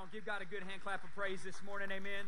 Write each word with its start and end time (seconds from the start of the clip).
on, 0.00 0.08
give 0.12 0.24
God 0.24 0.40
a 0.40 0.46
good 0.46 0.62
hand 0.62 0.80
clap 0.82 1.04
of 1.04 1.14
praise 1.14 1.42
this 1.44 1.62
morning. 1.62 1.88
Amen. 1.90 2.24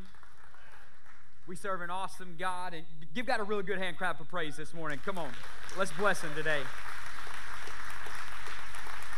We 1.46 1.56
serve 1.56 1.80
an 1.80 1.88
awesome 1.88 2.36
God, 2.38 2.74
and 2.74 2.84
give 3.14 3.24
God 3.24 3.40
a 3.40 3.44
really 3.44 3.62
good 3.62 3.78
hand 3.78 3.96
clap 3.96 4.20
of 4.20 4.28
praise 4.28 4.56
this 4.56 4.74
morning. 4.74 5.00
Come 5.04 5.16
on, 5.16 5.30
let's 5.78 5.90
bless 5.92 6.20
Him 6.20 6.34
today. 6.34 6.60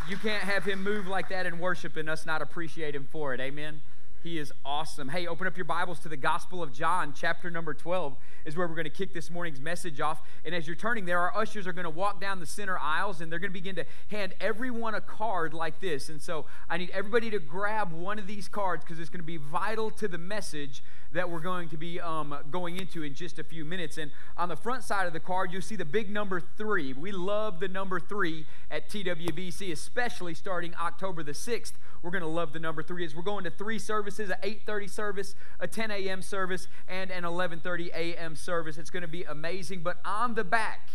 You 0.09 0.17
can't 0.19 0.45
have 0.45 0.65
Him 0.65 0.85
move 0.85 1.09
like 1.09 1.31
that 1.31 1.47
in 1.47 1.59
worship 1.59 1.97
and 1.97 2.09
us 2.09 2.27
not 2.27 2.43
appreciate 2.43 2.95
Him 2.95 3.09
for 3.11 3.35
it. 3.35 3.41
Amen. 3.41 3.81
He 4.25 4.39
is 4.39 4.55
awesome. 4.65 5.11
Hey, 5.11 5.27
open 5.27 5.47
up 5.47 5.55
your 5.55 5.67
Bibles 5.67 5.99
to 5.99 6.09
the 6.09 6.17
Gospel 6.17 6.63
of 6.63 6.73
John, 6.73 7.13
chapter 7.15 7.51
number 7.51 7.75
12 7.75 8.17
is 8.47 8.57
where 8.57 8.67
we're 8.67 8.75
going 8.75 8.85
to 8.85 8.91
kick 8.91 9.13
this 9.13 9.31
morning's 9.31 9.61
message 9.61 10.01
off. 10.01 10.23
And 10.47 10.55
as 10.55 10.67
you're 10.67 10.77
turning 10.77 11.05
there, 11.05 11.19
our 11.19 11.37
ushers 11.37 11.67
are 11.67 11.75
going 11.75 11.85
to 11.85 11.91
walk 11.91 12.23
down 12.23 12.41
the 12.41 12.47
center 12.47 12.79
aisles 12.79 13.21
and 13.21 13.31
they're 13.31 13.39
going 13.39 13.51
to 13.51 13.53
begin 13.53 13.77
to 13.77 13.85
hand 14.09 14.33
everyone 14.41 14.95
a 14.95 15.03
card 15.03 15.53
like 15.53 15.79
this. 15.79 16.09
And 16.09 16.23
so 16.23 16.47
I 16.71 16.79
need 16.79 16.89
everybody 16.95 17.31
to 17.33 17.39
grab 17.39 17.93
one 17.93 18.19
of 18.19 18.27
these 18.27 18.49
cards 18.49 18.83
because 18.83 18.99
it's 18.99 19.11
going 19.11 19.21
to 19.21 19.27
be 19.27 19.37
vital 19.37 19.91
to 19.91 20.09
the 20.09 20.17
message 20.17 20.83
that 21.15 21.31
we're 21.31 21.41
going 21.41 21.69
to 21.69 21.77
be 21.77 22.01
um, 22.01 22.37
going 22.51 22.77
into 22.77 23.05
in 23.05 23.15
just 23.15 23.39
a 23.39 23.45
few 23.45 23.65
minutes. 23.65 23.99
And 23.99 24.11
on 24.37 24.49
the 24.49 24.57
front 24.57 24.83
side 24.83 25.07
of 25.07 25.13
the 25.13 25.21
card, 25.21 25.53
you'll 25.53 25.63
see 25.63 25.77
the 25.77 25.85
big 25.85 26.11
number 26.11 26.41
three. 26.41 26.93
We 26.93 27.13
love 27.13 27.61
the 27.61 27.69
number 27.69 28.01
three 28.01 28.47
at 28.71 28.89
TWBC, 28.91 29.71
especially 29.73 30.35
starting 30.35 30.75
October 30.75 31.23
the 31.23 31.33
6th. 31.33 31.73
We're 32.03 32.11
going 32.11 32.23
to 32.23 32.29
love 32.29 32.53
the 32.53 32.59
number 32.59 32.83
three 32.83 33.05
as 33.05 33.15
we're 33.15 33.23
going 33.23 33.45
to 33.45 33.51
three 33.51 33.79
services, 33.79 34.29
an 34.29 34.37
8.30 34.43 34.91
service, 34.91 35.35
a 35.61 35.69
10 35.69 35.93
a.m. 35.93 36.21
service, 36.21 36.67
and 36.89 37.13
an 37.13 37.23
11.30 37.23 37.89
a.m. 37.95 38.35
service. 38.35 38.77
It's 38.77 38.91
going 38.91 39.03
to 39.03 39.09
be 39.09 39.23
amazing. 39.23 39.83
But 39.83 39.99
on 40.05 40.35
the 40.35 40.45
back, 40.45 40.91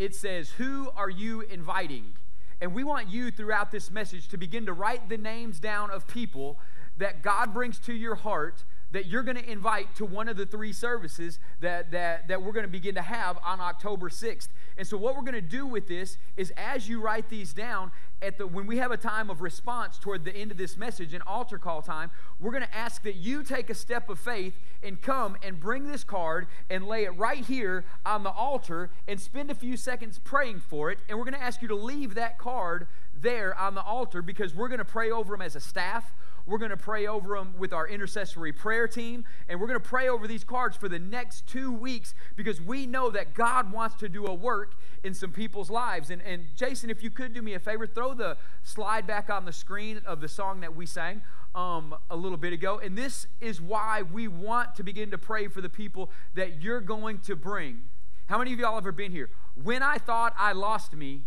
it 0.00 0.16
says, 0.16 0.50
who 0.50 0.90
are 0.96 1.08
you 1.08 1.42
inviting? 1.42 2.14
And 2.60 2.74
we 2.74 2.82
want 2.82 3.08
you 3.08 3.30
throughout 3.30 3.70
this 3.70 3.92
message 3.92 4.28
to 4.28 4.36
begin 4.36 4.66
to 4.66 4.72
write 4.72 5.08
the 5.08 5.18
names 5.18 5.60
down 5.60 5.92
of 5.92 6.08
people 6.08 6.58
that 6.98 7.22
God 7.22 7.54
brings 7.54 7.78
to 7.78 7.94
your 7.94 8.16
heart– 8.16 8.64
that 8.96 9.04
you're 9.04 9.22
going 9.22 9.36
to 9.36 9.50
invite 9.50 9.94
to 9.94 10.06
one 10.06 10.26
of 10.26 10.38
the 10.38 10.46
three 10.46 10.72
services 10.72 11.38
that, 11.60 11.90
that, 11.90 12.28
that 12.28 12.42
we're 12.42 12.52
going 12.52 12.64
to 12.64 12.72
begin 12.72 12.94
to 12.94 13.02
have 13.02 13.38
on 13.44 13.60
October 13.60 14.08
6th. 14.08 14.48
And 14.78 14.88
so, 14.88 14.96
what 14.96 15.14
we're 15.14 15.20
going 15.20 15.34
to 15.34 15.42
do 15.42 15.66
with 15.66 15.86
this 15.86 16.16
is 16.38 16.50
as 16.56 16.88
you 16.88 17.02
write 17.02 17.28
these 17.28 17.52
down, 17.52 17.90
at 18.22 18.38
the, 18.38 18.46
when 18.46 18.66
we 18.66 18.78
have 18.78 18.90
a 18.90 18.96
time 18.96 19.28
of 19.28 19.42
response 19.42 19.98
toward 19.98 20.24
the 20.24 20.34
end 20.34 20.50
of 20.50 20.56
this 20.56 20.78
message, 20.78 21.12
an 21.12 21.20
altar 21.26 21.58
call 21.58 21.82
time, 21.82 22.10
we're 22.40 22.52
going 22.52 22.62
to 22.62 22.74
ask 22.74 23.02
that 23.02 23.16
you 23.16 23.42
take 23.42 23.68
a 23.68 23.74
step 23.74 24.08
of 24.08 24.18
faith 24.18 24.54
and 24.82 25.02
come 25.02 25.36
and 25.42 25.60
bring 25.60 25.86
this 25.86 26.02
card 26.02 26.46
and 26.70 26.86
lay 26.86 27.04
it 27.04 27.10
right 27.10 27.44
here 27.44 27.84
on 28.06 28.22
the 28.22 28.30
altar 28.30 28.88
and 29.06 29.20
spend 29.20 29.50
a 29.50 29.54
few 29.54 29.76
seconds 29.76 30.18
praying 30.18 30.60
for 30.60 30.90
it. 30.90 31.00
And 31.06 31.18
we're 31.18 31.24
going 31.24 31.34
to 31.34 31.42
ask 31.42 31.60
you 31.60 31.68
to 31.68 31.76
leave 31.76 32.14
that 32.14 32.38
card 32.38 32.86
there 33.20 33.58
on 33.58 33.74
the 33.74 33.82
altar 33.82 34.22
because 34.22 34.54
we're 34.54 34.68
going 34.68 34.78
to 34.78 34.84
pray 34.84 35.10
over 35.10 35.34
them 35.34 35.42
as 35.42 35.56
a 35.56 35.60
staff. 35.60 36.12
We're 36.46 36.58
going 36.58 36.70
to 36.70 36.76
pray 36.76 37.08
over 37.08 37.36
them 37.36 37.54
with 37.58 37.72
our 37.72 37.88
intercessory 37.88 38.52
prayer 38.52 38.86
team, 38.86 39.24
and 39.48 39.60
we're 39.60 39.66
going 39.66 39.80
to 39.80 39.88
pray 39.88 40.08
over 40.08 40.28
these 40.28 40.44
cards 40.44 40.76
for 40.76 40.88
the 40.88 40.98
next 40.98 41.48
two 41.48 41.72
weeks 41.72 42.14
because 42.36 42.60
we 42.60 42.86
know 42.86 43.10
that 43.10 43.34
God 43.34 43.72
wants 43.72 43.96
to 43.96 44.08
do 44.08 44.26
a 44.26 44.34
work 44.34 44.76
in 45.02 45.12
some 45.12 45.32
people's 45.32 45.70
lives. 45.70 46.10
And, 46.10 46.22
and 46.22 46.44
Jason, 46.54 46.88
if 46.88 47.02
you 47.02 47.10
could 47.10 47.34
do 47.34 47.42
me 47.42 47.54
a 47.54 47.58
favor, 47.58 47.84
throw 47.86 48.14
the 48.14 48.36
slide 48.62 49.08
back 49.08 49.28
on 49.28 49.44
the 49.44 49.52
screen 49.52 50.00
of 50.06 50.20
the 50.20 50.28
song 50.28 50.60
that 50.60 50.76
we 50.76 50.86
sang. 50.86 51.22
Um, 51.54 51.94
a 52.10 52.16
little 52.16 52.36
bit 52.36 52.52
ago. 52.52 52.78
And 52.84 52.98
this 52.98 53.26
is 53.40 53.62
why 53.62 54.02
we 54.02 54.28
want 54.28 54.74
to 54.74 54.82
begin 54.82 55.10
to 55.12 55.16
pray 55.16 55.48
for 55.48 55.62
the 55.62 55.70
people 55.70 56.10
that 56.34 56.60
you're 56.60 56.82
going 56.82 57.20
to 57.20 57.34
bring. 57.34 57.84
How 58.26 58.36
many 58.36 58.52
of 58.52 58.58
y'all 58.58 58.76
ever 58.76 58.92
been 58.92 59.10
here? 59.10 59.30
When 59.54 59.82
I 59.82 59.96
thought 59.96 60.34
I 60.36 60.52
lost 60.52 60.92
me, 60.92 61.22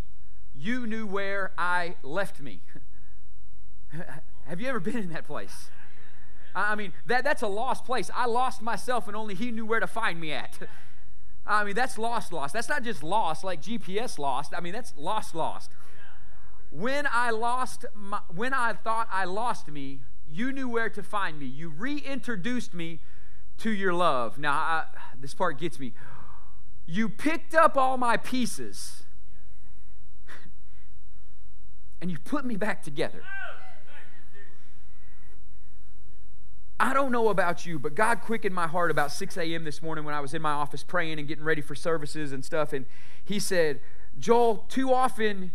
you 0.59 0.85
knew 0.85 1.07
where 1.07 1.51
I 1.57 1.95
left 2.03 2.41
me. 2.41 2.61
Have 4.45 4.59
you 4.59 4.67
ever 4.67 4.79
been 4.79 4.97
in 4.97 5.09
that 5.09 5.25
place? 5.25 5.69
I 6.53 6.75
mean, 6.75 6.91
that, 7.05 7.23
that's 7.23 7.41
a 7.41 7.47
lost 7.47 7.85
place. 7.85 8.11
I 8.13 8.25
lost 8.25 8.61
myself 8.61 9.07
and 9.07 9.15
only 9.15 9.35
He 9.35 9.51
knew 9.51 9.65
where 9.65 9.79
to 9.79 9.87
find 9.87 10.19
me 10.19 10.33
at. 10.33 10.59
I 11.47 11.63
mean, 11.63 11.75
that's 11.75 11.97
lost, 11.97 12.33
lost. 12.33 12.53
That's 12.53 12.69
not 12.69 12.83
just 12.83 13.03
lost 13.03 13.43
like 13.43 13.61
GPS 13.61 14.19
lost. 14.19 14.53
I 14.55 14.59
mean, 14.59 14.73
that's 14.73 14.93
lost, 14.97 15.33
lost. 15.33 15.71
When 16.71 17.07
I 17.11 17.31
lost, 17.31 17.85
my, 17.95 18.19
when 18.27 18.53
I 18.53 18.73
thought 18.73 19.07
I 19.11 19.25
lost 19.25 19.67
me, 19.67 20.01
you 20.29 20.51
knew 20.51 20.67
where 20.67 20.89
to 20.89 21.01
find 21.01 21.39
me. 21.39 21.45
You 21.45 21.69
reintroduced 21.69 22.73
me 22.73 22.99
to 23.59 23.71
your 23.71 23.93
love. 23.93 24.37
Now, 24.37 24.53
I, 24.53 24.83
this 25.19 25.33
part 25.33 25.57
gets 25.57 25.79
me. 25.79 25.93
You 26.85 27.09
picked 27.09 27.55
up 27.55 27.77
all 27.77 27.97
my 27.97 28.17
pieces 28.17 29.03
and 32.01 32.09
you 32.09 32.17
put 32.19 32.45
me 32.45 32.55
back 32.55 32.83
together. 32.83 33.23
I 36.79 36.93
don't 36.93 37.11
know 37.11 37.27
about 37.27 37.65
you, 37.65 37.77
but 37.77 37.93
God 37.93 38.21
quickened 38.21 38.55
my 38.55 38.67
heart 38.67 38.89
about 38.89 39.11
6 39.11 39.35
a.m. 39.37 39.65
this 39.65 39.81
morning 39.81 40.05
when 40.05 40.13
I 40.13 40.21
was 40.21 40.33
in 40.33 40.41
my 40.41 40.51
office 40.51 40.81
praying 40.81 41.19
and 41.19 41.27
getting 41.27 41.43
ready 41.43 41.61
for 41.61 41.75
services 41.75 42.31
and 42.31 42.43
stuff. 42.45 42.71
And 42.71 42.85
He 43.23 43.37
said, 43.37 43.81
Joel, 44.17 44.65
too 44.69 44.93
often 44.93 45.51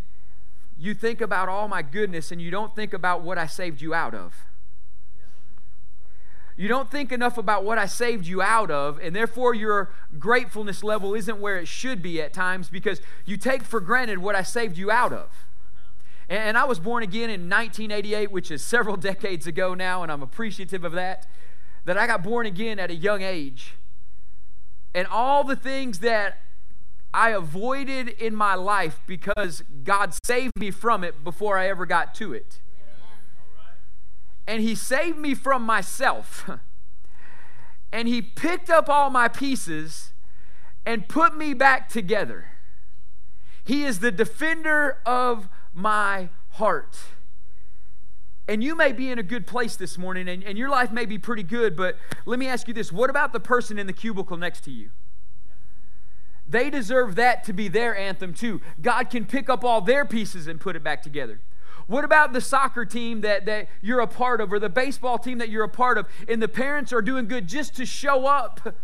you 0.77 0.93
think 0.93 1.21
about 1.21 1.49
all 1.49 1.67
my 1.67 1.81
goodness 1.81 2.31
and 2.31 2.39
you 2.39 2.51
don't 2.51 2.75
think 2.75 2.93
about 2.93 3.23
what 3.23 3.39
I 3.39 3.47
saved 3.47 3.81
you 3.81 3.93
out 3.93 4.13
of. 4.13 4.45
You 6.57 6.67
don't 6.67 6.89
think 6.89 7.11
enough 7.11 7.37
about 7.37 7.65
what 7.65 7.77
I 7.77 7.85
saved 7.85 8.27
you 8.27 8.41
out 8.41 8.71
of, 8.71 8.97
and 8.99 9.13
therefore 9.13 9.53
your 9.53 9.91
gratefulness 10.17 10.83
level 10.83 11.13
isn't 11.13 11.39
where 11.39 11.57
it 11.57 11.67
should 11.67 12.01
be 12.01 12.21
at 12.21 12.31
times 12.31 12.69
because 12.69 13.01
you 13.25 13.35
take 13.35 13.63
for 13.63 13.81
granted 13.81 14.19
what 14.19 14.35
I 14.35 14.43
saved 14.43 14.77
you 14.77 14.89
out 14.89 15.11
of. 15.11 15.44
And 16.27 16.57
I 16.57 16.65
was 16.65 16.79
born 16.79 17.03
again 17.03 17.29
in 17.29 17.49
1988, 17.49 18.31
which 18.31 18.49
is 18.49 18.63
several 18.63 18.97
decades 19.11 19.47
ago 19.47 19.73
now, 19.73 20.03
and 20.03 20.11
I'm 20.11 20.23
appreciative 20.23 20.83
of 20.83 20.93
that. 20.93 21.27
That 21.85 21.97
I 21.97 22.07
got 22.07 22.23
born 22.23 22.47
again 22.47 22.79
at 22.79 22.89
a 22.89 22.95
young 22.95 23.21
age. 23.21 23.73
And 24.95 25.07
all 25.07 25.43
the 25.43 25.55
things 25.55 25.99
that 25.99 26.41
I 27.13 27.29
avoided 27.29 28.09
in 28.09 28.35
my 28.35 28.55
life 28.55 28.99
because 29.05 29.63
God 29.83 30.13
saved 30.25 30.53
me 30.57 30.71
from 30.71 31.03
it 31.03 31.23
before 31.23 31.57
I 31.57 31.67
ever 31.67 31.85
got 31.85 32.15
to 32.15 32.33
it. 32.33 32.59
And 34.47 34.61
He 34.61 34.75
saved 34.75 35.17
me 35.17 35.33
from 35.33 35.63
myself. 35.63 36.49
And 37.91 38.09
He 38.09 38.21
picked 38.21 38.69
up 38.69 38.89
all 38.89 39.09
my 39.09 39.29
pieces 39.29 40.11
and 40.85 41.07
put 41.07 41.37
me 41.37 41.53
back 41.53 41.87
together. 41.87 42.47
He 43.63 43.85
is 43.85 43.99
the 43.99 44.11
defender 44.11 44.97
of 45.05 45.47
my 45.75 46.29
heart. 46.51 46.97
And 48.47 48.63
you 48.63 48.75
may 48.75 48.91
be 48.91 49.09
in 49.09 49.19
a 49.19 49.23
good 49.23 49.45
place 49.45 49.75
this 49.75 49.97
morning 49.97 50.27
and, 50.29 50.43
and 50.43 50.57
your 50.57 50.69
life 50.69 50.91
may 50.91 51.05
be 51.05 51.17
pretty 51.17 51.43
good, 51.43 51.75
but 51.75 51.97
let 52.25 52.39
me 52.39 52.47
ask 52.47 52.67
you 52.67 52.73
this 52.73 52.91
what 52.91 53.09
about 53.09 53.33
the 53.33 53.39
person 53.39 53.77
in 53.77 53.85
the 53.85 53.93
cubicle 53.93 54.37
next 54.37 54.61
to 54.61 54.71
you? 54.71 54.91
They 56.47 56.69
deserve 56.69 57.15
that 57.15 57.43
to 57.45 57.53
be 57.53 57.67
their 57.67 57.95
anthem 57.95 58.33
too. 58.33 58.61
God 58.81 59.09
can 59.09 59.25
pick 59.25 59.49
up 59.49 59.63
all 59.63 59.81
their 59.81 60.05
pieces 60.05 60.47
and 60.47 60.59
put 60.59 60.75
it 60.75 60.83
back 60.83 61.01
together. 61.01 61.41
What 61.87 62.05
about 62.05 62.33
the 62.33 62.41
soccer 62.41 62.85
team 62.85 63.21
that, 63.21 63.45
that 63.45 63.67
you're 63.81 63.99
a 63.99 64.07
part 64.07 64.41
of 64.41 64.53
or 64.53 64.59
the 64.59 64.69
baseball 64.69 65.17
team 65.17 65.39
that 65.39 65.49
you're 65.49 65.63
a 65.63 65.69
part 65.69 65.97
of 65.97 66.07
and 66.27 66.41
the 66.41 66.47
parents 66.47 66.93
are 66.93 67.01
doing 67.01 67.27
good 67.27 67.47
just 67.47 67.75
to 67.75 67.85
show 67.85 68.27
up, 68.27 68.75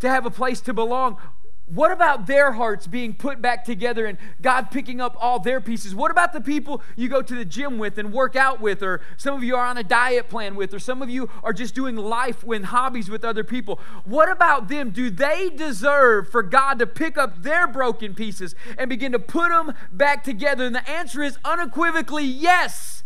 to 0.00 0.08
have 0.08 0.26
a 0.26 0.30
place 0.30 0.60
to 0.62 0.74
belong? 0.74 1.18
What 1.66 1.92
about 1.92 2.26
their 2.26 2.52
hearts 2.52 2.86
being 2.86 3.14
put 3.14 3.40
back 3.40 3.64
together 3.64 4.04
and 4.04 4.18
God 4.42 4.70
picking 4.70 5.00
up 5.00 5.16
all 5.18 5.38
their 5.38 5.62
pieces? 5.62 5.94
What 5.94 6.10
about 6.10 6.34
the 6.34 6.40
people 6.42 6.82
you 6.94 7.08
go 7.08 7.22
to 7.22 7.34
the 7.34 7.44
gym 7.44 7.78
with 7.78 7.96
and 7.96 8.12
work 8.12 8.36
out 8.36 8.60
with, 8.60 8.82
or 8.82 9.00
some 9.16 9.34
of 9.34 9.42
you 9.42 9.56
are 9.56 9.66
on 9.66 9.78
a 9.78 9.82
diet 9.82 10.28
plan 10.28 10.56
with, 10.56 10.74
or 10.74 10.78
some 10.78 11.00
of 11.00 11.08
you 11.08 11.30
are 11.42 11.54
just 11.54 11.74
doing 11.74 11.96
life 11.96 12.42
and 12.42 12.66
hobbies 12.66 13.08
with 13.08 13.24
other 13.24 13.44
people? 13.44 13.80
What 14.04 14.30
about 14.30 14.68
them? 14.68 14.90
Do 14.90 15.08
they 15.08 15.48
deserve 15.48 16.28
for 16.28 16.42
God 16.42 16.78
to 16.80 16.86
pick 16.86 17.16
up 17.16 17.42
their 17.42 17.66
broken 17.66 18.14
pieces 18.14 18.54
and 18.76 18.90
begin 18.90 19.12
to 19.12 19.18
put 19.18 19.48
them 19.48 19.72
back 19.90 20.22
together? 20.22 20.66
And 20.66 20.74
the 20.74 20.88
answer 20.88 21.22
is 21.22 21.38
unequivocally 21.46 22.24
yes, 22.24 23.04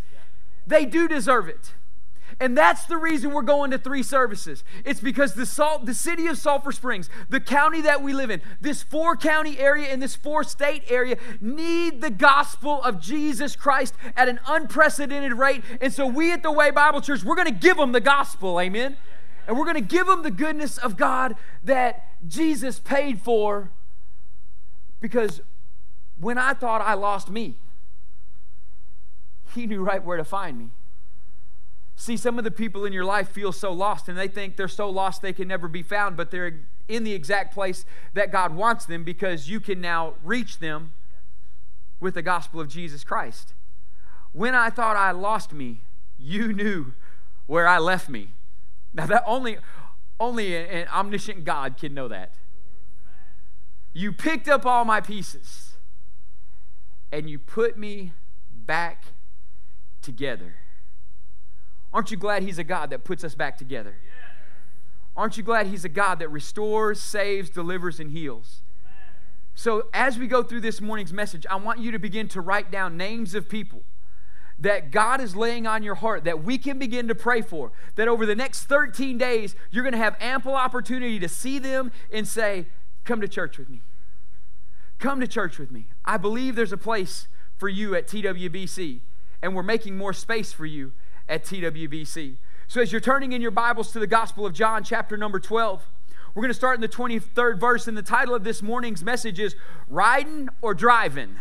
they 0.66 0.84
do 0.84 1.06
deserve 1.06 1.48
it. 1.48 1.74
And 2.40 2.56
that's 2.56 2.86
the 2.86 2.96
reason 2.96 3.32
we're 3.32 3.42
going 3.42 3.70
to 3.70 3.78
three 3.78 4.02
services. 4.02 4.64
It's 4.84 5.00
because 5.00 5.34
the 5.34 5.46
salt, 5.46 5.86
the 5.86 5.94
city 5.94 6.26
of 6.26 6.38
Sulphur 6.38 6.72
Springs, 6.72 7.10
the 7.28 7.40
county 7.40 7.80
that 7.82 8.02
we 8.02 8.12
live 8.12 8.30
in, 8.30 8.42
this 8.60 8.82
four 8.82 9.16
county 9.16 9.58
area 9.58 9.88
and 9.88 10.02
this 10.02 10.14
four 10.14 10.44
state 10.44 10.84
area 10.88 11.16
need 11.40 12.00
the 12.00 12.10
gospel 12.10 12.82
of 12.82 13.00
Jesus 13.00 13.56
Christ 13.56 13.94
at 14.16 14.28
an 14.28 14.40
unprecedented 14.46 15.34
rate. 15.34 15.62
And 15.80 15.92
so 15.92 16.06
we 16.06 16.32
at 16.32 16.42
the 16.42 16.52
Way 16.52 16.70
Bible 16.70 17.00
Church, 17.00 17.24
we're 17.24 17.36
going 17.36 17.48
to 17.48 17.52
give 17.52 17.76
them 17.76 17.92
the 17.92 18.00
gospel. 18.00 18.60
Amen. 18.60 18.96
And 19.46 19.58
we're 19.58 19.64
going 19.64 19.76
to 19.76 19.80
give 19.80 20.06
them 20.06 20.22
the 20.22 20.30
goodness 20.30 20.78
of 20.78 20.96
God 20.96 21.34
that 21.64 22.06
Jesus 22.26 22.78
paid 22.78 23.20
for 23.20 23.70
because 25.00 25.40
when 26.20 26.38
I 26.38 26.52
thought 26.52 26.82
I 26.82 26.94
lost 26.94 27.30
me, 27.30 27.56
he 29.54 29.66
knew 29.66 29.82
right 29.82 30.04
where 30.04 30.16
to 30.16 30.24
find 30.24 30.58
me. 30.58 30.70
See, 32.00 32.16
some 32.16 32.38
of 32.38 32.44
the 32.44 32.52
people 32.52 32.84
in 32.84 32.92
your 32.92 33.04
life 33.04 33.28
feel 33.28 33.50
so 33.50 33.72
lost 33.72 34.08
and 34.08 34.16
they 34.16 34.28
think 34.28 34.56
they're 34.56 34.68
so 34.68 34.88
lost 34.88 35.20
they 35.20 35.32
can 35.32 35.48
never 35.48 35.66
be 35.66 35.82
found, 35.82 36.16
but 36.16 36.30
they're 36.30 36.60
in 36.86 37.02
the 37.02 37.12
exact 37.12 37.52
place 37.52 37.84
that 38.14 38.30
God 38.30 38.54
wants 38.54 38.86
them 38.86 39.02
because 39.02 39.50
you 39.50 39.58
can 39.58 39.80
now 39.80 40.14
reach 40.22 40.60
them 40.60 40.92
with 41.98 42.14
the 42.14 42.22
gospel 42.22 42.60
of 42.60 42.68
Jesus 42.68 43.02
Christ. 43.02 43.52
When 44.30 44.54
I 44.54 44.70
thought 44.70 44.96
I 44.96 45.10
lost 45.10 45.52
me, 45.52 45.80
you 46.16 46.52
knew 46.52 46.94
where 47.48 47.66
I 47.66 47.78
left 47.78 48.08
me. 48.08 48.28
Now 48.94 49.06
that 49.06 49.24
only 49.26 49.58
only 50.20 50.56
an 50.56 50.86
omniscient 50.94 51.44
God 51.44 51.76
can 51.76 51.94
know 51.94 52.06
that. 52.06 52.34
You 53.92 54.12
picked 54.12 54.48
up 54.48 54.64
all 54.64 54.84
my 54.84 55.00
pieces 55.00 55.72
and 57.10 57.28
you 57.28 57.40
put 57.40 57.76
me 57.76 58.12
back 58.52 59.06
together. 60.00 60.57
Aren't 61.92 62.10
you 62.10 62.16
glad 62.16 62.42
He's 62.42 62.58
a 62.58 62.64
God 62.64 62.90
that 62.90 63.04
puts 63.04 63.24
us 63.24 63.34
back 63.34 63.56
together? 63.56 63.96
Aren't 65.16 65.36
you 65.36 65.42
glad 65.42 65.66
He's 65.66 65.84
a 65.84 65.88
God 65.88 66.18
that 66.20 66.28
restores, 66.28 67.00
saves, 67.00 67.50
delivers, 67.50 67.98
and 67.98 68.10
heals? 68.10 68.60
So, 69.54 69.88
as 69.92 70.18
we 70.18 70.28
go 70.28 70.44
through 70.44 70.60
this 70.60 70.80
morning's 70.80 71.12
message, 71.12 71.44
I 71.50 71.56
want 71.56 71.80
you 71.80 71.90
to 71.90 71.98
begin 71.98 72.28
to 72.28 72.40
write 72.40 72.70
down 72.70 72.96
names 72.96 73.34
of 73.34 73.48
people 73.48 73.82
that 74.60 74.90
God 74.90 75.20
is 75.20 75.34
laying 75.36 75.66
on 75.66 75.82
your 75.82 75.96
heart 75.96 76.24
that 76.24 76.44
we 76.44 76.58
can 76.58 76.78
begin 76.78 77.08
to 77.08 77.14
pray 77.14 77.42
for. 77.42 77.72
That 77.94 78.08
over 78.08 78.26
the 78.26 78.34
next 78.34 78.64
13 78.64 79.18
days, 79.18 79.54
you're 79.70 79.84
going 79.84 79.92
to 79.92 79.98
have 79.98 80.16
ample 80.20 80.54
opportunity 80.54 81.18
to 81.18 81.28
see 81.28 81.58
them 81.58 81.90
and 82.12 82.26
say, 82.26 82.66
Come 83.04 83.20
to 83.20 83.28
church 83.28 83.58
with 83.58 83.68
me. 83.68 83.80
Come 84.98 85.20
to 85.20 85.26
church 85.26 85.58
with 85.58 85.70
me. 85.70 85.86
I 86.04 86.16
believe 86.18 86.56
there's 86.56 86.72
a 86.72 86.76
place 86.76 87.28
for 87.56 87.68
you 87.68 87.94
at 87.94 88.06
TWBC, 88.06 89.00
and 89.42 89.54
we're 89.54 89.62
making 89.62 89.96
more 89.96 90.12
space 90.12 90.52
for 90.52 90.66
you 90.66 90.92
at 91.28 91.44
TWBC. 91.44 92.36
So, 92.66 92.80
as 92.80 92.92
you're 92.92 93.00
turning 93.00 93.32
in 93.32 93.40
your 93.40 93.50
Bibles 93.50 93.92
to 93.92 93.98
the 93.98 94.06
Gospel 94.06 94.44
of 94.44 94.52
John, 94.52 94.84
chapter 94.84 95.16
number 95.16 95.40
12, 95.40 95.86
we're 96.34 96.42
going 96.42 96.50
to 96.50 96.54
start 96.54 96.76
in 96.76 96.80
the 96.80 96.88
23rd 96.88 97.58
verse, 97.58 97.88
and 97.88 97.96
the 97.96 98.02
title 98.02 98.34
of 98.34 98.44
this 98.44 98.62
morning's 98.62 99.02
message 99.02 99.40
is 99.40 99.56
Riding 99.88 100.48
or 100.62 100.74
Driving. 100.74 101.36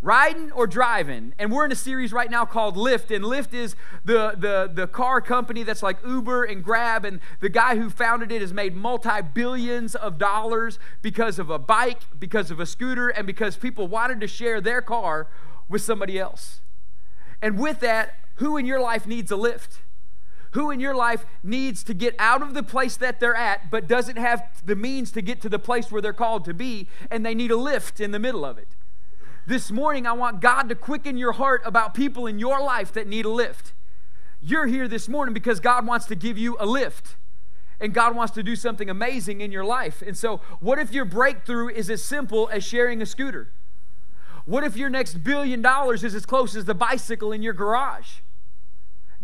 Riding 0.00 0.52
or 0.52 0.68
driving. 0.68 1.34
And 1.40 1.50
we're 1.50 1.64
in 1.64 1.72
a 1.72 1.76
series 1.76 2.12
right 2.12 2.30
now 2.30 2.44
called 2.44 2.76
Lyft. 2.76 3.14
And 3.14 3.24
Lyft 3.24 3.52
is 3.52 3.74
the, 4.04 4.34
the, 4.36 4.70
the 4.72 4.86
car 4.86 5.20
company 5.20 5.64
that's 5.64 5.82
like 5.82 5.98
Uber 6.06 6.44
and 6.44 6.62
Grab. 6.62 7.04
And 7.04 7.18
the 7.40 7.48
guy 7.48 7.74
who 7.74 7.90
founded 7.90 8.30
it 8.30 8.40
has 8.40 8.52
made 8.52 8.76
multi 8.76 9.22
billions 9.34 9.96
of 9.96 10.16
dollars 10.16 10.78
because 11.02 11.40
of 11.40 11.50
a 11.50 11.58
bike, 11.58 12.02
because 12.16 12.52
of 12.52 12.60
a 12.60 12.66
scooter, 12.66 13.08
and 13.08 13.26
because 13.26 13.56
people 13.56 13.88
wanted 13.88 14.20
to 14.20 14.28
share 14.28 14.60
their 14.60 14.80
car 14.80 15.26
with 15.68 15.82
somebody 15.82 16.16
else. 16.16 16.60
And 17.42 17.58
with 17.58 17.80
that, 17.80 18.14
who 18.38 18.56
in 18.56 18.66
your 18.66 18.80
life 18.80 19.06
needs 19.06 19.30
a 19.30 19.36
lift? 19.36 19.78
Who 20.52 20.70
in 20.70 20.80
your 20.80 20.94
life 20.94 21.26
needs 21.42 21.84
to 21.84 21.94
get 21.94 22.14
out 22.18 22.42
of 22.42 22.54
the 22.54 22.62
place 22.62 22.96
that 22.96 23.20
they're 23.20 23.34
at, 23.34 23.70
but 23.70 23.86
doesn't 23.86 24.16
have 24.16 24.42
the 24.64 24.76
means 24.76 25.10
to 25.12 25.22
get 25.22 25.40
to 25.42 25.48
the 25.48 25.58
place 25.58 25.90
where 25.90 26.00
they're 26.00 26.12
called 26.12 26.44
to 26.46 26.54
be, 26.54 26.88
and 27.10 27.24
they 27.24 27.34
need 27.34 27.50
a 27.50 27.56
lift 27.56 28.00
in 28.00 28.10
the 28.12 28.18
middle 28.18 28.44
of 28.44 28.56
it? 28.58 28.68
This 29.46 29.70
morning, 29.70 30.06
I 30.06 30.12
want 30.12 30.40
God 30.40 30.68
to 30.68 30.74
quicken 30.74 31.16
your 31.16 31.32
heart 31.32 31.62
about 31.64 31.94
people 31.94 32.26
in 32.26 32.38
your 32.38 32.60
life 32.60 32.92
that 32.92 33.06
need 33.06 33.24
a 33.24 33.30
lift. 33.30 33.72
You're 34.40 34.66
here 34.66 34.88
this 34.88 35.08
morning 35.08 35.34
because 35.34 35.60
God 35.60 35.86
wants 35.86 36.06
to 36.06 36.14
give 36.14 36.38
you 36.38 36.56
a 36.60 36.66
lift 36.66 37.16
and 37.80 37.94
God 37.94 38.14
wants 38.16 38.32
to 38.34 38.42
do 38.42 38.56
something 38.56 38.90
amazing 38.90 39.40
in 39.40 39.52
your 39.52 39.64
life. 39.64 40.02
And 40.02 40.16
so, 40.16 40.40
what 40.60 40.78
if 40.78 40.92
your 40.92 41.04
breakthrough 41.04 41.68
is 41.68 41.90
as 41.90 42.02
simple 42.02 42.48
as 42.52 42.64
sharing 42.64 43.00
a 43.00 43.06
scooter? 43.06 43.52
What 44.44 44.64
if 44.64 44.76
your 44.76 44.88
next 44.90 45.22
billion 45.22 45.62
dollars 45.62 46.02
is 46.02 46.14
as 46.14 46.24
close 46.26 46.56
as 46.56 46.64
the 46.64 46.74
bicycle 46.74 47.32
in 47.32 47.42
your 47.42 47.52
garage? 47.52 48.20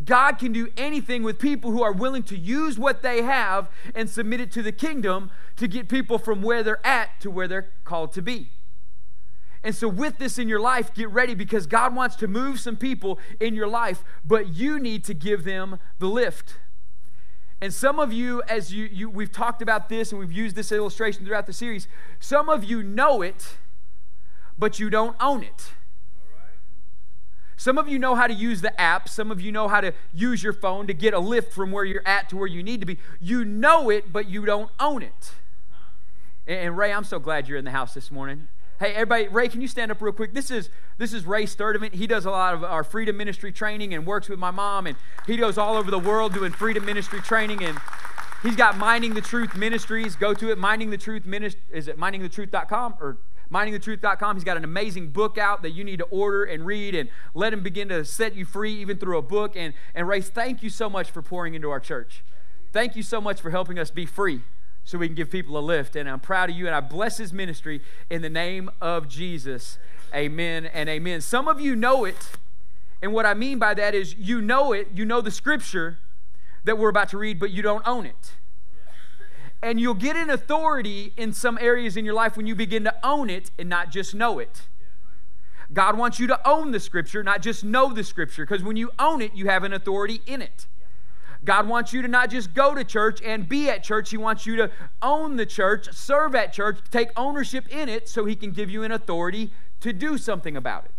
God 0.03 0.39
can 0.39 0.53
do 0.53 0.69
anything 0.77 1.23
with 1.23 1.39
people 1.39 1.71
who 1.71 1.83
are 1.83 1.93
willing 1.93 2.25
to 2.25 2.37
use 2.37 2.79
what 2.79 3.03
they 3.03 3.23
have 3.23 3.69
and 3.95 4.11
submit 4.11 4.41
it 4.41 4.51
to 4.53 4.63
the 4.63 4.73
kingdom 4.73 5.31
to 5.57 5.69
get 5.69 5.89
people 5.89 6.19
from 6.19 6.43
where 6.43 6.65
they're 6.65 6.85
at 6.85 7.21
to 7.21 7.31
where 7.31 7.47
they're 7.47 7.71
called 7.85 8.13
to 8.15 8.23
be. 8.23 8.49
And 9.63 9.75
so, 9.75 9.89
with 9.89 10.19
this 10.19 10.39
in 10.39 10.49
your 10.49 10.61
life, 10.61 10.93
get 10.93 11.09
ready 11.09 11.35
because 11.35 11.67
God 11.67 11.95
wants 11.95 12.17
to 12.17 12.29
move 12.29 12.61
some 12.61 12.77
people 12.77 13.19
in 13.41 13.55
your 13.55 13.69
life, 13.69 14.05
but 14.25 14.53
you 14.53 14.79
need 14.79 15.05
to 15.05 15.15
give 15.15 15.45
them 15.45 15.79
the 15.99 16.07
lift. 16.07 16.57
And 17.63 17.73
some 17.73 17.99
of 17.99 18.13
you, 18.13 18.43
as 18.47 18.75
you, 18.75 18.85
you 18.93 19.09
we've 19.09 19.33
talked 19.33 19.63
about 19.63 19.89
this 19.89 20.11
and 20.13 20.19
we've 20.19 20.33
used 20.33 20.55
this 20.55 20.71
illustration 20.71 21.25
throughout 21.25 21.47
the 21.47 21.53
series, 21.55 21.89
some 22.21 22.51
of 22.51 22.63
you 22.63 22.83
know 22.83 23.23
it, 23.23 23.57
but 24.59 24.79
you 24.79 24.91
don't 24.91 25.17
own 25.19 25.43
it. 25.43 25.73
Some 27.57 27.79
of 27.79 27.89
you 27.89 27.99
know 27.99 28.15
how 28.15 28.27
to 28.27 28.35
use 28.35 28.61
the 28.61 28.79
app. 28.81 29.09
Some 29.09 29.31
of 29.31 29.41
you 29.41 29.53
know 29.53 29.69
how 29.69 29.81
to 29.81 29.93
use 30.13 30.43
your 30.43 30.53
phone 30.53 30.87
to 30.87 30.95
get 30.95 31.15
a 31.15 31.19
lift 31.19 31.53
from 31.53 31.71
where 31.71 31.85
you're 31.85 32.07
at 32.07 32.29
to 32.31 32.37
where 32.37 32.47
you 32.47 32.63
need 32.63 32.81
to 32.81 32.87
be. 32.87 32.99
You 33.21 33.45
know 33.45 33.91
it, 33.91 34.13
but 34.13 34.29
you 34.29 34.45
don't 34.45 34.71
own 34.81 35.03
it. 35.03 35.33
Uh-huh. 35.73 36.53
And 36.53 36.77
Ray, 36.77 36.93
I'm 36.93 37.05
so 37.05 37.19
glad 37.19 37.49
you're 37.49 37.59
in 37.59 37.65
the 37.65 37.71
house 37.71 37.95
this 37.95 38.11
morning. 38.11 38.49
Hey, 38.81 38.93
everybody, 38.93 39.29
Ray, 39.29 39.49
can 39.49 39.61
you 39.61 39.69
stand 39.69 39.93
up 39.93 40.03
real 40.03 40.13
quick? 40.13 40.35
This 40.35 40.51
is 40.51 40.69
this 40.99 41.13
is 41.13 41.25
Ray 41.25 41.45
Sturdivant. 41.45 41.95
He 41.95 42.09
does 42.09 42.27
a 42.27 42.31
lot 42.31 42.55
of 42.55 42.65
our 42.65 42.83
freedom 42.83 43.17
ministry 43.17 43.53
training 43.53 43.95
and 43.95 44.05
works 44.05 44.29
with 44.29 44.39
my 44.39 44.51
mom, 44.51 44.89
and 44.89 44.97
he 45.27 45.37
goes 45.37 45.57
all 45.57 45.77
over 45.77 45.93
the 45.93 45.99
world 45.99 46.35
doing 46.35 46.51
freedom 46.51 46.85
ministry 46.85 47.21
training. 47.21 47.63
And 47.63 47.79
he's 48.43 48.57
got 48.57 48.77
Minding 48.77 49.15
the 49.15 49.21
Truth 49.21 49.55
Ministries. 49.55 50.17
Go 50.17 50.35
to 50.35 50.51
it, 50.51 50.59
Minding 50.59 50.91
the 50.91 50.99
Truth 50.99 51.25
Ministry. 51.25 51.63
Is 51.71 51.87
it 51.87 51.99
mindingthetruth.com 51.99 52.97
or 53.01 53.19
mindingthetruth.com. 53.53 54.37
He's 54.37 54.45
got 54.45 54.57
an 54.57 54.65
amazing 54.65 55.11
book 55.11 55.39
out 55.39 55.63
that 55.63 55.71
you 55.71 55.85
need 55.85 55.99
to 55.99 56.05
order 56.05 56.45
and 56.45 56.65
read 56.67 56.95
and 56.95 57.09
let 57.35 57.53
him 57.53 57.63
begin 57.63 57.89
to 57.89 58.05
set 58.05 58.35
you 58.35 58.45
free 58.45 58.75
even 58.81 58.99
through 58.99 59.19
a 59.19 59.23
book. 59.23 59.55
And, 59.57 59.75
and 59.95 60.09
Ray, 60.09 60.21
thank 60.21 60.63
you 60.63 60.71
so 60.71 60.89
much 60.89 61.11
for 61.11 61.23
pouring 61.23 61.55
into 61.55 61.71
our 61.71 61.81
church. 61.81 62.23
Thank 62.73 62.97
you 62.97 63.03
so 63.03 63.21
much 63.21 63.41
for 63.41 63.51
helping 63.51 63.79
us 63.79 63.91
be 63.91 64.07
free 64.07 64.43
so 64.85 64.99
we 64.99 65.07
can 65.07 65.15
give 65.15 65.31
people 65.31 65.57
a 65.57 65.61
lift. 65.61 65.97
And 65.97 66.09
I'm 66.09 66.21
proud 66.21 66.51
of 66.51 66.57
you, 66.57 66.67
and 66.67 66.75
I 66.75 66.81
bless 66.81 67.17
his 67.17 67.33
ministry 67.33 67.81
in 68.11 68.23
the 68.23 68.31
name 68.31 68.71
of 68.81 69.09
Jesus. 69.09 69.79
Amen 70.15 70.67
and 70.67 70.89
amen. 70.89 71.21
Some 71.21 71.49
of 71.49 71.61
you 71.61 71.75
know 71.75 72.05
it, 72.05 72.33
and 73.03 73.13
what 73.13 73.27
I 73.27 73.35
mean 73.35 73.59
by 73.59 73.75
that 73.75 73.95
is 73.95 74.15
you 74.17 74.41
know 74.41 74.73
it, 74.73 74.89
you 74.95 75.05
know 75.05 75.21
the 75.21 75.31
scripture 75.31 75.99
that 76.65 76.79
we're 76.79 76.89
about 76.89 77.09
to 77.11 77.19
read, 77.19 77.39
but 77.39 77.51
you 77.51 77.63
don't 77.63 77.87
own 77.87 78.07
it. 78.07 78.33
And 79.65 79.81
you'll 79.81 79.95
get 79.95 80.15
an 80.15 80.29
authority 80.29 81.15
in 81.17 81.33
some 81.33 81.57
areas 81.59 81.97
in 81.97 82.05
your 82.05 82.13
life 82.13 82.37
when 82.37 82.47
you 82.47 82.55
begin 82.55 82.85
to 82.85 82.95
own 83.03 83.31
it 83.31 83.51
and 83.59 83.67
not 83.67 83.91
just 83.91 84.15
know 84.15 84.39
it. 84.39 84.69
God 85.73 85.97
wants 85.97 86.21
you 86.21 86.27
to 86.27 86.39
own 86.47 86.71
the 86.71 86.79
scripture, 86.79 87.23
not 87.23 87.41
just 87.41 87.65
know 87.65 87.91
the 87.91 88.05
scripture, 88.05 88.45
because 88.45 88.63
when 88.63 88.77
you 88.77 88.91
own 88.99 89.23
it, 89.23 89.33
you 89.35 89.47
have 89.47 89.65
an 89.65 89.73
authority 89.73 90.21
in 90.27 90.43
it. 90.43 90.67
God 91.47 91.67
wants 91.67 91.95
you 91.95 92.03
to 92.03 92.09
not 92.09 92.29
just 92.29 92.53
go 92.53 92.75
to 92.75 92.85
church 92.85 93.23
and 93.23 93.49
be 93.49 93.71
at 93.71 93.83
church, 93.83 94.11
He 94.11 94.19
wants 94.19 94.45
you 94.45 94.57
to 94.57 94.71
own 95.01 95.37
the 95.37 95.47
church, 95.47 95.89
serve 95.93 96.35
at 96.35 96.53
church, 96.53 96.79
take 96.91 97.09
ownership 97.17 97.67
in 97.75 97.89
it 97.89 98.07
so 98.07 98.27
He 98.27 98.37
can 98.37 98.51
give 98.51 98.69
you 98.69 98.83
an 98.83 98.93
authority 98.93 99.51
to 99.81 99.95
do 99.95 100.19
something 100.19 100.59
about 100.59 100.85
it. 100.85 100.93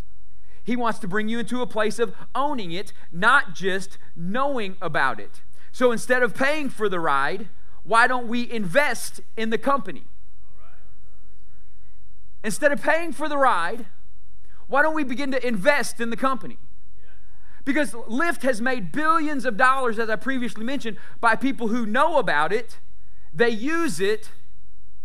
He 0.64 0.76
wants 0.76 0.98
to 1.00 1.08
bring 1.08 1.30
you 1.30 1.38
into 1.38 1.62
a 1.62 1.68
place 1.68 2.00
of 2.00 2.16
owning 2.34 2.72
it, 2.72 2.94
not 3.12 3.54
just 3.54 4.00
knowing 4.16 4.76
about 4.82 5.20
it. 5.20 5.42
So 5.72 5.92
instead 5.92 6.24
of 6.24 6.34
paying 6.34 6.70
for 6.70 6.90
the 6.90 7.00
ride, 7.00 7.50
why 7.86 8.08
don't 8.08 8.28
we 8.28 8.50
invest 8.52 9.22
in 9.38 9.52
the 9.52 9.58
company? 9.58 10.04
Instead 12.44 12.72
of 12.72 12.82
paying 12.82 13.14
for 13.14 13.30
the 13.30 13.38
ride, 13.38 13.86
why 14.68 14.82
don't 14.82 14.96
we 14.96 15.04
begin 15.04 15.32
to 15.32 15.48
invest 15.48 16.02
in 16.02 16.10
the 16.10 16.18
company? 16.18 16.58
Because 17.64 17.92
Lyft 17.92 18.42
has 18.42 18.62
made 18.62 18.92
billions 18.92 19.46
of 19.46 19.58
dollars, 19.58 19.98
as 19.98 20.10
I 20.10 20.16
previously 20.16 20.64
mentioned, 20.64 20.98
by 21.20 21.36
people 21.36 21.70
who 21.70 21.86
know 21.86 22.18
about 22.18 22.52
it, 22.52 22.80
they 23.34 23.50
use 23.50 24.00
it, 24.00 24.32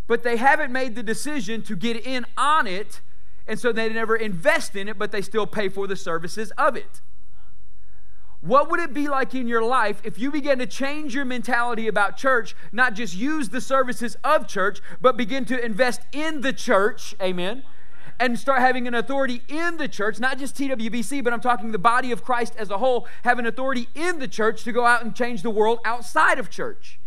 but 0.07 0.23
they 0.23 0.37
haven't 0.37 0.73
made 0.73 0.95
the 0.95 1.03
decision 1.03 1.63
to 1.63 1.77
get 1.77 2.05
in 2.05 2.27
on 2.37 2.67
it, 2.67 3.01
and 3.47 3.59
so 3.59 3.73
they 3.73 3.89
never 3.89 4.17
invest 4.17 4.77
in 4.77 4.89
it, 4.89 4.99
but 4.99 5.13
they 5.13 5.23
still 5.23 5.47
pay 5.47 5.69
for 5.69 5.87
the 5.87 5.97
services 5.97 6.51
of 6.59 6.77
it. 6.77 7.01
What 8.41 8.71
would 8.71 8.81
it 8.81 8.95
be 8.95 9.07
like 9.07 9.35
in 9.35 9.47
your 9.49 9.63
life 9.63 10.01
if 10.03 10.19
you 10.19 10.31
began 10.31 10.59
to 10.59 10.67
change 10.67 11.15
your 11.15 11.27
mentality 11.27 11.89
about 11.89 12.17
church, 12.17 12.57
not 12.73 12.95
just 12.95 13.15
use 13.15 13.51
the 13.51 13.61
services 13.61 14.17
of 14.25 14.49
church, 14.49 14.81
but 15.01 15.17
begin 15.17 15.45
to 15.47 15.63
invest 15.63 16.01
in 16.13 16.41
the 16.41 16.53
church? 16.53 17.15
Amen. 17.21 17.65
And 18.19 18.39
start 18.39 18.61
having 18.61 18.87
an 18.87 18.95
authority 18.95 19.43
in 19.49 19.77
the 19.77 19.89
church, 19.89 20.19
not 20.21 20.39
just 20.39 20.57
TWBC, 20.57 21.23
but 21.23 21.33
I'm 21.35 21.41
talking 21.41 21.73
the 21.73 21.79
body 21.79 22.13
of 22.13 22.25
Christ 22.25 22.55
as 22.57 22.71
a 22.71 22.79
whole, 22.79 23.07
have 23.25 23.39
an 23.39 23.47
authority 23.47 23.89
in 23.95 24.19
the 24.19 24.29
church 24.29 24.65
to 24.65 24.73
go 24.73 24.87
out 24.87 25.03
and 25.03 25.15
change 25.15 25.43
the 25.43 25.51
world 25.51 25.79
outside 25.85 26.39
of 26.39 26.49
church. 26.49 26.99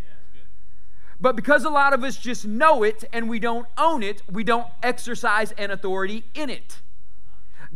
But 1.20 1.36
because 1.36 1.63
a 1.63 1.70
lot 1.70 1.94
of 1.94 2.04
us 2.04 2.18
just 2.18 2.46
know 2.46 2.84
it 2.84 3.06
and 3.13 3.30
we 3.30 3.40
don't 3.40 3.68
own 3.78 4.04
it, 4.04 4.22
we 4.30 4.44
don't 4.44 4.68
exercise 4.84 5.52
an 5.54 5.72
authority 5.72 6.25
in 6.36 6.50
it. 6.50 6.82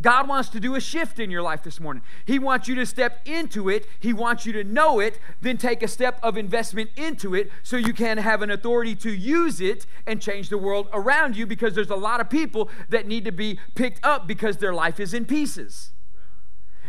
God 0.00 0.28
wants 0.28 0.48
to 0.50 0.60
do 0.60 0.74
a 0.74 0.80
shift 0.80 1.18
in 1.18 1.30
your 1.30 1.42
life 1.42 1.62
this 1.62 1.80
morning. 1.80 2.02
He 2.24 2.38
wants 2.38 2.68
you 2.68 2.74
to 2.76 2.86
step 2.86 3.20
into 3.26 3.68
it, 3.68 3.86
He 3.98 4.12
wants 4.12 4.46
you 4.46 4.52
to 4.52 4.64
know 4.64 5.00
it, 5.00 5.18
then 5.40 5.58
take 5.58 5.82
a 5.82 5.88
step 5.88 6.18
of 6.22 6.36
investment 6.36 6.90
into 6.96 7.34
it 7.34 7.50
so 7.62 7.76
you 7.76 7.92
can 7.92 8.18
have 8.18 8.42
an 8.42 8.50
authority 8.50 8.94
to 8.96 9.10
use 9.10 9.60
it 9.60 9.86
and 10.06 10.22
change 10.22 10.48
the 10.48 10.58
world 10.58 10.88
around 10.92 11.36
you 11.36 11.46
because 11.46 11.74
there's 11.74 11.90
a 11.90 11.96
lot 11.96 12.20
of 12.20 12.30
people 12.30 12.70
that 12.88 13.06
need 13.06 13.24
to 13.24 13.32
be 13.32 13.58
picked 13.74 14.04
up 14.04 14.26
because 14.26 14.58
their 14.58 14.74
life 14.74 15.00
is 15.00 15.12
in 15.12 15.24
pieces. 15.24 15.90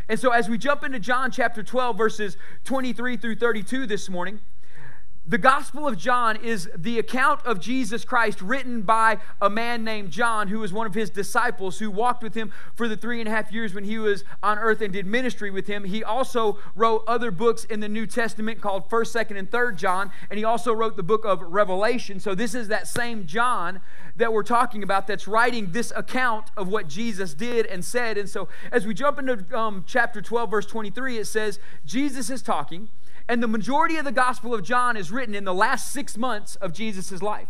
And 0.07 0.19
so, 0.19 0.31
as 0.31 0.49
we 0.49 0.57
jump 0.57 0.83
into 0.83 0.99
John 0.99 1.29
chapter 1.29 1.61
12, 1.61 1.97
verses 1.97 2.37
23 2.63 3.17
through 3.17 3.35
32 3.35 3.85
this 3.85 4.09
morning, 4.09 4.39
the 5.29 5.37
Gospel 5.37 5.87
of 5.87 5.95
John 5.95 6.37
is 6.37 6.67
the 6.75 6.97
account 6.97 7.45
of 7.45 7.59
Jesus 7.59 8.03
Christ 8.03 8.41
written 8.41 8.81
by 8.81 9.19
a 9.39 9.47
man 9.47 9.83
named 9.83 10.09
John, 10.09 10.47
who 10.47 10.57
was 10.57 10.73
one 10.73 10.87
of 10.87 10.95
his 10.95 11.11
disciples 11.11 11.77
who 11.77 11.91
walked 11.91 12.23
with 12.23 12.33
him 12.33 12.51
for 12.73 12.87
the 12.87 12.97
three 12.97 13.19
and 13.19 13.27
a 13.27 13.31
half 13.31 13.51
years 13.51 13.75
when 13.75 13.83
he 13.83 13.99
was 13.99 14.23
on 14.41 14.57
earth 14.57 14.81
and 14.81 14.91
did 14.91 15.05
ministry 15.05 15.51
with 15.51 15.67
him. 15.67 15.83
He 15.83 16.03
also 16.03 16.57
wrote 16.73 17.03
other 17.05 17.29
books 17.29 17.63
in 17.63 17.79
the 17.79 17.87
New 17.87 18.07
Testament 18.07 18.59
called 18.59 18.89
1st, 18.89 19.27
2nd, 19.27 19.37
and 19.37 19.51
3rd 19.51 19.75
John, 19.75 20.11
and 20.31 20.39
he 20.39 20.43
also 20.43 20.73
wrote 20.73 20.97
the 20.97 21.03
book 21.03 21.25
of 21.25 21.41
Revelation. 21.43 22.19
So 22.19 22.33
this 22.33 22.55
is 22.55 22.67
that 22.69 22.87
same 22.87 23.27
John 23.27 23.81
that 24.15 24.33
we're 24.33 24.41
talking 24.41 24.81
about 24.81 25.05
that's 25.05 25.27
writing 25.27 25.73
this 25.73 25.93
account 25.95 26.49
of 26.57 26.69
what 26.69 26.87
Jesus 26.87 27.35
did 27.35 27.67
and 27.67 27.85
said. 27.85 28.17
And 28.17 28.27
so 28.27 28.49
as 28.71 28.87
we 28.87 28.95
jump 28.95 29.19
into 29.19 29.45
um, 29.55 29.83
chapter 29.85 30.23
12, 30.23 30.49
verse 30.49 30.65
23, 30.65 31.19
it 31.19 31.25
says, 31.25 31.59
Jesus 31.85 32.31
is 32.31 32.41
talking. 32.41 32.89
And 33.29 33.43
the 33.43 33.47
majority 33.47 33.97
of 33.97 34.05
the 34.05 34.11
Gospel 34.11 34.55
of 34.55 34.63
John 34.63 34.97
is 34.97 35.11
written 35.11 35.35
in 35.35 35.45
the 35.45 35.53
last 35.53 35.91
six 35.91 36.17
months 36.17 36.55
of 36.55 36.73
Jesus' 36.73 37.21
life. 37.21 37.47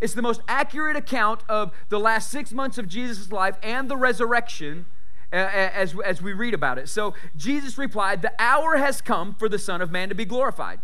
It's 0.00 0.14
the 0.14 0.22
most 0.22 0.40
accurate 0.48 0.96
account 0.96 1.42
of 1.50 1.70
the 1.90 2.00
last 2.00 2.30
six 2.30 2.50
months 2.50 2.78
of 2.78 2.88
Jesus' 2.88 3.30
life 3.30 3.56
and 3.62 3.90
the 3.90 3.96
resurrection 3.96 4.86
uh, 5.30 5.36
uh, 5.36 5.70
as, 5.74 5.94
as 6.02 6.22
we 6.22 6.32
read 6.32 6.54
about 6.54 6.78
it. 6.78 6.88
So 6.88 7.12
Jesus 7.36 7.76
replied, 7.76 8.22
The 8.22 8.32
hour 8.38 8.78
has 8.78 9.02
come 9.02 9.34
for 9.34 9.50
the 9.50 9.58
Son 9.58 9.82
of 9.82 9.90
Man 9.90 10.08
to 10.08 10.14
be 10.14 10.24
glorified. 10.24 10.80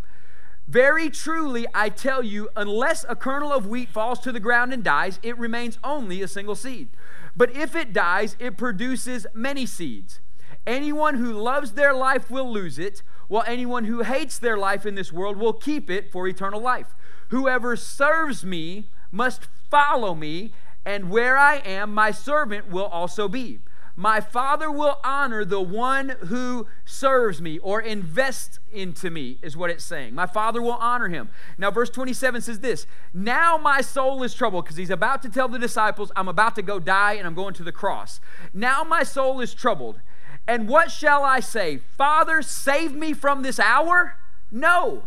Very 0.68 1.08
truly, 1.08 1.66
I 1.72 1.88
tell 1.88 2.22
you, 2.22 2.50
unless 2.54 3.06
a 3.08 3.16
kernel 3.16 3.50
of 3.50 3.66
wheat 3.66 3.88
falls 3.88 4.18
to 4.20 4.32
the 4.32 4.40
ground 4.40 4.74
and 4.74 4.84
dies, 4.84 5.18
it 5.22 5.38
remains 5.38 5.78
only 5.82 6.20
a 6.20 6.28
single 6.28 6.54
seed. 6.54 6.90
But 7.34 7.50
if 7.56 7.74
it 7.74 7.94
dies, 7.94 8.36
it 8.38 8.58
produces 8.58 9.26
many 9.32 9.64
seeds. 9.64 10.20
Anyone 10.66 11.14
who 11.14 11.32
loves 11.32 11.72
their 11.72 11.94
life 11.94 12.30
will 12.30 12.50
lose 12.50 12.78
it 12.78 13.02
while 13.28 13.44
anyone 13.46 13.84
who 13.84 14.02
hates 14.02 14.38
their 14.38 14.56
life 14.56 14.84
in 14.86 14.94
this 14.94 15.12
world 15.12 15.36
will 15.36 15.52
keep 15.52 15.90
it 15.90 16.10
for 16.10 16.26
eternal 16.28 16.60
life. 16.60 16.94
Whoever 17.28 17.76
serves 17.76 18.44
me 18.44 18.88
must 19.10 19.48
follow 19.70 20.14
me, 20.14 20.52
and 20.84 21.10
where 21.10 21.38
I 21.38 21.56
am, 21.56 21.94
my 21.94 22.10
servant 22.10 22.70
will 22.70 22.86
also 22.86 23.28
be. 23.28 23.60
My 23.96 24.20
Father 24.20 24.70
will 24.70 24.98
honor 25.04 25.44
the 25.44 25.60
one 25.60 26.16
who 26.26 26.66
serves 26.84 27.40
me 27.40 27.58
or 27.58 27.80
invests 27.80 28.58
into 28.72 29.08
me, 29.08 29.38
is 29.40 29.56
what 29.56 29.70
it's 29.70 29.84
saying. 29.84 30.16
My 30.16 30.26
Father 30.26 30.60
will 30.60 30.72
honor 30.72 31.08
him. 31.08 31.30
Now, 31.58 31.70
verse 31.70 31.90
27 31.90 32.40
says 32.40 32.58
this 32.58 32.88
Now 33.12 33.56
my 33.56 33.80
soul 33.80 34.24
is 34.24 34.34
troubled, 34.34 34.64
because 34.64 34.76
he's 34.76 34.90
about 34.90 35.22
to 35.22 35.28
tell 35.28 35.46
the 35.46 35.60
disciples, 35.60 36.10
I'm 36.16 36.26
about 36.26 36.56
to 36.56 36.62
go 36.62 36.80
die 36.80 37.12
and 37.12 37.26
I'm 37.26 37.34
going 37.34 37.54
to 37.54 37.62
the 37.62 37.72
cross. 37.72 38.20
Now 38.52 38.82
my 38.82 39.04
soul 39.04 39.40
is 39.40 39.54
troubled. 39.54 40.00
And 40.46 40.68
what 40.68 40.90
shall 40.90 41.24
I 41.24 41.40
say? 41.40 41.80
Father, 41.96 42.42
save 42.42 42.94
me 42.94 43.12
from 43.12 43.42
this 43.42 43.58
hour? 43.58 44.16
No. 44.50 45.04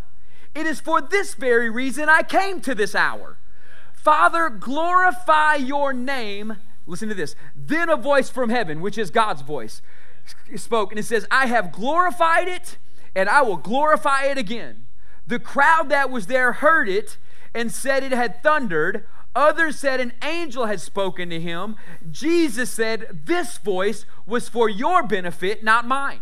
It 0.55 0.65
is 0.65 0.79
for 0.79 1.01
this 1.01 1.35
very 1.35 1.69
reason 1.69 2.09
I 2.09 2.23
came 2.23 2.61
to 2.61 2.73
this 2.73 2.95
hour. 2.95 3.37
Father, 3.93 4.49
glorify 4.49 5.55
your 5.55 5.93
name. 5.93 6.57
Listen 6.87 7.09
to 7.09 7.15
this. 7.15 7.35
Then 7.55 7.89
a 7.89 7.97
voice 7.97 8.29
from 8.29 8.49
heaven, 8.49 8.81
which 8.81 8.97
is 8.97 9.11
God's 9.11 9.41
voice, 9.41 9.81
spoke, 10.55 10.91
and 10.91 10.99
it 10.99 11.03
says, 11.03 11.27
I 11.29 11.47
have 11.47 11.71
glorified 11.71 12.47
it, 12.47 12.77
and 13.15 13.29
I 13.29 13.41
will 13.41 13.57
glorify 13.57 14.23
it 14.23 14.37
again. 14.37 14.85
The 15.27 15.39
crowd 15.39 15.89
that 15.89 16.09
was 16.09 16.27
there 16.27 16.53
heard 16.53 16.87
it 16.87 17.17
and 17.53 17.71
said 17.71 18.03
it 18.03 18.13
had 18.13 18.41
thundered. 18.41 19.05
Others 19.37 19.77
said 19.77 19.99
an 19.99 20.13
angel 20.23 20.65
had 20.65 20.81
spoken 20.81 21.29
to 21.29 21.39
him. 21.39 21.75
Jesus 22.09 22.71
said, 22.71 23.21
This 23.25 23.59
voice 23.59 24.03
was 24.25 24.49
for 24.49 24.67
your 24.67 25.03
benefit, 25.03 25.63
not 25.63 25.85
mine. 25.85 26.21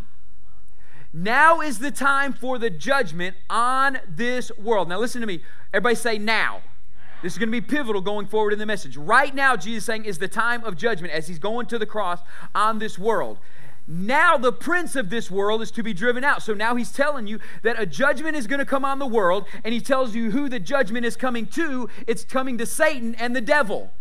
Now 1.14 1.62
is 1.62 1.80
the 1.80 1.92
time 1.92 2.34
for 2.34 2.60
the 2.60 2.70
judgment 2.70 3.38
on 3.50 4.00
this 4.06 4.52
world. 4.58 4.90
Now, 4.90 5.00
listen 5.00 5.22
to 5.22 5.28
me. 5.28 5.42
Everybody 5.74 5.96
say 5.96 6.18
now. 6.18 6.62
This 7.24 7.32
is 7.32 7.40
going 7.40 7.48
to 7.48 7.54
be 7.54 7.62
pivotal 7.62 8.02
going 8.02 8.28
forward 8.28 8.52
in 8.52 8.60
the 8.60 8.66
message. 8.66 8.98
Right 8.98 9.34
now, 9.34 9.56
Jesus 9.56 9.86
saying 9.86 10.04
is 10.04 10.18
the 10.18 10.28
time 10.28 10.66
of 10.66 10.76
judgment 10.76 11.14
as 11.14 11.30
he's 11.30 11.40
going 11.40 11.68
to 11.68 11.80
the 11.80 11.86
cross 11.86 12.20
on 12.54 12.80
this 12.80 13.00
world. 13.00 13.38
Now 13.88 14.38
the 14.38 14.52
prince 14.52 14.96
of 14.96 15.10
this 15.10 15.30
world 15.30 15.62
is 15.62 15.70
to 15.72 15.84
be 15.84 15.94
driven 15.94 16.24
out. 16.24 16.42
So 16.42 16.54
now 16.54 16.76
he's 16.76 16.92
telling 16.92 17.28
you 17.28 17.40
that 17.62 17.80
a 17.80 17.86
judgment 17.86 18.36
is 18.36 18.48
going 18.48 18.60
to 18.60 18.66
come 18.66 18.84
on 18.84 19.00
the 19.00 19.06
world, 19.06 19.46
and 19.64 19.74
he 19.74 19.80
tells 19.80 20.16
you 20.16 20.32
who 20.32 20.50
the 20.50 20.60
judgment 20.60 21.06
is 21.06 21.16
coming 21.16 21.46
to. 21.48 21.90
It's 22.08 22.24
coming 22.24 22.58
to 22.58 22.66
Satan 22.66 23.16
and 23.16 23.36
the 23.36 23.42
devil. 23.42 23.92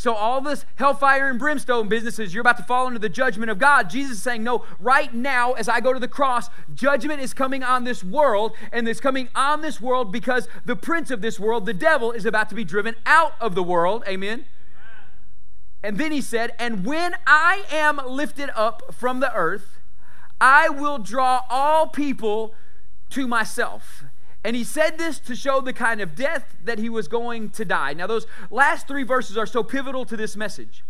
So, 0.00 0.14
all 0.14 0.40
this 0.40 0.64
hellfire 0.76 1.28
and 1.28 1.38
brimstone 1.38 1.90
businesses, 1.90 2.32
you're 2.32 2.40
about 2.40 2.56
to 2.56 2.62
fall 2.62 2.86
into 2.86 2.98
the 2.98 3.10
judgment 3.10 3.50
of 3.50 3.58
God. 3.58 3.90
Jesus 3.90 4.12
is 4.12 4.22
saying, 4.22 4.42
No, 4.42 4.64
right 4.78 5.12
now, 5.12 5.52
as 5.52 5.68
I 5.68 5.80
go 5.80 5.92
to 5.92 5.98
the 5.98 6.08
cross, 6.08 6.48
judgment 6.72 7.20
is 7.20 7.34
coming 7.34 7.62
on 7.62 7.84
this 7.84 8.02
world, 8.02 8.52
and 8.72 8.88
it's 8.88 8.98
coming 8.98 9.28
on 9.34 9.60
this 9.60 9.78
world 9.78 10.10
because 10.10 10.48
the 10.64 10.74
prince 10.74 11.10
of 11.10 11.20
this 11.20 11.38
world, 11.38 11.66
the 11.66 11.74
devil, 11.74 12.12
is 12.12 12.24
about 12.24 12.48
to 12.48 12.54
be 12.54 12.64
driven 12.64 12.94
out 13.04 13.34
of 13.42 13.54
the 13.54 13.62
world. 13.62 14.02
Amen. 14.08 14.46
And 15.82 15.98
then 15.98 16.12
he 16.12 16.20
said, 16.20 16.52
And 16.58 16.84
when 16.84 17.14
I 17.26 17.64
am 17.70 18.00
lifted 18.06 18.50
up 18.54 18.94
from 18.94 19.20
the 19.20 19.34
earth, 19.34 19.78
I 20.40 20.68
will 20.68 20.98
draw 20.98 21.42
all 21.48 21.88
people 21.88 22.54
to 23.10 23.26
myself. 23.26 24.04
And 24.42 24.56
he 24.56 24.64
said 24.64 24.96
this 24.96 25.18
to 25.20 25.36
show 25.36 25.60
the 25.60 25.72
kind 25.72 26.00
of 26.00 26.14
death 26.14 26.56
that 26.64 26.78
he 26.78 26.88
was 26.88 27.08
going 27.08 27.50
to 27.50 27.64
die. 27.64 27.92
Now, 27.92 28.06
those 28.06 28.26
last 28.50 28.88
three 28.88 29.02
verses 29.02 29.36
are 29.36 29.46
so 29.46 29.62
pivotal 29.62 30.04
to 30.06 30.16
this 30.16 30.36
message. 30.36 30.82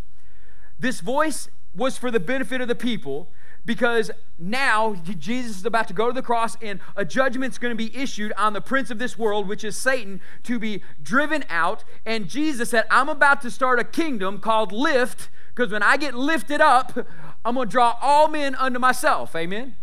This 0.79 1.01
voice 1.01 1.49
was 1.75 1.99
for 1.99 2.11
the 2.11 2.21
benefit 2.21 2.61
of 2.61 2.69
the 2.69 2.75
people 2.75 3.29
because 3.65 4.11
now 4.39 4.95
Jesus 5.19 5.59
is 5.59 5.67
about 5.67 5.89
to 5.89 5.95
go 5.95 6.09
to 6.09 6.13
the 6.13 6.23
cross 6.23 6.57
and 6.63 6.81
a 6.97 7.05
judgment's 7.05 7.59
going 7.59 7.77
to 7.77 7.77
be 7.77 7.95
issued 7.97 8.33
on 8.37 8.53
the 8.53 8.61
prince 8.61 8.91
of 8.91 8.99
this 8.99 9.19
world, 9.19 9.49
which 9.49 9.65
is 9.65 9.77
Satan, 9.77 10.21
to 10.45 10.59
be 10.59 10.83
driven 11.03 11.45
out. 11.49 11.85
And 12.07 12.29
Jesus 12.29 12.71
said, 12.71 12.85
I'm 12.91 13.09
about 13.09 13.43
to 13.43 13.51
start 13.51 13.79
a 13.79 13.85
kingdom 13.85 14.39
called 14.39 14.73
Lift 14.73 15.29
because 15.55 15.73
when 15.73 15.83
I 15.83 15.97
get 15.97 16.15
lifted 16.15 16.61
up, 16.61 17.07
I'm 17.45 17.55
going 17.55 17.69
to 17.69 17.73
draw 17.73 17.97
all 18.01 18.29
men 18.29 18.55
unto 18.55 18.79
myself. 18.79 19.35
Amen. 19.37 19.77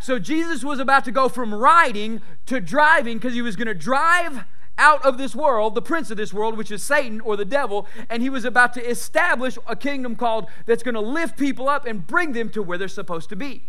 So 0.00 0.18
Jesus 0.18 0.62
was 0.62 0.78
about 0.80 1.04
to 1.06 1.12
go 1.12 1.28
from 1.28 1.54
riding 1.54 2.20
to 2.46 2.60
driving 2.60 3.16
because 3.16 3.34
he 3.34 3.42
was 3.42 3.56
going 3.56 3.68
to 3.68 3.74
drive 3.74 4.44
out 4.78 5.04
of 5.04 5.18
this 5.18 5.34
world, 5.34 5.74
the 5.74 5.82
prince 5.82 6.10
of 6.10 6.16
this 6.16 6.32
world, 6.32 6.56
which 6.56 6.70
is 6.70 6.82
Satan 6.82 7.20
or 7.20 7.36
the 7.36 7.44
devil, 7.44 7.86
and 8.08 8.22
he 8.22 8.30
was 8.30 8.44
about 8.44 8.72
to 8.74 8.84
establish 8.88 9.56
a 9.66 9.76
kingdom 9.76 10.16
called 10.16 10.46
that's 10.66 10.82
going 10.82 10.94
to 10.94 11.00
lift 11.00 11.38
people 11.38 11.68
up 11.68 11.86
and 11.86 12.06
bring 12.06 12.32
them 12.32 12.50
to 12.50 12.62
where 12.62 12.78
they're 12.78 12.88
supposed 12.88 13.28
to 13.28 13.36
be. 13.36 13.62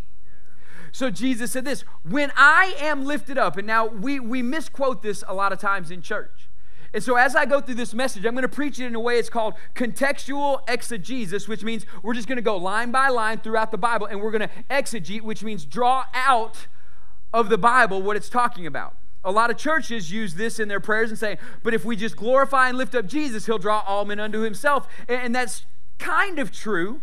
So 0.92 1.10
Jesus 1.10 1.52
said 1.52 1.66
this, 1.66 1.84
when 2.04 2.32
I 2.36 2.76
am 2.80 3.04
lifted 3.04 3.38
up, 3.38 3.58
and 3.58 3.68
now 3.68 3.86
we, 3.86 4.20
we 4.20 4.42
misquote 4.42 5.02
this 5.02 5.24
a 5.28 5.34
lot 5.34 5.52
of 5.52 5.60
times 5.60 5.92
in 5.92 6.02
church. 6.02 6.50
And 6.94 7.04
so, 7.04 7.18
as 7.18 7.36
I 7.36 7.46
go 7.46 7.60
through 7.60 7.76
this 7.76 7.94
message, 7.94 8.26
I'm 8.26 8.36
going 8.36 8.44
to 8.44 8.48
preach 8.48 8.80
it 8.80 8.86
in 8.86 8.96
a 8.96 9.00
way 9.02 9.20
it's 9.20 9.30
called 9.30 9.56
contextual 9.74 10.62
exegesis, 10.70 11.46
which 11.46 11.62
means 11.62 11.86
we're 12.02 12.14
just 12.14 12.30
going 12.30 12.38
to 12.38 12.42
go 12.42 12.56
line 12.56 12.92
by 12.92 13.10
line 13.10 13.40
throughout 13.40 13.72
the 13.72 13.78
Bible 13.78 14.08
and 14.08 14.22
we're 14.22 14.32
going 14.32 14.48
to 14.48 14.56
exegete, 14.70 15.22
which 15.22 15.44
means 15.44 15.66
draw 15.66 16.06
out 16.14 16.68
of 17.34 17.50
the 17.50 17.58
Bible 17.58 18.02
what 18.02 18.16
it's 18.16 18.30
talking 18.30 18.66
about. 18.66 18.96
A 19.26 19.32
lot 19.32 19.50
of 19.50 19.58
churches 19.58 20.12
use 20.12 20.36
this 20.36 20.60
in 20.60 20.68
their 20.68 20.80
prayers 20.80 21.10
and 21.10 21.20
say, 21.20 21.38
but 21.64 21.74
if 21.74 21.84
we 21.84 21.96
just 21.96 22.16
glorify 22.16 22.70
and 22.70 22.78
lift 22.78 22.94
up 22.94 23.08
Jesus, 23.08 23.48
he'll 23.48 23.58
draw 23.58 23.84
all 23.86 24.06
men 24.06 24.20
unto 24.20 24.42
himself. 24.42 24.88
And 25.10 25.36
that's 25.36 25.66
kind 25.98 26.38
of 26.38 26.52
true, 26.52 27.02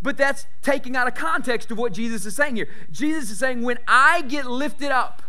but 0.00 0.16
that's 0.16 0.46
taking 0.62 0.94
out 0.96 1.08
of 1.08 1.14
context 1.14 1.70
of 1.72 1.78
what 1.78 1.92
Jesus 1.92 2.24
is 2.24 2.36
saying 2.36 2.56
here. 2.56 2.68
Jesus 2.90 3.32
is 3.32 3.38
saying, 3.40 3.62
when 3.62 3.78
I 3.88 4.22
get 4.22 4.46
lifted 4.46 4.92
up, 4.92 5.22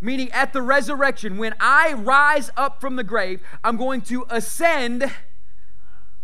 meaning 0.00 0.30
at 0.32 0.52
the 0.52 0.60
resurrection, 0.60 1.38
when 1.38 1.54
I 1.58 1.94
rise 1.94 2.50
up 2.56 2.80
from 2.80 2.96
the 2.96 3.04
grave, 3.04 3.40
I'm 3.64 3.78
going 3.78 4.02
to 4.02 4.26
ascend 4.28 5.10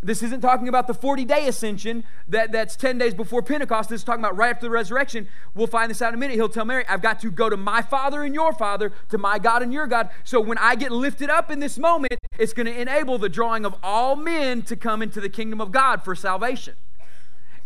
this 0.03 0.23
isn't 0.23 0.41
talking 0.41 0.67
about 0.67 0.87
the 0.87 0.95
40 0.95 1.27
day 1.27 1.47
ascension 1.47 2.05
that, 2.27 2.53
that's 2.53 2.75
10 2.75 2.97
days 2.97 3.13
before 3.13 3.43
Pentecost. 3.43 3.91
This 3.91 4.01
is 4.01 4.05
talking 4.05 4.25
about 4.25 4.37
right 4.37 4.51
after 4.51 4.67
the 4.67 4.71
resurrection. 4.71 5.29
We'll 5.55 5.67
find 5.67 5.91
this 5.91 6.01
out 6.01 6.09
in 6.09 6.15
a 6.15 6.19
minute. 6.19 6.37
He'll 6.37 6.49
tell 6.49 6.65
Mary, 6.65 6.85
I've 6.89 7.03
got 7.03 7.21
to 7.21 7.31
go 7.31 7.51
to 7.51 7.57
my 7.57 7.83
Father 7.83 8.23
and 8.23 8.35
your 8.35 8.55
Father, 8.55 8.93
to 9.11 9.19
my 9.19 9.39
God 9.39 9.63
and 9.63 9.73
your 9.75 9.87
God. 9.87 10.09
So 10.25 10.41
when 10.41 10.57
I 10.57 10.75
get 10.75 10.91
lifted 10.91 11.29
up 11.29 11.51
in 11.51 11.61
this 11.61 11.79
moment, 11.79 12.15
it's 12.39 12.55
going 12.55 12.67
to 12.67 12.81
enable 12.81 13.19
the 13.19 13.29
drawing 13.29 13.67
of 13.67 13.75
all 13.83 14.17
men 14.17 14.63
to 14.63 14.77
come 14.77 15.03
into 15.03 15.21
the 15.21 15.29
kingdom 15.29 15.61
of 15.61 15.71
God 15.71 16.03
for 16.03 16.15
salvation 16.15 16.77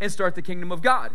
and 0.01 0.11
start 0.11 0.35
the 0.35 0.41
kingdom 0.41 0.73
of 0.73 0.81
God. 0.81 1.11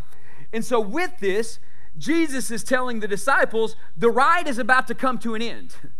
And 0.54 0.64
so 0.64 0.80
with 0.80 1.18
this, 1.20 1.58
Jesus 1.98 2.50
is 2.50 2.64
telling 2.64 3.00
the 3.00 3.08
disciples 3.08 3.76
the 3.94 4.10
ride 4.10 4.48
is 4.48 4.58
about 4.58 4.86
to 4.86 4.94
come 4.94 5.18
to 5.18 5.34
an 5.34 5.42
end. 5.42 5.74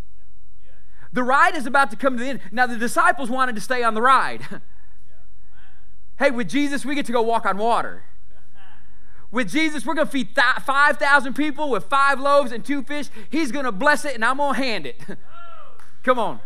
The 1.13 1.25
ride 1.25 1.57
is 1.57 1.67
about 1.67 1.91
to 1.91 1.97
come 1.97 2.17
to 2.17 2.23
the 2.23 2.31
end. 2.31 2.41
Now, 2.53 2.69
the 2.69 2.77
disciples 2.77 3.29
wanted 3.29 3.57
to 3.57 3.61
stay 3.61 3.83
on 3.83 3.95
the 3.95 4.01
ride. 4.01 4.47
Hey, 6.21 6.31
with 6.31 6.51
Jesus, 6.51 6.85
we 6.85 6.95
get 6.95 7.07
to 7.07 7.13
go 7.13 7.23
walk 7.23 7.47
on 7.47 7.57
water. 7.57 8.03
With 9.33 9.49
Jesus, 9.49 9.87
we're 9.87 9.95
going 9.95 10.07
to 10.07 10.13
feed 10.13 10.29
5,000 10.35 11.33
people 11.33 11.71
with 11.71 11.85
five 11.85 12.21
loaves 12.21 12.53
and 12.53 12.63
two 12.63 12.83
fish. 12.83 13.09
He's 13.31 13.51
going 13.51 13.65
to 13.65 13.73
bless 13.73 14.05
it, 14.05 14.17
and 14.17 14.23
I'm 14.23 14.37
going 14.37 14.55
to 14.55 14.61
hand 14.61 14.85
it. 14.85 15.01
Come 16.03 16.19
on. 16.19 16.41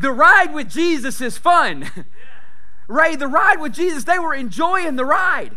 The 0.00 0.12
ride 0.12 0.54
with 0.54 0.70
Jesus 0.70 1.20
is 1.20 1.36
fun. 1.36 1.90
Ray, 2.86 3.16
the 3.16 3.26
ride 3.26 3.60
with 3.60 3.74
Jesus, 3.74 4.04
they 4.04 4.20
were 4.20 4.32
enjoying 4.32 4.94
the 4.94 5.04
ride. 5.04 5.56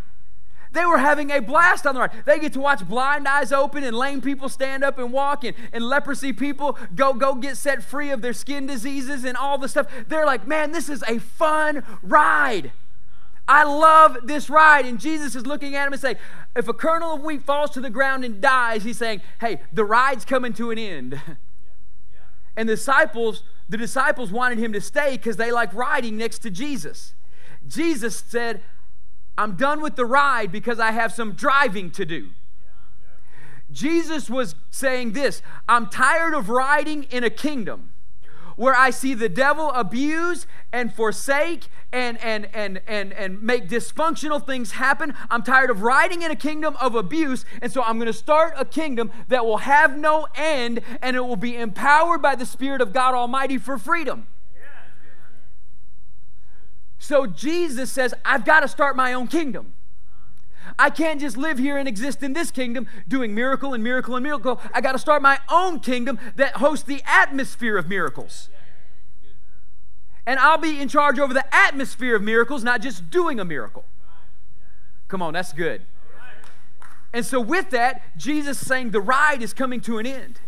They 0.72 0.86
were 0.86 0.98
having 0.98 1.29
a 1.29 1.39
blast 1.39 1.86
on 1.86 1.94
the 1.94 2.01
ride. 2.01 2.12
They 2.25 2.39
get 2.39 2.53
to 2.53 2.60
watch 2.60 2.88
blind 2.88 3.27
eyes 3.27 3.51
open 3.51 3.84
and 3.84 3.96
lame 3.96 4.20
people 4.20 4.50
stand 4.50 4.84
up 4.84 4.98
and 4.98 5.13
walk 5.13 5.44
and, 5.44 5.56
and 5.72 5.88
leprosy 5.88 6.34
people 6.34 6.75
go, 6.96 7.13
go 7.13 7.36
get 7.36 7.56
set 7.56 7.84
free 7.84 8.10
of 8.10 8.24
their 8.24 8.34
skin 8.34 8.65
diseases 8.65 9.24
and 9.24 9.38
all 9.38 9.60
the 9.60 9.70
stuff. 9.70 9.86
They're 10.08 10.25
like, 10.25 10.48
man, 10.48 10.72
this 10.72 10.89
is 10.89 11.03
a 11.08 11.20
fun 11.20 11.84
ride. 12.01 12.72
I 13.47 13.63
love 13.63 14.17
this 14.23 14.49
ride. 14.49 14.85
And 14.85 14.99
Jesus 14.99 15.35
is 15.35 15.45
looking 15.45 15.75
at 15.75 15.87
him 15.87 15.93
and 15.93 16.01
saying, 16.01 16.17
if 16.55 16.67
a 16.67 16.73
kernel 16.73 17.15
of 17.15 17.21
wheat 17.21 17.43
falls 17.43 17.69
to 17.71 17.81
the 17.81 17.89
ground 17.89 18.25
and 18.25 18.41
dies, 18.41 18.83
he's 18.83 18.97
saying, 18.97 19.21
hey, 19.39 19.61
the 19.71 19.85
ride's 19.85 20.25
coming 20.25 20.53
to 20.53 20.71
an 20.71 20.77
end. 20.77 21.21
And 22.59 22.67
the 22.67 22.73
disciples, 22.73 23.43
the 23.69 23.77
disciples 23.77 24.31
wanted 24.31 24.57
him 24.57 24.73
to 24.73 24.81
stay 24.81 25.11
because 25.11 25.37
they 25.37 25.51
like 25.51 25.71
riding 25.75 26.17
next 26.17 26.39
to 26.39 26.49
Jesus. 26.49 27.13
Jesus 27.67 28.23
said, 28.27 28.61
I'm 29.37 29.55
done 29.55 29.79
with 29.79 29.95
the 29.95 30.07
ride 30.07 30.51
because 30.51 30.79
I 30.79 30.91
have 30.91 31.13
some 31.13 31.33
driving 31.33 31.91
to 31.91 32.03
do. 32.03 32.29
Jesus 33.71 34.27
was 34.27 34.55
saying 34.71 35.11
this 35.11 35.43
I'm 35.69 35.87
tired 35.87 36.33
of 36.33 36.49
riding 36.49 37.03
in 37.03 37.23
a 37.23 37.29
kingdom 37.29 37.91
where 38.57 38.75
I 38.75 38.89
see 38.89 39.13
the 39.13 39.29
devil 39.29 39.71
abuse 39.71 40.45
and 40.73 40.93
forsake 40.93 41.67
and, 41.93 42.21
and, 42.21 42.49
and, 42.53 42.81
and, 42.85 43.13
and 43.13 43.41
make 43.41 43.69
dysfunctional 43.69 44.45
things 44.45 44.71
happen. 44.71 45.13
I'm 45.29 45.43
tired 45.43 45.69
of 45.69 45.83
riding 45.83 46.23
in 46.23 46.31
a 46.31 46.35
kingdom 46.35 46.75
of 46.81 46.95
abuse, 46.95 47.45
and 47.61 47.71
so 47.71 47.81
I'm 47.81 47.97
going 47.97 48.07
to 48.07 48.13
start 48.13 48.53
a 48.57 48.65
kingdom 48.65 49.11
that 49.29 49.45
will 49.45 49.59
have 49.59 49.97
no 49.97 50.27
end 50.35 50.81
and 51.01 51.15
it 51.15 51.21
will 51.21 51.37
be 51.37 51.55
empowered 51.55 52.21
by 52.21 52.35
the 52.35 52.45
Spirit 52.45 52.81
of 52.81 52.91
God 52.91 53.13
Almighty 53.15 53.57
for 53.57 53.77
freedom. 53.77 54.27
So 56.99 57.27
Jesus 57.27 57.91
says, 57.91 58.13
I've 58.25 58.43
got 58.43 58.61
to 58.61 58.67
start 58.67 58.95
my 58.95 59.13
own 59.13 59.27
kingdom. 59.27 59.73
I 60.77 60.89
can't 60.89 61.19
just 61.19 61.38
live 61.38 61.57
here 61.57 61.77
and 61.77 61.88
exist 61.88 62.24
in 62.24 62.33
this 62.33 62.51
kingdom 62.51 62.88
doing 63.07 63.33
miracle 63.33 63.74
and 63.74 63.83
miracle 63.83 64.15
and 64.15 64.24
miracle. 64.24 64.62
I 64.74 64.81
got 64.81 64.93
to 64.93 65.00
start 65.00 65.21
my 65.21 65.39
own 65.50 65.79
kingdom 65.79 66.19
that 66.36 66.57
hosts 66.57 66.86
the 66.86 67.01
atmosphere 67.05 67.77
of 67.77 67.88
miracles. 67.88 68.50
And 70.25 70.39
I'll 70.39 70.57
be 70.57 70.79
in 70.79 70.89
charge 70.89 71.19
over 71.19 71.33
the 71.33 71.45
atmosphere 71.55 72.15
of 72.15 72.21
miracles, 72.21 72.63
not 72.63 72.81
just 72.81 73.09
doing 73.09 73.39
a 73.39 73.45
miracle. 73.45 73.86
Come 75.07 75.21
on, 75.21 75.33
that's 75.33 75.53
good. 75.53 75.83
And 77.13 77.25
so, 77.25 77.39
with 77.39 77.69
that, 77.69 78.17
Jesus 78.17 78.59
saying 78.59 78.91
the 78.91 79.00
ride 79.00 79.41
is 79.41 79.53
coming 79.53 79.79
to 79.81 79.97
an 79.97 80.05
end. 80.05 80.41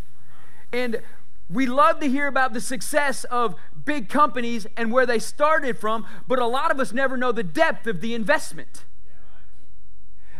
And 0.73 1.01
we 1.49 1.65
love 1.65 1.99
to 2.01 2.09
hear 2.09 2.27
about 2.27 2.53
the 2.53 2.61
success 2.61 3.23
of 3.25 3.55
big 3.85 4.09
companies 4.09 4.67
and 4.77 4.91
where 4.91 5.05
they 5.05 5.17
started 5.17 5.79
from, 5.79 6.05
but 6.27 6.37
a 6.37 6.45
lot 6.45 6.69
of 6.71 6.79
us 6.79 6.93
never 6.93 7.17
know 7.17 7.31
the 7.31 7.43
depth 7.43 7.87
of 7.87 8.01
the 8.01 8.13
investment. 8.13 8.83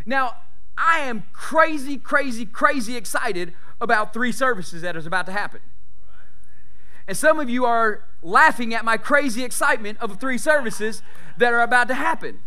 Now, 0.06 0.36
I 0.77 1.00
am 1.00 1.24
crazy, 1.34 1.98
crazy, 1.98 2.46
crazy 2.46 2.96
excited 2.96 3.53
about 3.82 4.13
three 4.13 4.32
services 4.32 4.82
that 4.82 4.96
is 4.96 5.06
about 5.06 5.25
to 5.25 5.32
happen. 5.32 5.60
And 7.08 7.18
some 7.18 7.39
of 7.39 7.50
you 7.50 7.65
are 7.65 8.03
laughing 8.22 8.74
at 8.74 8.86
my 8.86 8.98
crazy 8.98 9.44
excitement 9.44 9.98
of 10.00 10.20
three 10.20 10.38
services 10.38 11.01
that 11.38 11.53
are 11.53 11.62
about 11.62 11.88
to 11.88 11.96
happen. 11.96 12.39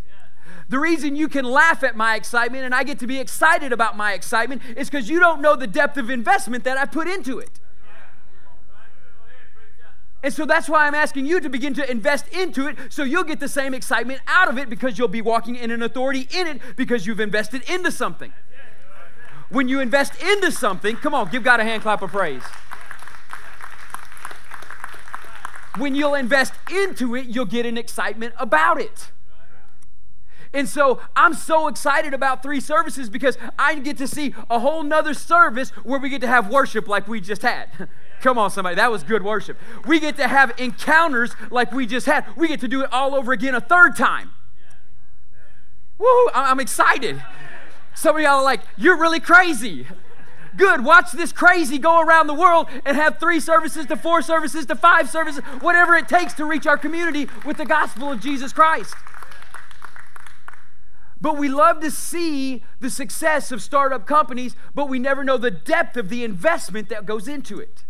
The 0.69 0.79
reason 0.79 1.17
you 1.17 1.29
can 1.29 1.45
laugh 1.45 1.83
at 1.83 1.97
my 1.97 2.15
excitement 2.15 2.65
and 2.65 2.75
I 2.75 2.85
get 2.85 2.99
to 3.01 3.07
be 3.07 3.19
excited 3.19 3.73
about 3.73 3.97
my 3.97 4.13
excitement 4.13 4.63
is 4.77 4.89
because 4.89 5.09
you 5.09 5.19
don't 5.21 5.43
know 5.43 5.57
the 5.57 5.67
depth 5.67 5.97
of 5.97 6.11
investment 6.11 6.65
that 6.65 6.79
I 6.79 6.87
put 6.87 7.09
into 7.09 7.39
it. 7.39 7.59
And 10.23 10.33
so 10.33 10.47
that's 10.47 10.69
why 10.69 10.87
I'm 10.87 10.95
asking 10.95 11.26
you 11.26 11.41
to 11.41 11.49
begin 11.49 11.75
to 11.75 11.91
invest 11.91 12.29
into 12.29 12.69
it 12.69 12.76
so 12.91 13.02
you'll 13.02 13.25
get 13.25 13.41
the 13.41 13.49
same 13.49 13.75
excitement 13.75 14.21
out 14.29 14.49
of 14.49 14.57
it 14.57 14.71
because 14.71 14.97
you'll 14.97 15.09
be 15.09 15.23
walking 15.23 15.57
in 15.57 15.71
an 15.71 15.83
authority 15.83 16.29
in 16.33 16.47
it 16.47 16.61
because 16.76 17.07
you've 17.07 17.21
invested 17.21 17.69
into 17.69 17.91
something. 17.91 18.33
When 19.49 19.69
you 19.69 19.81
invest 19.81 20.21
into 20.23 20.52
something, 20.52 20.97
come 20.97 21.12
on, 21.14 21.31
give 21.31 21.43
God 21.43 21.61
a 21.61 21.64
hand 21.64 21.83
clap 21.83 22.02
of 22.02 22.11
praise. 22.11 22.43
When 25.76 25.95
you'll 25.95 26.14
invest 26.14 26.55
into 26.71 27.17
it, 27.17 27.26
you'll 27.26 27.45
get 27.45 27.67
an 27.67 27.76
excitement 27.76 28.35
about 28.38 28.81
it. 28.81 29.11
And 30.55 30.69
so 30.69 31.00
I'm 31.17 31.35
so 31.35 31.67
excited 31.67 32.12
about 32.12 32.43
three 32.43 32.61
services 32.61 33.09
because 33.09 33.38
I 33.59 33.79
get 33.79 33.97
to 33.99 34.07
see 34.07 34.35
a 34.50 34.59
whole 34.59 34.83
nother 34.83 35.14
service 35.14 35.71
where 35.83 35.99
we 35.99 36.11
get 36.11 36.21
to 36.21 36.26
have 36.26 36.50
worship 36.50 36.88
like 36.88 37.09
we 37.09 37.21
just 37.21 37.43
had. 37.43 37.69
Come 38.23 38.38
on, 38.38 38.50
somebody. 38.50 38.76
That 38.76 38.91
was 38.91 39.02
good 39.02 39.25
worship. 39.25 39.59
We 39.85 39.99
get 39.99 40.16
to 40.16 40.29
have 40.29 40.55
encounters 40.57 41.35
like 41.51 41.73
we 41.73 41.87
just 41.87 42.07
had. 42.07 42.25
We 42.37 42.47
get 42.47 42.61
to 42.61 42.68
do 42.68 42.83
it 42.83 42.92
all 42.92 43.16
over 43.16 43.33
again 43.33 43.55
a 43.57 43.61
third 43.61 43.97
time. 43.97 44.31
Woo! 45.99 46.29
I'm 46.33 46.61
excited. 46.61 47.23
Some 47.94 48.16
of 48.16 48.23
y'all 48.23 48.38
are 48.38 48.44
like, 48.44 48.61
you're 48.77 48.97
really 48.97 49.18
crazy. 49.18 49.88
Good. 50.57 50.85
Watch 50.85 51.11
this 51.12 51.33
crazy 51.33 51.79
go 51.79 52.01
around 52.01 52.29
the 52.29 52.35
world 52.35 52.68
and 52.87 52.97
have 52.97 53.18
three 53.18 53.40
services 53.40 53.87
to 53.87 53.97
four 53.97 54.23
services 54.23 54.66
to 54.66 54.77
five 54.77 55.11
services, 55.11 55.42
whatever 55.61 55.97
it 55.97 56.09
takes 56.09 56.33
to 56.35 56.44
reach 56.44 56.66
our 56.66 56.79
community 56.79 57.29
with 57.44 57.57
the 57.57 57.64
gospel 57.64 58.12
of 58.12 58.20
Jesus 58.20 58.53
Christ. 58.53 58.94
But 61.20 61.38
we 61.38 61.49
love 61.49 61.81
to 61.81 61.90
see 61.90 62.62
the 62.79 62.90
success 62.90 63.51
of 63.51 63.62
startup 63.62 64.07
companies, 64.07 64.55
but 64.75 64.88
we 64.88 65.01
never 65.01 65.25
know 65.25 65.38
the 65.38 65.51
depth 65.51 65.97
of 65.97 66.09
the 66.09 66.23
investment 66.23 66.88
that 66.88 67.05
goes 67.05 67.27
into 67.27 67.59
it. 67.59 67.85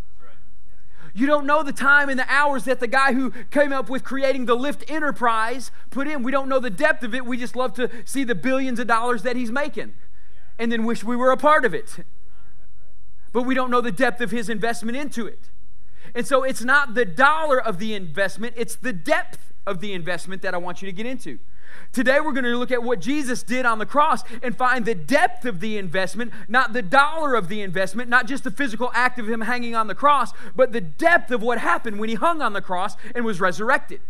You 1.14 1.26
don't 1.26 1.46
know 1.46 1.62
the 1.62 1.72
time 1.72 2.08
and 2.08 2.18
the 2.18 2.30
hours 2.30 2.64
that 2.64 2.80
the 2.80 2.86
guy 2.86 3.12
who 3.12 3.30
came 3.50 3.72
up 3.72 3.90
with 3.90 4.02
creating 4.02 4.46
the 4.46 4.56
Lyft 4.56 4.90
enterprise 4.90 5.70
put 5.90 6.08
in. 6.08 6.22
We 6.22 6.32
don't 6.32 6.48
know 6.48 6.58
the 6.58 6.70
depth 6.70 7.02
of 7.02 7.14
it. 7.14 7.26
We 7.26 7.36
just 7.36 7.54
love 7.54 7.74
to 7.74 7.90
see 8.06 8.24
the 8.24 8.34
billions 8.34 8.78
of 8.78 8.86
dollars 8.86 9.22
that 9.22 9.36
he's 9.36 9.50
making 9.50 9.92
and 10.58 10.70
then 10.70 10.84
wish 10.84 11.04
we 11.04 11.16
were 11.16 11.30
a 11.30 11.36
part 11.36 11.64
of 11.64 11.74
it. 11.74 11.98
But 13.32 13.42
we 13.42 13.54
don't 13.54 13.70
know 13.70 13.80
the 13.80 13.92
depth 13.92 14.20
of 14.20 14.30
his 14.30 14.48
investment 14.48 14.96
into 14.96 15.26
it. 15.26 15.50
And 16.14 16.26
so 16.26 16.42
it's 16.42 16.62
not 16.62 16.94
the 16.94 17.04
dollar 17.04 17.60
of 17.60 17.78
the 17.78 17.94
investment, 17.94 18.54
it's 18.56 18.76
the 18.76 18.92
depth 18.92 19.52
of 19.66 19.80
the 19.80 19.92
investment 19.92 20.42
that 20.42 20.54
I 20.54 20.58
want 20.58 20.82
you 20.82 20.86
to 20.86 20.92
get 20.92 21.06
into. 21.06 21.38
Today, 21.92 22.20
we're 22.20 22.32
going 22.32 22.44
to 22.44 22.56
look 22.56 22.70
at 22.70 22.82
what 22.82 23.00
Jesus 23.00 23.42
did 23.42 23.66
on 23.66 23.78
the 23.78 23.86
cross 23.86 24.22
and 24.42 24.56
find 24.56 24.84
the 24.84 24.94
depth 24.94 25.44
of 25.44 25.60
the 25.60 25.78
investment, 25.78 26.32
not 26.48 26.72
the 26.72 26.82
dollar 26.82 27.34
of 27.34 27.48
the 27.48 27.60
investment, 27.60 28.08
not 28.08 28.26
just 28.26 28.44
the 28.44 28.50
physical 28.50 28.90
act 28.94 29.18
of 29.18 29.28
him 29.28 29.42
hanging 29.42 29.74
on 29.74 29.86
the 29.86 29.94
cross, 29.94 30.32
but 30.56 30.72
the 30.72 30.80
depth 30.80 31.30
of 31.30 31.42
what 31.42 31.58
happened 31.58 31.98
when 31.98 32.08
he 32.08 32.14
hung 32.14 32.40
on 32.40 32.52
the 32.52 32.62
cross 32.62 32.96
and 33.14 33.24
was 33.24 33.40
resurrected. 33.40 34.00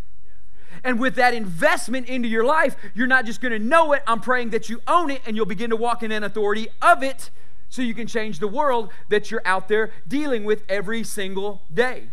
And 0.83 0.99
with 0.99 1.15
that 1.15 1.33
investment 1.33 2.07
into 2.07 2.27
your 2.27 2.43
life, 2.43 2.75
you're 2.93 3.07
not 3.07 3.25
just 3.25 3.41
going 3.41 3.51
to 3.51 3.59
know 3.59 3.93
it. 3.93 4.03
I'm 4.07 4.19
praying 4.19 4.49
that 4.51 4.69
you 4.69 4.81
own 4.87 5.11
it 5.11 5.21
and 5.25 5.35
you'll 5.35 5.45
begin 5.45 5.69
to 5.69 5.75
walk 5.75 6.03
in 6.03 6.11
an 6.11 6.23
authority 6.23 6.67
of 6.81 7.03
it 7.03 7.29
so 7.69 7.81
you 7.81 7.93
can 7.93 8.07
change 8.07 8.39
the 8.39 8.47
world 8.47 8.91
that 9.09 9.31
you're 9.31 9.41
out 9.45 9.67
there 9.67 9.91
dealing 10.07 10.43
with 10.43 10.63
every 10.69 11.03
single 11.03 11.61
day. 11.73 12.09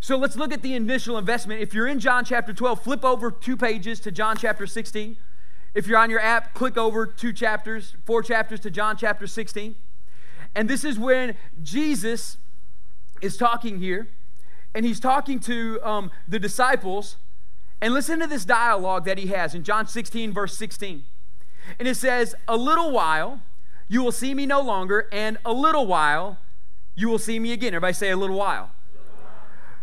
So 0.00 0.16
let's 0.16 0.36
look 0.36 0.52
at 0.52 0.62
the 0.62 0.74
initial 0.74 1.18
investment. 1.18 1.60
If 1.60 1.74
you're 1.74 1.86
in 1.86 1.98
John 1.98 2.24
chapter 2.24 2.52
12, 2.52 2.82
flip 2.82 3.04
over 3.04 3.30
two 3.30 3.56
pages 3.56 4.00
to 4.00 4.10
John 4.10 4.36
chapter 4.36 4.66
16. 4.66 5.16
If 5.74 5.86
you're 5.86 5.98
on 5.98 6.10
your 6.10 6.20
app, 6.20 6.54
click 6.54 6.76
over 6.76 7.06
two 7.06 7.32
chapters, 7.32 7.96
four 8.04 8.22
chapters 8.22 8.60
to 8.60 8.70
John 8.70 8.96
chapter 8.96 9.26
16. 9.26 9.74
And 10.54 10.70
this 10.70 10.84
is 10.84 10.98
when 10.98 11.36
Jesus 11.62 12.38
is 13.20 13.36
talking 13.36 13.78
here, 13.78 14.08
and 14.74 14.86
he's 14.86 15.00
talking 15.00 15.38
to 15.40 15.78
um, 15.82 16.10
the 16.26 16.38
disciples. 16.38 17.16
And 17.80 17.92
listen 17.92 18.20
to 18.20 18.26
this 18.26 18.44
dialogue 18.44 19.04
that 19.04 19.18
he 19.18 19.26
has 19.28 19.54
in 19.54 19.64
John 19.64 19.86
16, 19.86 20.32
verse 20.32 20.56
16. 20.56 21.04
And 21.78 21.88
it 21.88 21.96
says, 21.96 22.34
A 22.48 22.56
little 22.56 22.90
while 22.90 23.42
you 23.88 24.02
will 24.02 24.12
see 24.12 24.34
me 24.34 24.46
no 24.46 24.60
longer, 24.60 25.08
and 25.12 25.36
a 25.44 25.52
little 25.52 25.86
while 25.86 26.38
you 26.94 27.08
will 27.08 27.18
see 27.18 27.38
me 27.38 27.52
again. 27.52 27.74
Everybody 27.74 27.92
say, 27.92 28.10
A 28.10 28.16
little 28.16 28.38
while. 28.38 28.70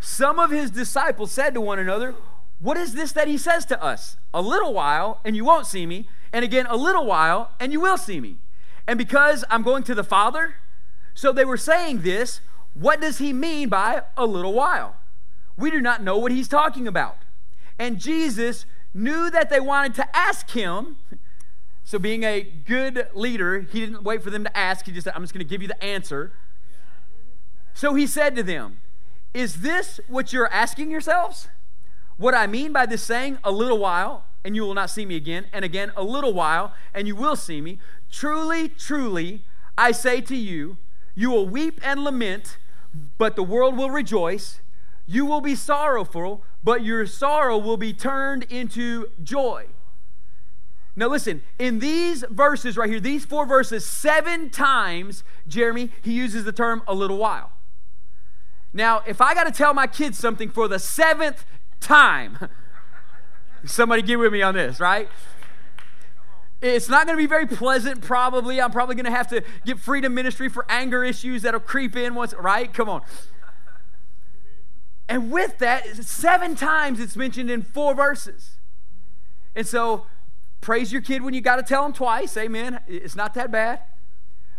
Some 0.03 0.37
of 0.37 0.51
his 0.51 0.69
disciples 0.69 1.31
said 1.31 1.53
to 1.53 1.61
one 1.61 1.79
another, 1.79 2.13
What 2.59 2.75
is 2.75 2.93
this 2.93 3.13
that 3.13 3.29
he 3.29 3.37
says 3.37 3.65
to 3.67 3.81
us? 3.81 4.17
A 4.33 4.41
little 4.41 4.73
while, 4.73 5.21
and 5.23 5.33
you 5.33 5.45
won't 5.45 5.65
see 5.65 5.85
me, 5.85 6.09
and 6.33 6.43
again, 6.43 6.65
a 6.69 6.75
little 6.75 7.05
while, 7.05 7.51
and 7.57 7.71
you 7.71 7.79
will 7.79 7.97
see 7.97 8.19
me. 8.19 8.35
And 8.85 8.97
because 8.97 9.45
I'm 9.49 9.63
going 9.63 9.83
to 9.83 9.95
the 9.95 10.03
Father, 10.03 10.55
so 11.13 11.31
they 11.31 11.45
were 11.45 11.55
saying 11.55 12.01
this, 12.01 12.41
what 12.73 12.99
does 12.99 13.19
he 13.19 13.31
mean 13.31 13.69
by 13.69 14.03
a 14.17 14.25
little 14.25 14.51
while? 14.51 14.97
We 15.55 15.71
do 15.71 15.79
not 15.79 16.03
know 16.03 16.17
what 16.17 16.33
he's 16.33 16.49
talking 16.49 16.85
about. 16.85 17.19
And 17.79 17.97
Jesus 17.97 18.65
knew 18.93 19.29
that 19.31 19.49
they 19.49 19.61
wanted 19.61 19.95
to 19.95 20.15
ask 20.15 20.49
him. 20.51 20.97
So, 21.85 21.99
being 21.99 22.23
a 22.23 22.41
good 22.41 23.09
leader, 23.13 23.59
he 23.59 23.81
didn't 23.81 24.03
wait 24.03 24.23
for 24.23 24.29
them 24.29 24.45
to 24.45 24.57
ask. 24.57 24.85
He 24.85 24.93
just 24.93 25.03
said, 25.03 25.11
I'm 25.17 25.21
just 25.21 25.33
going 25.33 25.45
to 25.45 25.49
give 25.49 25.61
you 25.61 25.67
the 25.67 25.83
answer. 25.83 26.31
So 27.73 27.93
he 27.93 28.07
said 28.07 28.37
to 28.37 28.43
them, 28.43 28.77
is 29.33 29.61
this 29.61 29.99
what 30.07 30.31
you're 30.31 30.51
asking 30.51 30.91
yourselves? 30.91 31.47
What 32.17 32.33
I 32.33 32.47
mean 32.47 32.71
by 32.71 32.85
this 32.85 33.01
saying, 33.01 33.39
a 33.43 33.51
little 33.51 33.79
while, 33.79 34.25
and 34.45 34.55
you 34.55 34.63
will 34.63 34.73
not 34.73 34.89
see 34.89 35.05
me 35.05 35.15
again, 35.15 35.45
and 35.51 35.65
again, 35.65 35.91
a 35.95 36.03
little 36.03 36.33
while, 36.33 36.73
and 36.93 37.07
you 37.07 37.15
will 37.15 37.35
see 37.35 37.61
me. 37.61 37.79
Truly, 38.11 38.69
truly, 38.69 39.43
I 39.77 39.91
say 39.91 40.21
to 40.21 40.35
you, 40.35 40.77
you 41.15 41.31
will 41.31 41.47
weep 41.47 41.79
and 41.83 42.03
lament, 42.03 42.57
but 43.17 43.35
the 43.35 43.43
world 43.43 43.75
will 43.77 43.89
rejoice. 43.89 44.59
You 45.05 45.25
will 45.25 45.41
be 45.41 45.55
sorrowful, 45.55 46.43
but 46.63 46.83
your 46.83 47.05
sorrow 47.05 47.57
will 47.57 47.77
be 47.77 47.93
turned 47.93 48.43
into 48.43 49.07
joy. 49.21 49.67
Now, 50.95 51.07
listen, 51.07 51.41
in 51.57 51.79
these 51.79 52.23
verses 52.29 52.77
right 52.77 52.89
here, 52.89 52.99
these 52.99 53.25
four 53.25 53.47
verses, 53.47 53.85
seven 53.85 54.51
times, 54.51 55.23
Jeremy, 55.47 55.89
he 56.03 56.13
uses 56.13 56.43
the 56.43 56.51
term 56.51 56.83
a 56.87 56.93
little 56.93 57.17
while. 57.17 57.51
Now, 58.73 59.03
if 59.05 59.21
I 59.21 59.33
got 59.33 59.43
to 59.43 59.51
tell 59.51 59.73
my 59.73 59.87
kids 59.87 60.17
something 60.17 60.49
for 60.49 60.67
the 60.67 60.79
seventh 60.79 61.45
time, 61.79 62.37
somebody 63.65 64.01
get 64.01 64.17
with 64.17 64.33
me 64.33 64.41
on 64.41 64.55
this, 64.55 64.79
right? 64.79 65.09
It's 66.61 66.87
not 66.87 67.05
going 67.05 67.17
to 67.17 67.21
be 67.21 67.27
very 67.27 67.45
pleasant, 67.45 68.01
probably. 68.01 68.61
I'm 68.61 68.71
probably 68.71 68.95
going 68.95 69.05
to 69.05 69.11
have 69.11 69.27
to 69.27 69.43
get 69.65 69.79
freedom 69.79 70.13
ministry 70.13 70.47
for 70.47 70.65
anger 70.69 71.03
issues 71.03 71.41
that'll 71.41 71.59
creep 71.59 71.95
in 71.95 72.15
once, 72.15 72.33
right? 72.33 72.73
Come 72.73 72.89
on. 72.89 73.01
And 75.09 75.29
with 75.29 75.57
that, 75.57 75.85
seven 76.05 76.55
times 76.55 76.99
it's 76.99 77.17
mentioned 77.17 77.51
in 77.51 77.61
four 77.61 77.93
verses. 77.93 78.51
And 79.55 79.67
so 79.67 80.07
praise 80.61 80.93
your 80.93 81.01
kid 81.01 81.21
when 81.21 81.33
you 81.33 81.41
got 81.41 81.57
to 81.57 81.63
tell 81.63 81.85
him 81.85 81.91
twice. 81.91 82.37
Amen. 82.37 82.79
It's 82.87 83.15
not 83.15 83.33
that 83.33 83.51
bad. 83.51 83.81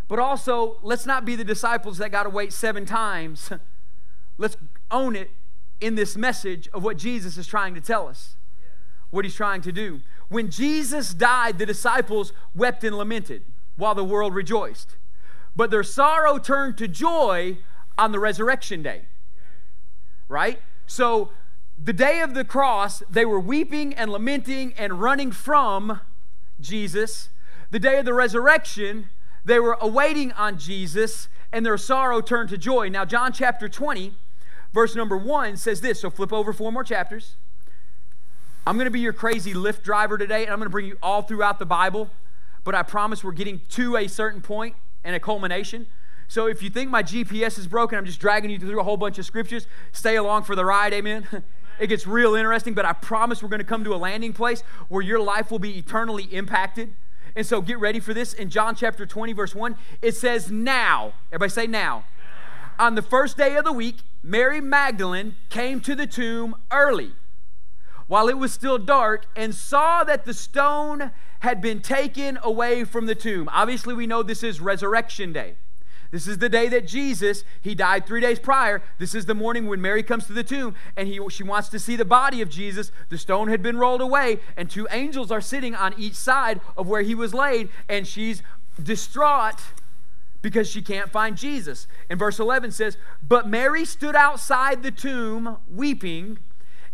But 0.07 0.19
also, 0.19 0.77
let's 0.83 1.07
not 1.07 1.25
be 1.25 1.35
the 1.35 1.45
disciples 1.45 1.97
that 1.99 2.13
got 2.13 2.25
to 2.25 2.29
wait 2.29 2.53
seven 2.53 2.85
times. 2.85 3.51
Let's 4.39 4.57
own 4.91 5.17
it 5.17 5.31
in 5.81 5.95
this 5.95 6.17
message 6.17 6.69
of 6.73 6.83
what 6.83 6.97
Jesus 6.97 7.37
is 7.37 7.47
trying 7.47 7.75
to 7.75 7.81
tell 7.81 8.09
us, 8.09 8.37
what 9.11 9.25
he's 9.25 9.35
trying 9.35 9.61
to 9.63 9.73
do. 9.73 10.01
When 10.29 10.51
Jesus 10.51 11.15
died, 11.15 11.59
the 11.59 11.67
disciples 11.67 12.33
wept 12.55 12.85
and 12.85 12.97
lamented 12.97 13.43
while 13.77 13.95
the 13.95 14.05
world 14.05 14.35
rejoiced. 14.35 14.97
But 15.57 15.71
their 15.71 15.83
sorrow 15.83 16.39
turned 16.39 16.79
to 16.79 16.89
joy 16.89 17.59
on 17.97 18.13
the 18.13 18.19
resurrection 18.19 18.83
day. 18.83 19.03
Right? 20.29 20.61
So 20.87 21.31
the 21.83 21.93
day 21.93 22.21
of 22.21 22.35
the 22.35 22.45
cross, 22.45 23.03
they 23.11 23.25
were 23.25 23.41
weeping 23.41 23.95
and 23.95 24.11
lamenting 24.11 24.75
and 24.79 25.01
running 25.01 25.33
from 25.33 26.01
Jesus. 26.61 27.29
The 27.71 27.79
day 27.79 27.99
of 27.99 28.05
the 28.05 28.15
resurrection, 28.15 29.09
they 29.45 29.59
were 29.59 29.77
awaiting 29.81 30.33
on 30.33 30.59
Jesus, 30.59 31.29
and 31.53 31.65
their 31.65 31.77
sorrow 31.77 32.21
turned 32.21 32.49
to 32.51 32.59
joy. 32.59 32.89
Now, 32.89 33.05
John 33.05 33.33
chapter 33.33 33.69
20, 33.69 34.15
verse 34.75 34.95
number 34.95 35.17
1 35.17 35.57
says 35.57 35.81
this. 35.81 36.01
So 36.01 36.11
flip 36.11 36.33
over 36.33 36.53
four 36.53 36.71
more 36.71 36.85
chapters. 36.85 37.37
I'm 38.67 38.77
going 38.77 38.87
to 38.87 38.91
be 38.91 39.01
your 39.01 39.13
crazy 39.13 39.55
Lyft 39.55 39.83
driver 39.83 40.19
today, 40.19 40.43
and 40.43 40.51
I'm 40.51 40.59
going 40.59 40.67
to 40.67 40.71
bring 40.71 40.87
you 40.87 40.99
all 41.03 41.23
throughout 41.23 41.59
the 41.59 41.67
Bible, 41.67 42.11
but 42.65 42.75
I 42.75 42.83
promise 42.83 43.23
we're 43.23 43.33
getting 43.33 43.61
to 43.71 43.97
a 43.97 44.09
certain 44.09 44.41
point 44.41 44.75
and 45.05 45.15
a 45.15 45.21
culmination. 45.21 45.87
So 46.29 46.47
if 46.47 46.63
you 46.63 46.71
think 46.71 46.91
my 46.91 47.03
GPS 47.03 47.59
is 47.59 47.67
broken, 47.67 47.99
I'm 47.99 48.07
just 48.07 48.21
dragging 48.21 48.51
you 48.51 48.59
through 48.59 48.81
a 48.81 48.83
whole 48.83 48.97
bunch 48.97 49.19
of 49.19 49.27
scriptures. 49.27 49.67
Stay 49.93 50.17
along 50.17 50.45
for 50.45 50.57
the 50.57 50.65
ride, 50.65 50.93
amen. 50.93 51.27
It 51.77 51.89
gets 51.89 52.07
real 52.07 52.37
interesting, 52.37 52.73
but 52.73 52.85
I 52.85 52.93
promise 52.93 53.43
we're 53.43 53.49
going 53.49 53.59
to 53.59 53.67
come 53.67 53.83
to 53.83 53.95
a 53.95 53.99
landing 53.99 54.33
place 54.33 54.61
where 54.89 55.03
your 55.03 55.19
life 55.19 55.51
will 55.51 55.59
be 55.59 55.77
eternally 55.77 56.23
impacted. 56.31 56.95
And 57.35 57.45
so 57.45 57.61
get 57.61 57.81
ready 57.81 57.99
for 57.99 58.15
this. 58.15 58.33
In 58.33 58.49
John 58.49 58.77
chapter 58.77 59.05
20, 59.07 59.33
verse 59.33 59.57
1, 59.57 59.75
it 60.01 60.15
says, 60.15 60.53
Now. 60.53 61.15
Everybody 61.33 61.51
say, 61.51 61.67
Now. 61.67 62.05
On 62.79 62.97
the 62.97 63.03
first 63.03 63.37
day 63.37 63.57
of 63.57 63.65
the 63.65 63.73
week, 63.73 63.99
Mary 64.23 64.61
Magdalene 64.61 65.37
came 65.49 65.81
to 65.81 65.95
the 65.95 66.07
tomb 66.07 66.57
early 66.73 67.13
while 68.07 68.29
it 68.29 68.37
was 68.37 68.53
still 68.53 68.79
dark 68.79 69.27
and 69.37 69.55
saw 69.55 70.05
that 70.05 70.25
the 70.25 70.35
stone 70.35 71.13
had 71.41 71.61
been 71.61 71.81
taken 71.81 72.39
away 72.43 72.85
from 72.85 73.07
the 73.07 73.15
tomb. 73.15 73.49
Obviously, 73.53 73.95
we 73.95 74.07
know 74.07 74.23
this 74.23 74.43
is 74.43 74.61
resurrection 74.61 75.33
day. 75.33 75.55
This 76.11 76.29
is 76.29 76.39
the 76.39 76.49
day 76.49 76.69
that 76.69 76.87
Jesus, 76.87 77.45
he 77.61 77.75
died 77.75 78.07
three 78.07 78.21
days 78.21 78.39
prior. 78.39 78.83
This 78.99 79.15
is 79.15 79.27
the 79.27 79.35
morning 79.35 79.67
when 79.67 79.81
Mary 79.81 80.03
comes 80.03 80.27
to 80.27 80.33
the 80.33 80.45
tomb 80.45 80.75
and 80.97 81.09
he, 81.09 81.21
she 81.31 81.43
wants 81.43 81.69
to 81.71 81.79
see 81.79 81.97
the 81.97 82.05
body 82.05 82.41
of 82.41 82.49
Jesus. 82.49 82.93
The 83.09 83.19
stone 83.19 83.49
had 83.49 83.63
been 83.63 83.79
rolled 83.79 84.01
away, 84.01 84.39
and 84.57 84.71
two 84.71 84.87
angels 84.91 85.33
are 85.33 85.41
sitting 85.41 85.75
on 85.75 85.95
each 85.99 86.15
side 86.15 86.61
of 86.77 86.87
where 86.87 87.03
he 87.03 87.15
was 87.15 87.35
laid, 87.35 87.69
and 87.89 88.07
she's 88.07 88.43
distraught 88.81 89.61
because 90.45 90.69
she 90.69 90.83
can't 90.83 91.11
find 91.11 91.39
Jesus. 91.39 91.87
And 92.11 92.19
verse 92.19 92.39
11 92.39 92.73
says, 92.73 92.99
But 93.27 93.49
Mary 93.49 93.87
stood 93.87 94.15
outside 94.15 94.83
the 94.83 94.91
tomb 94.91 95.57
weeping, 95.73 96.37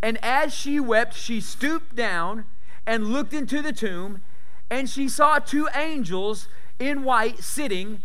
and 0.00 0.24
as 0.24 0.54
she 0.54 0.78
wept, 0.78 1.14
she 1.14 1.40
stooped 1.40 1.96
down 1.96 2.44
and 2.86 3.08
looked 3.08 3.34
into 3.34 3.60
the 3.60 3.72
tomb, 3.72 4.22
and 4.70 4.88
she 4.88 5.08
saw 5.08 5.40
two 5.40 5.68
angels 5.74 6.46
in 6.78 7.02
white 7.02 7.40
sitting 7.40 8.00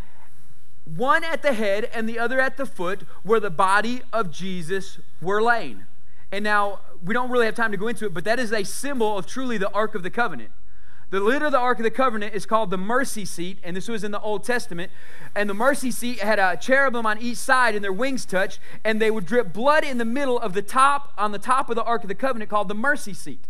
one 0.83 1.23
at 1.23 1.43
the 1.43 1.53
head 1.53 1.89
and 1.93 2.09
the 2.09 2.17
other 2.17 2.39
at 2.39 2.57
the 2.57 2.65
foot, 2.65 3.01
where 3.21 3.39
the 3.39 3.51
body 3.51 4.01
of 4.11 4.31
Jesus 4.31 4.99
were 5.21 5.43
laying. 5.43 5.85
And 6.31 6.43
now, 6.43 6.79
we 7.03 7.13
don't 7.13 7.29
really 7.29 7.45
have 7.45 7.55
time 7.55 7.71
to 7.71 7.77
go 7.77 7.87
into 7.87 8.05
it, 8.05 8.15
but 8.15 8.23
that 8.25 8.39
is 8.39 8.51
a 8.51 8.63
symbol 8.63 9.15
of 9.15 9.27
truly 9.27 9.59
the 9.59 9.71
Ark 9.71 9.93
of 9.93 10.01
the 10.01 10.09
Covenant. 10.09 10.49
The 11.11 11.19
lid 11.19 11.43
of 11.43 11.51
the 11.51 11.59
Ark 11.59 11.77
of 11.77 11.83
the 11.83 11.91
Covenant 11.91 12.33
is 12.33 12.45
called 12.45 12.71
the 12.71 12.77
mercy 12.77 13.25
seat, 13.25 13.59
and 13.63 13.77
this 13.77 13.87
was 13.87 14.03
in 14.03 14.11
the 14.11 14.19
Old 14.19 14.43
Testament. 14.43 14.91
And 15.35 15.49
the 15.49 15.53
mercy 15.53 15.91
seat 15.91 16.19
had 16.19 16.39
a 16.39 16.57
cherubim 16.57 17.05
on 17.05 17.21
each 17.21 17.37
side, 17.37 17.75
and 17.75 17.83
their 17.83 17.93
wings 17.93 18.25
touched, 18.25 18.59
and 18.83 18.99
they 18.99 19.11
would 19.11 19.25
drip 19.25 19.53
blood 19.53 19.83
in 19.83 19.99
the 19.99 20.05
middle 20.05 20.39
of 20.39 20.53
the 20.53 20.63
top, 20.63 21.13
on 21.17 21.31
the 21.31 21.39
top 21.39 21.69
of 21.69 21.75
the 21.75 21.83
Ark 21.83 22.03
of 22.03 22.07
the 22.07 22.15
Covenant, 22.15 22.49
called 22.49 22.67
the 22.67 22.75
mercy 22.75 23.13
seat. 23.13 23.45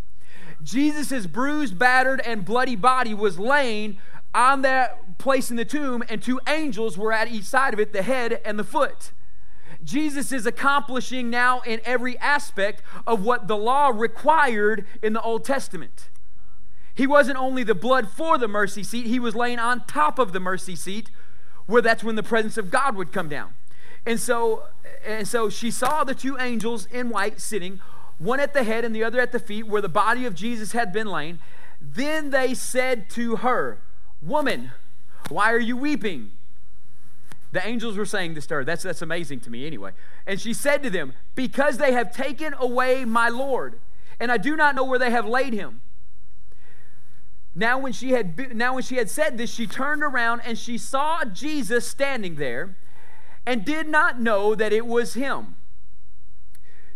Jesus' 0.62 1.28
bruised, 1.28 1.80
battered, 1.80 2.20
and 2.22 2.44
bloody 2.44 2.76
body 2.76 3.14
was 3.14 3.40
laying 3.40 3.98
on 4.34 4.62
that 4.64 5.18
place 5.18 5.50
in 5.50 5.56
the 5.56 5.66
tomb, 5.66 6.04
and 6.10 6.22
two 6.22 6.42
angels 6.48 6.98
were 6.98 7.14
at 7.14 7.32
each 7.32 7.46
side 7.46 7.74
of 7.74 7.80
it 7.80 7.94
the 7.94 8.02
head 8.02 8.42
and 8.44 8.60
the 8.60 8.64
foot. 8.66 9.12
Jesus 9.84 10.32
is 10.32 10.46
accomplishing 10.46 11.30
now 11.30 11.62
in 11.62 11.80
every 11.86 12.18
aspect 12.20 12.82
of 13.08 13.24
what 13.24 13.48
the 13.48 13.56
law 13.56 13.92
required 13.94 14.86
in 15.02 15.14
the 15.14 15.22
Old 15.22 15.46
Testament. 15.46 16.10
He 16.96 17.06
wasn't 17.06 17.38
only 17.38 17.64
the 17.64 17.76
blood 17.76 18.10
for 18.10 18.38
the 18.38 18.48
mercy 18.48 18.82
seat, 18.82 19.06
he 19.08 19.20
was 19.20 19.36
laying 19.36 19.60
on 19.60 19.86
top 19.86 20.18
of 20.18 20.32
the 20.32 20.40
mercy 20.40 20.76
seat, 20.76 21.12
where 21.66 21.82
that's 21.82 22.04
when 22.04 22.16
the 22.16 22.24
presence 22.24 22.58
of 22.58 22.72
God 22.72 22.96
would 22.96 23.12
come 23.12 23.28
down. 23.28 23.54
And 24.06 24.20
so, 24.20 24.64
and 25.06 25.28
so 25.28 25.50
she 25.50 25.72
saw 25.72 26.04
the 26.04 26.16
two 26.16 26.38
angels 26.38 26.86
in 26.86 27.10
white 27.10 27.42
sitting, 27.42 27.82
one 28.18 28.40
at 28.40 28.54
the 28.54 28.64
head 28.64 28.86
and 28.86 28.96
the 28.96 29.04
other 29.04 29.20
at 29.20 29.32
the 29.34 29.40
feet, 29.40 29.68
where 29.68 29.82
the 29.82 29.90
body 29.90 30.26
of 30.26 30.36
Jesus 30.36 30.72
had 30.72 30.94
been 30.94 31.08
laid. 31.08 31.40
Then 31.82 32.30
they 32.30 32.54
said 32.54 33.10
to 33.12 33.38
her, 33.38 33.80
Woman, 34.22 34.72
why 35.30 35.52
are 35.52 35.60
you 35.60 35.76
weeping? 35.76 36.32
The 37.52 37.66
angels 37.66 37.98
were 37.98 38.06
saying 38.06 38.36
this 38.36 38.48
to 38.48 38.56
her. 38.56 38.64
That's, 38.64 38.84
that's 38.84 39.02
amazing 39.02 39.40
to 39.42 39.50
me, 39.50 39.66
anyway. 39.66 39.92
And 40.26 40.40
she 40.40 40.54
said 40.54 40.84
to 40.84 40.90
them, 40.90 41.14
Because 41.36 41.78
they 41.78 41.92
have 41.92 42.14
taken 42.14 42.54
away 42.54 43.06
my 43.06 43.30
Lord, 43.30 43.80
and 44.20 44.32
I 44.32 44.38
do 44.38 44.56
not 44.56 44.76
know 44.76 44.84
where 44.84 45.00
they 45.00 45.12
have 45.12 45.26
laid 45.26 45.54
him. 45.54 45.82
Now 47.56 47.80
when 47.80 47.94
she 47.94 48.12
had 48.12 48.56
now 48.56 48.74
when 48.74 48.84
she 48.84 48.98
had 48.98 49.10
said 49.10 49.38
this, 49.38 49.50
she 49.50 49.66
turned 49.66 50.04
around 50.04 50.42
and 50.46 50.58
she 50.58 50.78
saw 50.78 51.24
Jesus 51.24 51.88
standing 51.88 52.36
there 52.36 52.76
and 53.46 53.64
did 53.64 53.88
not 53.88 54.20
know 54.20 54.56
that 54.56 54.74
it 54.74 54.86
was 54.86 55.14
him. 55.14 55.56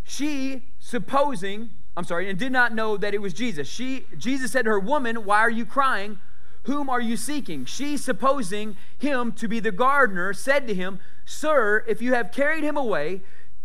She, 0.04 0.64
supposing, 0.78 1.70
I'm 1.96 2.04
sorry, 2.04 2.28
and 2.28 2.38
did 2.38 2.52
not 2.52 2.74
know 2.74 2.96
that 2.98 3.14
it 3.14 3.22
was 3.22 3.32
Jesus. 3.32 3.68
She 3.68 4.04
Jesus 4.18 4.52
said 4.52 4.66
to 4.66 4.70
her, 4.72 4.78
"Woman, 4.78 5.24
why 5.24 5.38
are 5.38 5.50
you 5.50 5.64
crying? 5.64 6.18
Whom 6.64 6.90
are 6.90 7.00
you 7.00 7.16
seeking? 7.16 7.64
She, 7.64 7.96
supposing 7.96 8.76
him 8.98 9.32
to 9.32 9.48
be 9.48 9.60
the 9.60 9.72
gardener, 9.72 10.34
said 10.34 10.66
to 10.68 10.74
him, 10.74 10.98
Sir, 11.24 11.84
if 11.88 12.02
you 12.02 12.12
have 12.12 12.32
carried 12.32 12.64
him 12.64 12.76
away, 12.76 13.22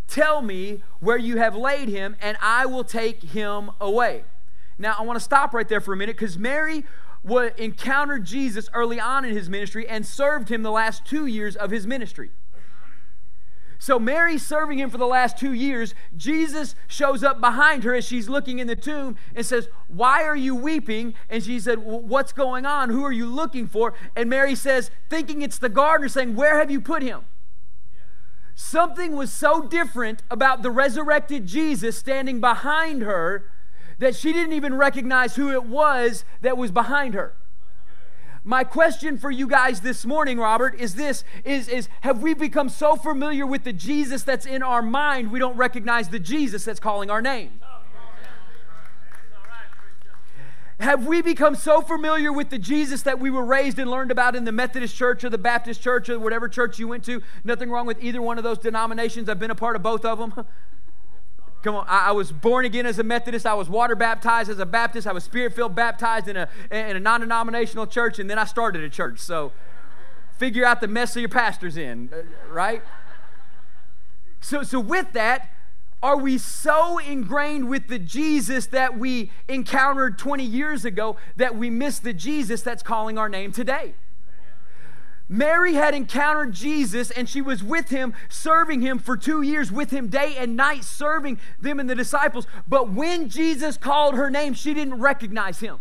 tell 0.07 0.41
me 0.41 0.81
where 1.01 1.17
you 1.17 1.37
have 1.37 1.55
laid 1.55 1.89
him, 1.89 2.15
and 2.21 2.37
I 2.41 2.65
will 2.65 2.85
take 2.85 3.21
him 3.21 3.71
away. 3.81 4.23
Now, 4.77 4.95
I 4.97 5.03
want 5.03 5.17
to 5.17 5.23
stop 5.23 5.53
right 5.53 5.67
there 5.67 5.81
for 5.81 5.93
a 5.93 5.97
minute 5.97 6.15
because 6.15 6.37
Mary 6.37 6.85
encountered 7.57 8.25
Jesus 8.25 8.69
early 8.73 8.99
on 8.99 9.25
in 9.25 9.33
his 9.33 9.49
ministry 9.49 9.87
and 9.87 10.05
served 10.05 10.49
him 10.49 10.63
the 10.63 10.71
last 10.71 11.05
two 11.05 11.25
years 11.25 11.55
of 11.55 11.71
his 11.71 11.87
ministry. 11.87 12.31
So 13.77 13.99
Mary's 13.99 14.45
serving 14.45 14.79
him 14.79 14.89
for 14.89 14.97
the 14.97 15.05
last 15.05 15.37
two 15.37 15.53
years. 15.53 15.93
Jesus 16.15 16.75
shows 16.87 17.23
up 17.23 17.39
behind 17.39 17.83
her 17.83 17.93
as 17.93 18.05
she's 18.05 18.29
looking 18.29 18.59
in 18.59 18.67
the 18.67 18.75
tomb 18.75 19.15
and 19.35 19.45
says, 19.45 19.67
Why 19.87 20.23
are 20.23 20.35
you 20.35 20.55
weeping? 20.55 21.13
And 21.29 21.43
she 21.43 21.59
said, 21.59 21.79
What's 21.79 22.31
going 22.31 22.65
on? 22.65 22.89
Who 22.89 23.03
are 23.03 23.11
you 23.11 23.27
looking 23.27 23.67
for? 23.67 23.93
And 24.15 24.29
Mary 24.29 24.55
says, 24.55 24.91
thinking 25.09 25.41
it's 25.41 25.57
the 25.57 25.69
gardener, 25.69 26.09
saying, 26.09 26.35
Where 26.35 26.57
have 26.57 26.71
you 26.71 26.79
put 26.79 27.03
him? 27.03 27.25
Something 28.55 29.15
was 29.15 29.31
so 29.33 29.67
different 29.67 30.23
about 30.31 30.63
the 30.63 30.71
resurrected 30.71 31.45
Jesus 31.45 31.97
standing 31.97 32.39
behind 32.39 33.01
her 33.01 33.45
that 33.99 34.15
she 34.15 34.33
didn't 34.33 34.53
even 34.53 34.75
recognize 34.75 35.35
who 35.35 35.51
it 35.51 35.63
was 35.63 36.25
that 36.41 36.57
was 36.57 36.71
behind 36.71 37.13
her. 37.13 37.33
My 38.47 38.63
question 38.63 39.17
for 39.17 39.31
you 39.31 39.47
guys 39.47 39.81
this 39.81 40.05
morning, 40.05 40.37
Robert, 40.37 40.79
is 40.79 40.93
this 40.93 41.23
is, 41.43 41.67
is 41.67 41.89
have 42.01 42.21
we 42.21 42.35
become 42.35 42.69
so 42.69 42.95
familiar 42.95 43.45
with 43.45 43.63
the 43.63 43.73
Jesus 43.73 44.21
that's 44.21 44.45
in 44.45 44.61
our 44.61 44.83
mind 44.83 45.31
we 45.31 45.39
don't 45.39 45.57
recognize 45.57 46.09
the 46.09 46.19
Jesus 46.19 46.63
that's 46.63 46.79
calling 46.79 47.09
our 47.09 47.23
name? 47.23 47.59
Have 50.79 51.07
we 51.07 51.21
become 51.21 51.55
so 51.55 51.81
familiar 51.81 52.33
with 52.33 52.49
the 52.49 52.59
Jesus 52.59 53.01
that 53.03 53.19
we 53.19 53.31
were 53.31 53.45
raised 53.45 53.79
and 53.79 53.89
learned 53.89 54.11
about 54.11 54.35
in 54.35 54.43
the 54.43 54.51
Methodist 54.51 54.95
church 54.95 55.23
or 55.23 55.29
the 55.29 55.37
Baptist 55.37 55.81
church 55.81 56.09
or 56.09 56.19
whatever 56.19 56.49
church 56.49 56.77
you 56.77 56.87
went 56.87 57.03
to? 57.05 57.23
Nothing 57.45 57.71
wrong 57.71 57.87
with 57.87 58.03
either 58.03 58.21
one 58.21 58.37
of 58.37 58.43
those 58.43 58.59
denominations. 58.59 59.29
I've 59.29 59.39
been 59.39 59.51
a 59.51 59.55
part 59.55 59.75
of 59.75 59.81
both 59.81 60.03
of 60.03 60.19
them. 60.19 60.45
Come 61.65 61.77
on, 61.77 61.87
I, 61.89 62.09
I, 62.09 62.11
was 62.11 62.31
born 62.31 62.63
again 62.65 62.85
as 62.85 62.99
a 62.99 63.03
Methodist. 63.03 63.43
I 63.43 63.55
was 63.55 63.67
water 63.67 63.95
baptized 63.95 64.51
as 64.51 64.59
a 64.59 64.67
Baptist. 64.67 65.07
I 65.07 65.13
was 65.13 65.23
spirit 65.23 65.55
filled 65.55 65.73
baptized 65.73 66.27
in 66.27 66.37
a, 66.37 66.47
in 66.69 66.95
a 66.95 66.99
non 66.99 67.21
denominational 67.21 67.87
church, 67.87 68.19
and 68.19 68.29
then 68.29 68.37
I 68.37 68.45
started 68.45 68.83
a 68.83 68.89
church. 68.89 69.17
So 69.17 69.51
figure 70.37 70.63
out 70.63 70.79
the 70.79 70.87
mess 70.87 71.15
of 71.15 71.21
your 71.21 71.29
pastor's 71.29 71.75
in, 71.75 72.11
uh, 72.13 72.21
right? 72.53 72.83
So, 74.41 74.61
so 74.61 74.79
with 74.79 75.13
that, 75.13 75.49
are 76.03 76.17
we 76.17 76.37
so 76.37 76.99
ingrained 76.99 77.67
with 77.67 77.87
the 77.87 77.97
Jesus 77.97 78.67
that 78.67 78.99
we 78.99 79.31
encountered 79.47 80.19
20 80.19 80.43
years 80.43 80.85
ago 80.85 81.17
that 81.35 81.55
we 81.57 81.71
miss 81.71 81.97
the 81.97 82.13
Jesus 82.13 82.61
that's 82.61 82.83
calling 82.83 83.17
our 83.17 83.27
name 83.27 83.51
today? 83.51 83.95
Mary 85.27 85.73
had 85.73 85.95
encountered 85.95 86.53
Jesus 86.53 87.09
and 87.09 87.27
she 87.27 87.41
was 87.41 87.63
with 87.63 87.89
him, 87.89 88.13
serving 88.29 88.81
him 88.81 88.99
for 88.99 89.17
two 89.17 89.41
years, 89.41 89.71
with 89.71 89.89
him 89.91 90.07
day 90.07 90.35
and 90.37 90.55
night, 90.55 90.83
serving 90.83 91.39
them 91.59 91.79
and 91.79 91.89
the 91.89 91.95
disciples. 91.95 92.45
But 92.67 92.91
when 92.91 93.29
Jesus 93.29 93.77
called 93.77 94.15
her 94.15 94.29
name, 94.29 94.53
she 94.53 94.73
didn't 94.73 94.99
recognize 94.99 95.59
him. 95.59 95.79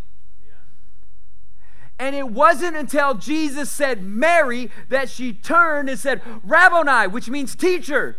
And 1.99 2.17
it 2.17 2.29
wasn't 2.29 2.77
until 2.77 3.15
Jesus 3.15 3.71
said 3.71 4.03
Mary 4.03 4.71
that 4.89 5.09
she 5.09 5.33
turned 5.33 5.89
and 5.89 5.99
said, 5.99 6.23
Rabboni, 6.43 7.09
which 7.09 7.29
means 7.29 7.55
teacher. 7.55 8.17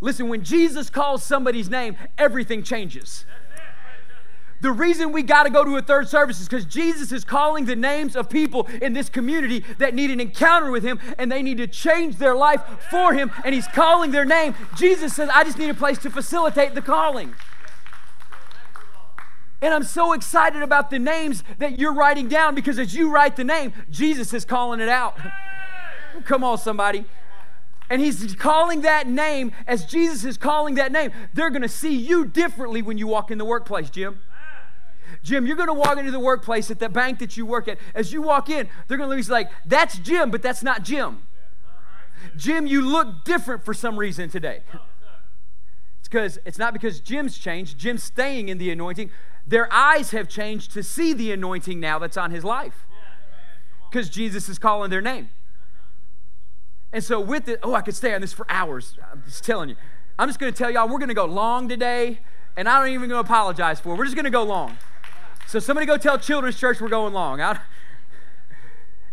Listen, 0.00 0.28
when 0.28 0.42
Jesus 0.42 0.90
calls 0.90 1.22
somebody's 1.22 1.68
name, 1.68 1.96
everything 2.16 2.62
changes. 2.62 3.24
The 4.60 4.72
reason 4.72 5.12
we 5.12 5.22
got 5.22 5.44
to 5.44 5.50
go 5.50 5.64
to 5.64 5.76
a 5.76 5.82
third 5.82 6.08
service 6.08 6.40
is 6.40 6.48
because 6.48 6.64
Jesus 6.64 7.12
is 7.12 7.24
calling 7.24 7.66
the 7.66 7.76
names 7.76 8.16
of 8.16 8.28
people 8.28 8.66
in 8.82 8.92
this 8.92 9.08
community 9.08 9.64
that 9.78 9.94
need 9.94 10.10
an 10.10 10.20
encounter 10.20 10.70
with 10.70 10.82
Him 10.82 10.98
and 11.16 11.30
they 11.30 11.42
need 11.42 11.58
to 11.58 11.66
change 11.66 12.16
their 12.16 12.34
life 12.34 12.62
for 12.90 13.12
Him, 13.12 13.30
and 13.44 13.54
He's 13.54 13.68
calling 13.68 14.10
their 14.10 14.24
name. 14.24 14.54
Jesus 14.76 15.14
says, 15.14 15.28
I 15.32 15.44
just 15.44 15.58
need 15.58 15.70
a 15.70 15.74
place 15.74 15.98
to 15.98 16.10
facilitate 16.10 16.74
the 16.74 16.82
calling. 16.82 17.34
And 19.60 19.74
I'm 19.74 19.82
so 19.82 20.12
excited 20.12 20.62
about 20.62 20.90
the 20.90 20.98
names 20.98 21.42
that 21.58 21.78
you're 21.78 21.94
writing 21.94 22.28
down 22.28 22.54
because 22.54 22.78
as 22.78 22.94
you 22.94 23.10
write 23.10 23.36
the 23.36 23.44
name, 23.44 23.72
Jesus 23.90 24.32
is 24.32 24.44
calling 24.44 24.80
it 24.80 24.88
out. 24.88 25.18
Come 26.24 26.44
on, 26.44 26.58
somebody. 26.58 27.04
And 27.90 28.02
he's 28.02 28.34
calling 28.34 28.82
that 28.82 29.08
name 29.08 29.52
as 29.66 29.86
Jesus 29.86 30.24
is 30.24 30.36
calling 30.36 30.74
that 30.74 30.92
name. 30.92 31.10
They're 31.32 31.50
going 31.50 31.62
to 31.62 31.68
see 31.68 31.94
you 31.94 32.24
differently 32.24 32.82
when 32.82 32.98
you 32.98 33.06
walk 33.06 33.30
in 33.30 33.38
the 33.38 33.44
workplace, 33.44 33.90
Jim. 33.90 34.20
Jim, 35.22 35.46
you're 35.46 35.56
going 35.56 35.68
to 35.68 35.74
walk 35.74 35.98
into 35.98 36.10
the 36.10 36.20
workplace 36.20 36.70
at 36.70 36.78
the 36.78 36.88
bank 36.88 37.18
that 37.18 37.36
you 37.36 37.44
work 37.44 37.68
at. 37.68 37.78
As 37.94 38.12
you 38.12 38.22
walk 38.22 38.48
in, 38.48 38.68
they're 38.86 38.98
going 38.98 39.10
to 39.10 39.16
be 39.16 39.32
like, 39.32 39.50
that's 39.66 39.98
Jim, 39.98 40.30
but 40.30 40.42
that's 40.42 40.62
not 40.62 40.82
Jim. 40.82 41.22
Jim, 42.36 42.66
you 42.66 42.80
look 42.82 43.24
different 43.24 43.64
for 43.64 43.74
some 43.74 43.98
reason 43.98 44.28
today. 44.28 44.62
It's 46.00 46.08
because 46.08 46.38
it's 46.44 46.58
not 46.58 46.72
because 46.72 47.00
Jim's 47.00 47.38
changed, 47.38 47.78
Jim's 47.78 48.02
staying 48.02 48.48
in 48.48 48.58
the 48.58 48.70
anointing. 48.70 49.10
Their 49.46 49.72
eyes 49.72 50.10
have 50.10 50.28
changed 50.28 50.72
to 50.72 50.82
see 50.82 51.12
the 51.12 51.32
anointing 51.32 51.80
now 51.80 51.98
that's 51.98 52.16
on 52.16 52.30
his 52.30 52.44
life. 52.44 52.86
Because 53.90 54.10
Jesus 54.10 54.48
is 54.48 54.58
calling 54.58 54.90
their 54.90 55.00
name. 55.00 55.30
And 56.92 57.02
so 57.02 57.20
with 57.20 57.48
it, 57.48 57.60
oh, 57.62 57.74
I 57.74 57.80
could 57.80 57.94
stay 57.94 58.14
on 58.14 58.20
this 58.20 58.32
for 58.32 58.46
hours. 58.48 58.98
I'm 59.12 59.22
just 59.24 59.44
telling 59.44 59.70
you. 59.70 59.76
I'm 60.18 60.28
just 60.28 60.38
going 60.38 60.52
to 60.52 60.58
tell 60.58 60.70
y'all 60.70 60.88
we're 60.88 60.98
going 60.98 61.08
to 61.08 61.14
go 61.14 61.26
long 61.26 61.68
today, 61.68 62.20
and 62.56 62.68
I 62.68 62.80
don't 62.80 62.88
even 62.88 63.08
going 63.08 63.22
to 63.22 63.26
apologize 63.26 63.78
for 63.78 63.94
it. 63.94 63.98
We're 63.98 64.04
just 64.04 64.16
going 64.16 64.24
to 64.24 64.30
go 64.30 64.42
long. 64.42 64.76
So 65.48 65.58
somebody 65.60 65.86
go 65.86 65.96
tell 65.96 66.18
Children's 66.18 66.58
Church 66.58 66.78
we're 66.78 66.90
going 66.90 67.14
long. 67.14 67.40
Out. 67.40 67.56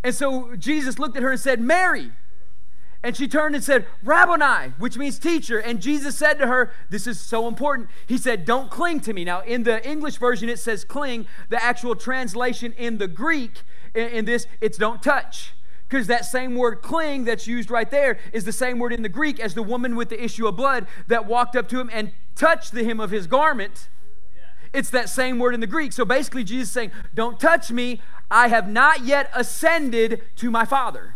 And 0.04 0.14
so 0.14 0.54
Jesus 0.58 1.00
looked 1.00 1.16
at 1.16 1.24
her 1.24 1.32
and 1.32 1.40
said, 1.40 1.62
Mary. 1.62 2.12
And 3.02 3.16
she 3.16 3.30
turned 3.30 3.56
and 3.56 3.64
said, 3.64 3.86
Rabboni, 4.04 4.74
which 4.78 4.98
means 4.98 5.18
teacher. 5.18 5.60
And 5.60 5.82
Jesus 5.82 6.18
said 6.18 6.34
to 6.40 6.48
her, 6.48 6.74
This 6.90 7.08
is 7.08 7.22
so 7.22 7.48
important. 7.48 7.88
He 8.06 8.18
said, 8.18 8.44
Don't 8.44 8.70
cling 8.70 9.00
to 9.02 9.14
me. 9.14 9.24
Now, 9.24 9.44
in 9.44 9.64
the 9.64 9.88
English 9.88 10.18
version, 10.18 10.50
it 10.50 10.60
says 10.60 10.84
cling. 10.84 11.26
The 11.48 11.64
actual 11.64 11.96
translation 11.96 12.74
in 12.74 12.98
the 12.98 13.08
Greek, 13.08 13.62
in, 13.94 14.10
in 14.10 14.26
this, 14.26 14.46
it's 14.60 14.78
don't 14.78 15.02
touch 15.02 15.54
because 15.88 16.08
that 16.08 16.26
same 16.26 16.56
word 16.56 16.82
cling 16.82 17.24
that's 17.24 17.48
used 17.48 17.72
right 17.72 17.90
there 17.90 18.18
is 18.34 18.44
the 18.44 18.52
same 18.52 18.78
word 18.80 18.92
in 18.92 19.04
the 19.04 19.10
Greek 19.10 19.40
as 19.40 19.54
the 19.54 19.64
woman 19.64 19.96
with 19.96 20.10
the 20.10 20.22
issue 20.22 20.48
of 20.48 20.58
blood 20.58 20.86
that 21.08 21.28
walked 21.28 21.56
up 21.56 21.70
to 21.70 21.80
him 21.80 21.90
and 21.94 22.12
touched 22.36 22.74
the 22.74 22.84
hem 22.84 23.00
of 23.00 23.12
his 23.12 23.26
garment. 23.26 23.88
It's 24.76 24.90
that 24.90 25.10
same 25.10 25.40
word 25.40 25.54
in 25.54 25.62
the 25.62 25.68
Greek. 25.68 25.94
So 25.94 26.06
basically, 26.06 26.44
Jesus 26.44 26.72
saying, 26.72 26.92
Don't 27.14 27.40
touch 27.40 27.72
me. 27.72 28.02
I 28.30 28.50
have 28.50 28.68
not 28.68 29.06
yet 29.06 29.30
ascended 29.34 30.22
to 30.38 30.52
my 30.52 30.66
Father. 30.66 31.16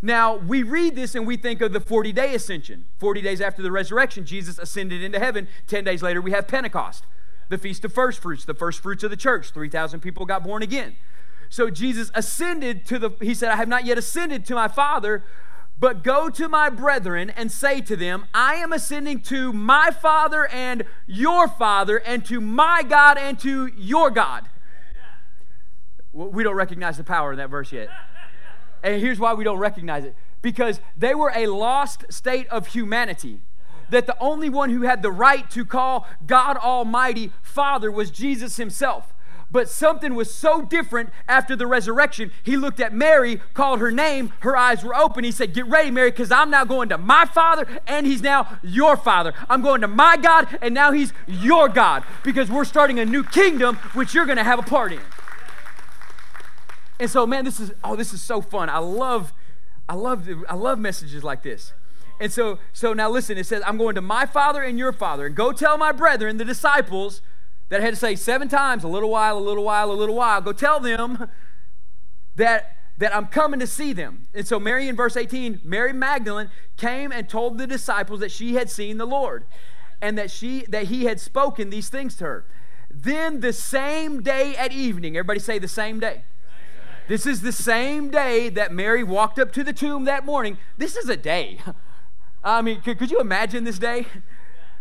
Now, 0.00 0.36
we 0.36 0.62
read 0.62 0.94
this 0.94 1.14
and 1.14 1.26
we 1.26 1.36
think 1.36 1.60
of 1.60 1.72
the 1.72 1.80
40 1.80 2.12
day 2.12 2.34
ascension. 2.34 2.84
40 2.98 3.20
days 3.20 3.40
after 3.40 3.62
the 3.62 3.72
resurrection, 3.72 4.24
Jesus 4.24 4.58
ascended 4.58 5.02
into 5.02 5.18
heaven. 5.18 5.48
10 5.66 5.84
days 5.84 6.02
later, 6.02 6.20
we 6.20 6.30
have 6.30 6.46
Pentecost, 6.46 7.04
the 7.48 7.58
Feast 7.58 7.84
of 7.84 7.92
First 7.92 8.20
Fruits, 8.20 8.44
the 8.44 8.54
first 8.54 8.80
fruits 8.80 9.02
of 9.02 9.10
the 9.10 9.16
church. 9.16 9.50
3,000 9.50 10.00
people 10.00 10.24
got 10.24 10.44
born 10.44 10.62
again. 10.62 10.96
So 11.48 11.70
Jesus 11.70 12.10
ascended 12.14 12.84
to 12.86 12.98
the, 12.98 13.10
he 13.20 13.34
said, 13.34 13.50
I 13.50 13.56
have 13.56 13.68
not 13.68 13.84
yet 13.84 13.98
ascended 13.98 14.44
to 14.46 14.54
my 14.54 14.68
Father, 14.68 15.24
but 15.80 16.02
go 16.02 16.28
to 16.28 16.48
my 16.48 16.68
brethren 16.68 17.30
and 17.30 17.52
say 17.52 17.80
to 17.82 17.96
them, 17.96 18.26
I 18.34 18.56
am 18.56 18.72
ascending 18.72 19.20
to 19.22 19.52
my 19.52 19.90
Father 19.90 20.46
and 20.48 20.84
your 21.06 21.48
Father, 21.48 21.98
and 21.98 22.24
to 22.26 22.40
my 22.40 22.82
God 22.82 23.16
and 23.16 23.38
to 23.40 23.68
your 23.76 24.10
God. 24.10 24.48
We 26.12 26.42
don't 26.42 26.56
recognize 26.56 26.96
the 26.96 27.04
power 27.04 27.32
in 27.32 27.38
that 27.38 27.50
verse 27.50 27.70
yet. 27.70 27.88
And 28.82 29.00
here's 29.00 29.18
why 29.18 29.34
we 29.34 29.44
don't 29.44 29.58
recognize 29.58 30.04
it 30.04 30.14
because 30.42 30.80
they 30.96 31.14
were 31.14 31.32
a 31.34 31.46
lost 31.46 32.04
state 32.10 32.46
of 32.48 32.68
humanity. 32.68 33.40
That 33.90 34.06
the 34.06 34.18
only 34.20 34.50
one 34.50 34.70
who 34.70 34.82
had 34.82 35.02
the 35.02 35.10
right 35.10 35.48
to 35.50 35.64
call 35.64 36.06
God 36.26 36.56
Almighty 36.58 37.32
Father 37.42 37.90
was 37.90 38.10
Jesus 38.10 38.56
Himself. 38.56 39.14
But 39.50 39.70
something 39.70 40.14
was 40.14 40.32
so 40.32 40.60
different 40.60 41.10
after 41.26 41.56
the 41.56 41.66
resurrection. 41.66 42.32
He 42.42 42.56
looked 42.56 42.80
at 42.80 42.92
Mary, 42.92 43.40
called 43.54 43.80
her 43.80 43.90
name, 43.90 44.32
her 44.40 44.56
eyes 44.56 44.84
were 44.84 44.94
open. 44.94 45.24
He 45.24 45.32
said, 45.32 45.54
Get 45.54 45.66
ready, 45.66 45.90
Mary, 45.90 46.10
because 46.10 46.30
I'm 46.30 46.50
now 46.50 46.64
going 46.64 46.90
to 46.90 46.98
my 46.98 47.24
Father, 47.24 47.66
and 47.86 48.06
He's 48.06 48.20
now 48.20 48.58
your 48.62 48.96
Father. 48.96 49.32
I'm 49.48 49.62
going 49.62 49.80
to 49.80 49.88
my 49.88 50.18
God, 50.18 50.58
and 50.60 50.74
now 50.74 50.92
He's 50.92 51.14
your 51.26 51.68
God, 51.68 52.04
because 52.22 52.50
we're 52.50 52.66
starting 52.66 52.98
a 52.98 53.06
new 53.06 53.24
kingdom, 53.24 53.76
which 53.94 54.12
you're 54.12 54.26
going 54.26 54.36
to 54.36 54.44
have 54.44 54.58
a 54.58 54.62
part 54.62 54.92
in. 54.92 55.00
And 57.00 57.08
so, 57.10 57.26
man, 57.26 57.44
this 57.44 57.58
is 57.58 57.72
oh, 57.82 57.96
this 57.96 58.12
is 58.12 58.20
so 58.20 58.42
fun. 58.42 58.68
I 58.68 58.78
love, 58.78 59.32
I 59.88 59.94
love, 59.94 60.28
I 60.48 60.54
love 60.56 60.78
messages 60.78 61.24
like 61.24 61.42
this. 61.42 61.72
And 62.20 62.32
so, 62.32 62.58
so 62.72 62.92
now 62.92 63.08
listen. 63.08 63.38
It 63.38 63.46
says, 63.46 63.62
"I'm 63.64 63.78
going 63.78 63.94
to 63.94 64.02
my 64.02 64.26
Father 64.26 64.62
and 64.62 64.78
your 64.78 64.92
Father, 64.92 65.24
and 65.24 65.34
go 65.34 65.52
tell 65.52 65.78
my 65.78 65.92
brethren, 65.92 66.36
the 66.36 66.44
disciples." 66.44 67.22
That 67.68 67.80
had 67.80 67.90
to 67.90 67.96
say 67.96 68.14
seven 68.16 68.48
times, 68.48 68.84
a 68.84 68.88
little 68.88 69.10
while, 69.10 69.36
a 69.36 69.40
little 69.40 69.64
while, 69.64 69.90
a 69.90 69.92
little 69.92 70.14
while. 70.14 70.40
Go 70.40 70.52
tell 70.52 70.80
them 70.80 71.28
that, 72.36 72.76
that 72.98 73.14
I'm 73.14 73.26
coming 73.26 73.60
to 73.60 73.66
see 73.66 73.92
them. 73.92 74.28
And 74.34 74.46
so, 74.46 74.58
Mary 74.58 74.88
in 74.88 74.96
verse 74.96 75.16
18, 75.16 75.60
Mary 75.64 75.92
Magdalene 75.92 76.50
came 76.76 77.12
and 77.12 77.28
told 77.28 77.58
the 77.58 77.66
disciples 77.66 78.20
that 78.20 78.30
she 78.30 78.54
had 78.54 78.70
seen 78.70 78.98
the 78.98 79.06
Lord 79.06 79.44
and 80.00 80.16
that, 80.16 80.30
she, 80.30 80.64
that 80.68 80.84
he 80.84 81.04
had 81.04 81.20
spoken 81.20 81.70
these 81.70 81.88
things 81.88 82.14
to 82.16 82.24
her. 82.24 82.44
Then, 82.90 83.40
the 83.40 83.52
same 83.52 84.22
day 84.22 84.56
at 84.56 84.72
evening, 84.72 85.16
everybody 85.16 85.40
say 85.40 85.58
the 85.58 85.68
same 85.68 86.00
day. 86.00 86.22
This 87.06 87.26
is 87.26 87.40
the 87.40 87.52
same 87.52 88.10
day 88.10 88.50
that 88.50 88.72
Mary 88.72 89.02
walked 89.02 89.38
up 89.38 89.52
to 89.54 89.64
the 89.64 89.72
tomb 89.72 90.04
that 90.04 90.26
morning. 90.26 90.58
This 90.76 90.94
is 90.96 91.08
a 91.08 91.16
day. 91.16 91.60
I 92.44 92.62
mean, 92.62 92.80
could, 92.80 92.98
could 92.98 93.10
you 93.10 93.20
imagine 93.20 93.64
this 93.64 93.78
day? 93.78 94.06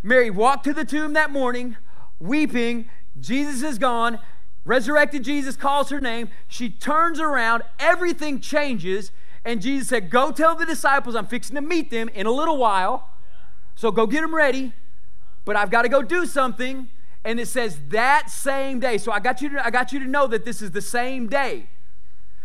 Mary 0.03 0.29
walked 0.29 0.65
to 0.65 0.73
the 0.73 0.85
tomb 0.85 1.13
that 1.13 1.31
morning 1.31 1.77
weeping. 2.19 2.89
Jesus 3.19 3.63
is 3.63 3.77
gone. 3.77 4.19
Resurrected 4.65 5.23
Jesus 5.23 5.55
calls 5.55 5.89
her 5.89 6.01
name. 6.01 6.29
She 6.47 6.69
turns 6.69 7.19
around. 7.19 7.63
Everything 7.79 8.39
changes. 8.39 9.11
And 9.45 9.61
Jesus 9.61 9.87
said, 9.87 10.09
Go 10.09 10.31
tell 10.31 10.55
the 10.55 10.65
disciples 10.65 11.15
I'm 11.15 11.25
fixing 11.25 11.55
to 11.55 11.61
meet 11.61 11.89
them 11.89 12.09
in 12.09 12.25
a 12.25 12.31
little 12.31 12.57
while. 12.57 13.09
So 13.75 13.91
go 13.91 14.05
get 14.05 14.21
them 14.21 14.35
ready. 14.35 14.73
But 15.45 15.55
I've 15.55 15.69
got 15.69 15.83
to 15.83 15.89
go 15.89 16.01
do 16.01 16.25
something. 16.25 16.89
And 17.23 17.39
it 17.39 17.47
says 17.47 17.79
that 17.89 18.29
same 18.29 18.79
day. 18.79 18.97
So 18.97 19.11
I 19.11 19.19
got 19.19 19.41
you 19.41 19.49
to, 19.49 19.65
I 19.65 19.69
got 19.69 19.93
you 19.93 19.99
to 19.99 20.07
know 20.07 20.27
that 20.27 20.43
this 20.45 20.61
is 20.61 20.71
the 20.71 20.81
same 20.81 21.27
day. 21.27 21.69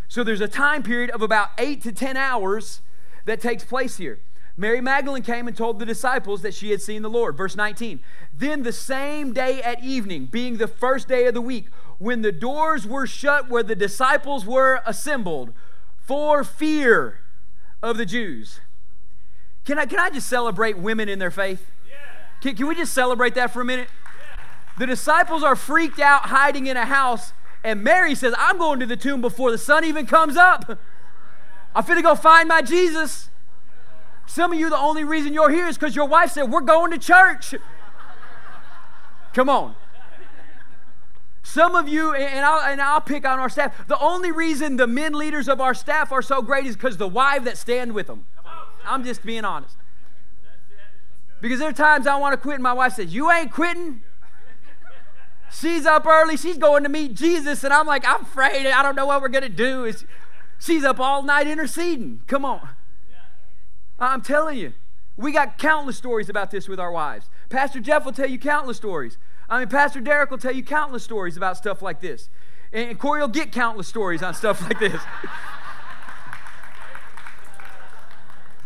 So 0.08 0.22
there's 0.22 0.40
a 0.40 0.48
time 0.48 0.82
period 0.82 1.10
of 1.10 1.22
about 1.22 1.48
eight 1.58 1.82
to 1.82 1.92
10 1.92 2.16
hours 2.16 2.82
that 3.24 3.40
takes 3.40 3.64
place 3.64 3.96
here. 3.96 4.20
Mary 4.56 4.80
Magdalene 4.80 5.22
came 5.22 5.48
and 5.48 5.56
told 5.56 5.78
the 5.78 5.86
disciples 5.86 6.42
that 6.42 6.52
she 6.54 6.70
had 6.70 6.82
seen 6.82 7.02
the 7.02 7.10
Lord. 7.10 7.36
Verse 7.36 7.56
19. 7.56 8.00
Then 8.34 8.62
the 8.62 8.72
same 8.72 9.32
day 9.32 9.62
at 9.62 9.82
evening, 9.82 10.26
being 10.26 10.58
the 10.58 10.68
first 10.68 11.08
day 11.08 11.26
of 11.26 11.34
the 11.34 11.40
week, 11.40 11.68
when 11.98 12.22
the 12.22 12.32
doors 12.32 12.86
were 12.86 13.06
shut 13.06 13.48
where 13.48 13.62
the 13.62 13.76
disciples 13.76 14.44
were 14.44 14.80
assembled 14.84 15.52
for 15.98 16.44
fear 16.44 17.20
of 17.82 17.96
the 17.96 18.04
Jews. 18.04 18.60
Can 19.64 19.78
I, 19.78 19.86
can 19.86 19.98
I 19.98 20.10
just 20.10 20.28
celebrate 20.28 20.76
women 20.76 21.08
in 21.08 21.18
their 21.18 21.30
faith? 21.30 21.70
Yeah. 21.88 21.94
Can, 22.40 22.56
can 22.56 22.66
we 22.66 22.74
just 22.74 22.92
celebrate 22.92 23.34
that 23.36 23.52
for 23.52 23.62
a 23.62 23.64
minute? 23.64 23.88
Yeah. 23.88 24.42
The 24.78 24.86
disciples 24.86 25.42
are 25.42 25.56
freaked 25.56 26.00
out, 26.00 26.22
hiding 26.22 26.66
in 26.66 26.76
a 26.76 26.84
house, 26.84 27.32
and 27.64 27.84
Mary 27.84 28.14
says, 28.14 28.34
I'm 28.36 28.58
going 28.58 28.80
to 28.80 28.86
the 28.86 28.96
tomb 28.96 29.20
before 29.20 29.50
the 29.50 29.58
sun 29.58 29.84
even 29.84 30.06
comes 30.06 30.36
up. 30.36 30.78
I'm 31.74 31.84
finna 31.84 32.02
go 32.02 32.14
find 32.14 32.48
my 32.48 32.60
Jesus. 32.60 33.30
Some 34.26 34.52
of 34.52 34.58
you, 34.58 34.70
the 34.70 34.78
only 34.78 35.04
reason 35.04 35.34
you're 35.34 35.50
here 35.50 35.66
is 35.66 35.76
because 35.76 35.94
your 35.94 36.06
wife 36.06 36.32
said, 36.32 36.50
We're 36.50 36.60
going 36.60 36.90
to 36.92 36.98
church. 36.98 37.54
Come 39.34 39.48
on. 39.48 39.74
Some 41.42 41.74
of 41.74 41.88
you, 41.88 42.14
and 42.14 42.44
I'll, 42.46 42.60
and 42.70 42.80
I'll 42.80 43.00
pick 43.00 43.26
on 43.26 43.38
our 43.38 43.48
staff, 43.48 43.86
the 43.86 43.98
only 43.98 44.30
reason 44.30 44.76
the 44.76 44.86
men 44.86 45.12
leaders 45.12 45.48
of 45.48 45.60
our 45.60 45.74
staff 45.74 46.12
are 46.12 46.22
so 46.22 46.40
great 46.40 46.64
is 46.66 46.76
because 46.76 46.96
the 46.96 47.08
wife 47.08 47.44
that 47.44 47.58
stand 47.58 47.92
with 47.92 48.06
them. 48.06 48.26
I'm 48.86 49.04
just 49.04 49.22
being 49.24 49.44
honest. 49.44 49.76
Because 51.40 51.58
there 51.58 51.68
are 51.68 51.72
times 51.72 52.06
I 52.06 52.16
want 52.16 52.32
to 52.34 52.36
quit, 52.36 52.54
and 52.54 52.62
my 52.62 52.72
wife 52.72 52.94
says, 52.94 53.12
You 53.12 53.30
ain't 53.30 53.50
quitting. 53.52 54.02
She's 55.52 55.84
up 55.84 56.06
early. 56.06 56.36
She's 56.36 56.56
going 56.56 56.84
to 56.84 56.88
meet 56.88 57.14
Jesus, 57.14 57.62
and 57.64 57.72
I'm 57.72 57.86
like, 57.86 58.08
I'm 58.08 58.22
afraid. 58.22 58.66
I 58.66 58.82
don't 58.82 58.96
know 58.96 59.06
what 59.06 59.20
we're 59.20 59.28
going 59.28 59.42
to 59.42 59.48
do. 59.48 59.92
She's 60.58 60.84
up 60.84 61.00
all 61.00 61.22
night 61.22 61.46
interceding. 61.46 62.22
Come 62.26 62.44
on. 62.44 62.66
I'm 64.02 64.20
telling 64.20 64.58
you. 64.58 64.72
We 65.16 65.30
got 65.30 65.58
countless 65.58 65.96
stories 65.96 66.28
about 66.28 66.50
this 66.50 66.68
with 66.68 66.80
our 66.80 66.90
wives. 66.90 67.30
Pastor 67.48 67.80
Jeff 67.80 68.04
will 68.04 68.12
tell 68.12 68.28
you 68.28 68.38
countless 68.38 68.76
stories. 68.76 69.16
I 69.48 69.60
mean, 69.60 69.68
Pastor 69.68 70.00
Derek 70.00 70.30
will 70.30 70.38
tell 70.38 70.54
you 70.54 70.64
countless 70.64 71.04
stories 71.04 71.36
about 71.36 71.56
stuff 71.56 71.82
like 71.82 72.00
this. 72.00 72.28
And 72.72 72.98
Corey 72.98 73.20
will 73.20 73.28
get 73.28 73.52
countless 73.52 73.86
stories 73.86 74.22
on 74.22 74.34
stuff 74.34 74.60
like 74.62 74.80
this. 74.80 75.00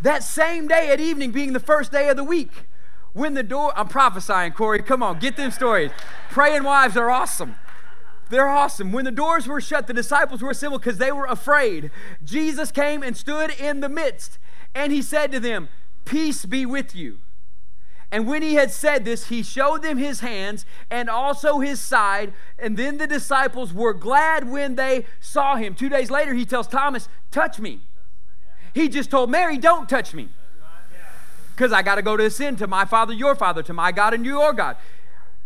that 0.03 0.22
same 0.22 0.68
day 0.68 0.90
at 0.90 1.01
evening 1.01 1.33
being 1.33 1.53
the 1.53 1.61
first 1.61 1.92
day 1.92 2.09
of 2.09 2.16
the 2.16 2.25
week, 2.25 2.66
when 3.12 3.35
the 3.35 3.42
door, 3.42 3.72
I'm 3.77 3.88
prophesying, 3.88 4.53
Corey, 4.53 4.83
come 4.83 5.03
on, 5.03 5.18
get 5.18 5.37
them 5.37 5.51
stories. 5.51 5.90
Praying 6.31 6.62
wives 6.62 6.96
are 6.96 7.11
awesome. 7.11 7.57
They're 8.29 8.49
awesome. 8.49 8.92
When 8.92 9.05
the 9.05 9.11
doors 9.11 9.46
were 9.46 9.61
shut, 9.61 9.87
the 9.87 9.92
disciples 9.92 10.42
were 10.42 10.51
assembled 10.51 10.83
because 10.83 10.99
they 10.99 11.12
were 11.12 11.27
afraid. 11.27 11.90
Jesus 12.25 12.70
came 12.72 13.03
and 13.03 13.16
stood 13.16 13.51
in 13.51 13.81
the 13.81 13.88
midst, 13.88 14.38
and 14.76 14.92
he 14.92 15.00
said 15.00 15.32
to 15.32 15.40
them, 15.40 15.68
Peace 16.04 16.44
be 16.44 16.66
with 16.66 16.94
you. 16.94 17.18
And 18.12 18.28
when 18.28 18.42
he 18.42 18.54
had 18.54 18.70
said 18.70 19.04
this, 19.04 19.28
he 19.28 19.42
showed 19.42 19.82
them 19.82 19.98
his 19.98 20.20
hands 20.20 20.64
and 20.90 21.10
also 21.10 21.58
his 21.58 21.80
side. 21.80 22.32
And 22.58 22.76
then 22.76 22.98
the 22.98 23.06
disciples 23.06 23.72
were 23.72 23.94
glad 23.94 24.48
when 24.48 24.76
they 24.76 25.06
saw 25.18 25.56
him. 25.56 25.74
Two 25.74 25.88
days 25.88 26.10
later, 26.10 26.34
he 26.34 26.44
tells 26.44 26.68
Thomas, 26.68 27.08
Touch 27.32 27.58
me. 27.58 27.80
He 28.74 28.88
just 28.88 29.10
told 29.10 29.30
Mary, 29.30 29.56
Don't 29.58 29.88
touch 29.88 30.14
me. 30.14 30.28
Because 31.54 31.72
I 31.72 31.80
got 31.80 31.94
to 31.94 32.02
go 32.02 32.16
to 32.16 32.26
ascend 32.26 32.58
to 32.58 32.66
my 32.66 32.84
Father, 32.84 33.14
your 33.14 33.34
Father, 33.34 33.62
to 33.62 33.72
my 33.72 33.90
God 33.90 34.12
and 34.12 34.26
your 34.26 34.52
God. 34.52 34.76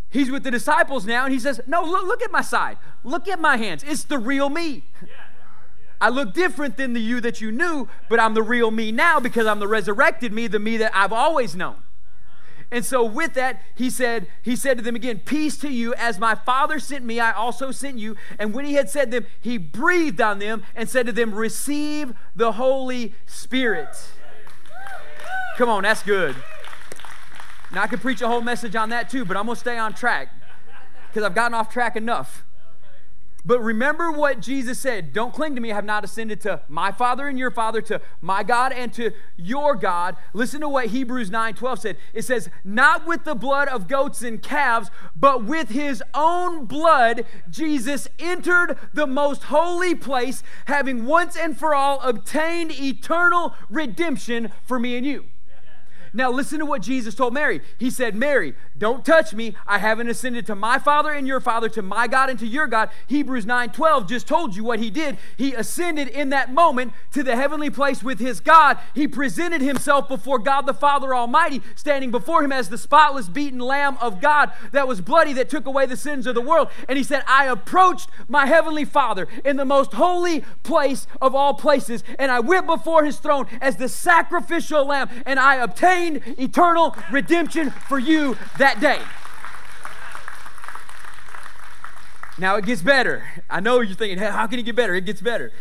He's 0.09 0.29
with 0.29 0.43
the 0.43 0.51
disciples 0.51 1.05
now, 1.05 1.23
and 1.23 1.33
he 1.33 1.39
says, 1.39 1.61
No, 1.65 1.81
look, 1.83 2.05
look 2.05 2.21
at 2.21 2.31
my 2.31 2.41
side. 2.41 2.77
Look 3.05 3.29
at 3.29 3.39
my 3.39 3.55
hands. 3.55 3.81
It's 3.87 4.03
the 4.03 4.17
real 4.17 4.49
me. 4.49 4.83
I 6.01 6.09
look 6.09 6.33
different 6.33 6.77
than 6.77 6.93
the 6.93 6.99
you 6.99 7.21
that 7.21 7.39
you 7.39 7.51
knew, 7.51 7.87
but 8.09 8.19
I'm 8.19 8.33
the 8.33 8.41
real 8.41 8.71
me 8.71 8.91
now 8.91 9.19
because 9.19 9.45
I'm 9.45 9.59
the 9.59 9.67
resurrected 9.67 10.33
me, 10.33 10.47
the 10.47 10.59
me 10.59 10.75
that 10.77 10.91
I've 10.95 11.13
always 11.13 11.55
known. 11.55 11.83
And 12.71 12.83
so 12.83 13.03
with 13.03 13.33
that, 13.33 13.61
he 13.75 13.89
said, 13.89 14.27
he 14.41 14.55
said 14.55 14.77
to 14.77 14.83
them 14.83 14.95
again, 14.95 15.19
Peace 15.19 15.57
to 15.57 15.69
you, 15.69 15.93
as 15.93 16.17
my 16.17 16.35
Father 16.35 16.79
sent 16.79 17.05
me, 17.05 17.19
I 17.19 17.31
also 17.31 17.69
sent 17.71 17.99
you. 17.99 18.15
And 18.39 18.53
when 18.53 18.65
he 18.65 18.73
had 18.73 18.89
said 18.89 19.11
them, 19.11 19.27
he 19.39 19.57
breathed 19.57 20.21
on 20.21 20.39
them 20.39 20.63
and 20.73 20.89
said 20.89 21.05
to 21.05 21.11
them, 21.11 21.35
Receive 21.35 22.13
the 22.35 22.53
Holy 22.53 23.13
Spirit. 23.25 23.95
Come 25.57 25.69
on, 25.69 25.83
that's 25.83 26.01
good. 26.01 26.35
Now 27.71 27.83
I 27.83 27.87
could 27.87 28.01
preach 28.01 28.21
a 28.21 28.27
whole 28.27 28.41
message 28.41 28.75
on 28.75 28.89
that 28.89 29.09
too, 29.09 29.25
but 29.25 29.37
I'm 29.37 29.45
gonna 29.45 29.55
stay 29.55 29.77
on 29.77 29.93
track 29.93 30.29
because 31.07 31.23
I've 31.23 31.35
gotten 31.35 31.53
off 31.53 31.71
track 31.71 31.95
enough. 31.95 32.43
But 33.43 33.59
remember 33.61 34.11
what 34.11 34.39
Jesus 34.39 34.79
said 34.79 35.13
Don't 35.13 35.33
cling 35.33 35.55
to 35.55 35.61
me, 35.61 35.71
I 35.71 35.75
have 35.75 35.85
not 35.85 36.03
ascended 36.03 36.41
to 36.41 36.61
my 36.67 36.91
Father 36.91 37.27
and 37.27 37.39
your 37.39 37.51
Father, 37.51 37.81
to 37.83 38.01
my 38.21 38.43
God 38.43 38.71
and 38.71 38.93
to 38.93 39.11
your 39.35 39.75
God. 39.75 40.15
Listen 40.33 40.61
to 40.61 40.69
what 40.69 40.87
Hebrews 40.87 41.31
9 41.31 41.55
12 41.55 41.79
said. 41.79 41.97
It 42.13 42.23
says, 42.23 42.49
Not 42.63 43.07
with 43.07 43.23
the 43.23 43.35
blood 43.35 43.67
of 43.67 43.87
goats 43.87 44.21
and 44.21 44.41
calves, 44.41 44.91
but 45.15 45.43
with 45.43 45.69
his 45.69 46.03
own 46.13 46.65
blood, 46.65 47.25
Jesus 47.49 48.07
entered 48.19 48.77
the 48.93 49.07
most 49.07 49.43
holy 49.43 49.95
place, 49.95 50.43
having 50.65 51.05
once 51.05 51.35
and 51.35 51.57
for 51.57 51.73
all 51.73 51.99
obtained 52.01 52.71
eternal 52.71 53.55
redemption 53.69 54.51
for 54.63 54.79
me 54.79 54.97
and 54.97 55.05
you. 55.05 55.25
Now, 56.13 56.29
listen 56.29 56.59
to 56.59 56.65
what 56.65 56.81
Jesus 56.81 57.15
told 57.15 57.33
Mary. 57.33 57.61
He 57.77 57.89
said, 57.89 58.15
Mary, 58.15 58.53
don't 58.77 59.05
touch 59.05 59.33
me. 59.33 59.55
I 59.65 59.77
haven't 59.77 60.09
ascended 60.09 60.45
to 60.47 60.55
my 60.55 60.77
Father 60.77 61.11
and 61.11 61.25
your 61.25 61.39
Father, 61.39 61.69
to 61.69 61.81
my 61.81 62.07
God 62.07 62.29
and 62.29 62.37
to 62.39 62.47
your 62.47 62.67
God. 62.67 62.89
Hebrews 63.07 63.45
9 63.45 63.69
12 63.69 64.07
just 64.07 64.27
told 64.27 64.55
you 64.55 64.63
what 64.63 64.79
he 64.79 64.89
did. 64.89 65.17
He 65.37 65.53
ascended 65.53 66.09
in 66.09 66.29
that 66.29 66.53
moment 66.53 66.91
to 67.13 67.23
the 67.23 67.37
heavenly 67.37 67.69
place 67.69 68.03
with 68.03 68.19
his 68.19 68.41
God. 68.41 68.77
He 68.93 69.07
presented 69.07 69.61
himself 69.61 70.09
before 70.09 70.39
God 70.39 70.63
the 70.63 70.73
Father 70.73 71.15
Almighty, 71.15 71.61
standing 71.75 72.11
before 72.11 72.43
him 72.43 72.51
as 72.51 72.67
the 72.67 72.77
spotless, 72.77 73.29
beaten 73.29 73.59
Lamb 73.59 73.97
of 74.01 74.19
God 74.19 74.51
that 74.73 74.87
was 74.87 74.99
bloody, 74.99 75.31
that 75.33 75.49
took 75.49 75.65
away 75.65 75.85
the 75.85 75.95
sins 75.95 76.27
of 76.27 76.35
the 76.35 76.41
world. 76.41 76.69
And 76.89 76.97
he 76.97 77.03
said, 77.03 77.23
I 77.25 77.45
approached 77.45 78.09
my 78.27 78.47
heavenly 78.47 78.85
Father 78.85 79.29
in 79.45 79.55
the 79.55 79.65
most 79.65 79.93
holy 79.93 80.43
place 80.63 81.07
of 81.21 81.35
all 81.35 81.53
places, 81.53 82.03
and 82.19 82.31
I 82.31 82.41
went 82.41 82.67
before 82.67 83.05
his 83.05 83.17
throne 83.17 83.47
as 83.61 83.77
the 83.77 83.87
sacrificial 83.87 84.85
lamb, 84.85 85.09
and 85.25 85.39
I 85.39 85.55
obtained 85.55 86.00
obtained 86.01 86.39
eternal 86.39 86.95
redemption 87.11 87.71
for 87.71 87.99
you 87.99 88.37
that 88.57 88.79
day. 88.79 88.99
Now 92.37 92.55
it 92.55 92.65
gets 92.65 92.81
better. 92.81 93.23
I 93.49 93.59
know 93.59 93.81
you're 93.81 93.95
thinking, 93.95 94.17
hey, 94.17 94.31
how 94.31 94.47
can 94.47 94.59
it 94.59 94.63
get 94.63 94.75
better? 94.75 94.95
It 94.95 95.05
gets 95.05 95.21
better. 95.21 95.51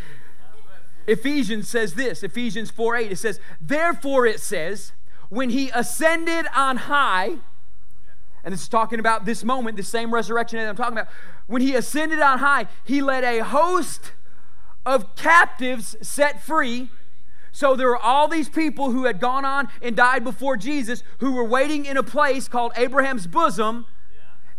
Ephesians 1.06 1.68
says 1.68 1.94
this 1.94 2.22
Ephesians 2.22 2.70
4 2.70 2.96
8, 2.96 3.12
it 3.12 3.16
says, 3.16 3.40
Therefore 3.60 4.26
it 4.26 4.40
says, 4.40 4.92
when 5.28 5.50
he 5.50 5.70
ascended 5.70 6.46
on 6.54 6.76
high, 6.76 7.36
and 8.42 8.52
this 8.54 8.62
is 8.62 8.68
talking 8.68 8.98
about 8.98 9.26
this 9.26 9.44
moment, 9.44 9.76
the 9.76 9.82
same 9.82 10.12
resurrection 10.14 10.58
that 10.58 10.68
I'm 10.68 10.76
talking 10.76 10.96
about. 10.96 11.08
When 11.46 11.62
he 11.62 11.74
ascended 11.74 12.20
on 12.20 12.38
high, 12.38 12.66
he 12.84 13.02
led 13.02 13.24
a 13.24 13.44
host 13.44 14.12
of 14.86 15.14
captives 15.14 15.96
set 16.00 16.42
free 16.42 16.88
so 17.52 17.76
there 17.76 17.88
were 17.88 17.98
all 17.98 18.28
these 18.28 18.48
people 18.48 18.90
who 18.90 19.04
had 19.04 19.20
gone 19.20 19.44
on 19.44 19.68
and 19.82 19.96
died 19.96 20.24
before 20.24 20.56
Jesus 20.56 21.02
who 21.18 21.32
were 21.32 21.44
waiting 21.44 21.84
in 21.84 21.96
a 21.96 22.02
place 22.02 22.48
called 22.48 22.72
Abraham's 22.76 23.26
bosom. 23.26 23.86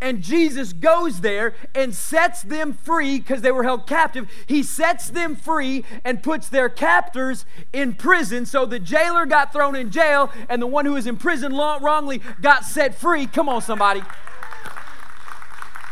And 0.04 0.24
Jesus 0.24 0.74
goes 0.74 1.22
there 1.22 1.54
and 1.76 1.94
sets 1.94 2.42
them 2.42 2.74
free 2.74 3.20
because 3.20 3.42
they 3.42 3.52
were 3.52 3.64
held 3.64 3.86
captive. 3.86 4.28
He 4.48 4.64
sets 4.64 5.12
them 5.12 5.36
free 5.36 5.86
and 6.04 6.24
puts 6.24 6.50
their 6.50 6.70
captors 6.70 7.46
in 7.72 7.94
prison. 7.94 8.48
So 8.48 8.66
the 8.66 8.80
jailer 8.80 9.28
got 9.28 9.54
thrown 9.54 9.76
in 9.76 9.92
jail, 9.92 10.32
and 10.50 10.60
the 10.60 10.66
one 10.66 10.88
who 10.88 10.94
was 10.94 11.06
in 11.06 11.18
prison 11.18 11.56
wrongly 11.56 12.20
got 12.42 12.66
set 12.66 12.96
free. 12.96 13.28
Come 13.28 13.48
on, 13.48 13.62
somebody. 13.62 14.02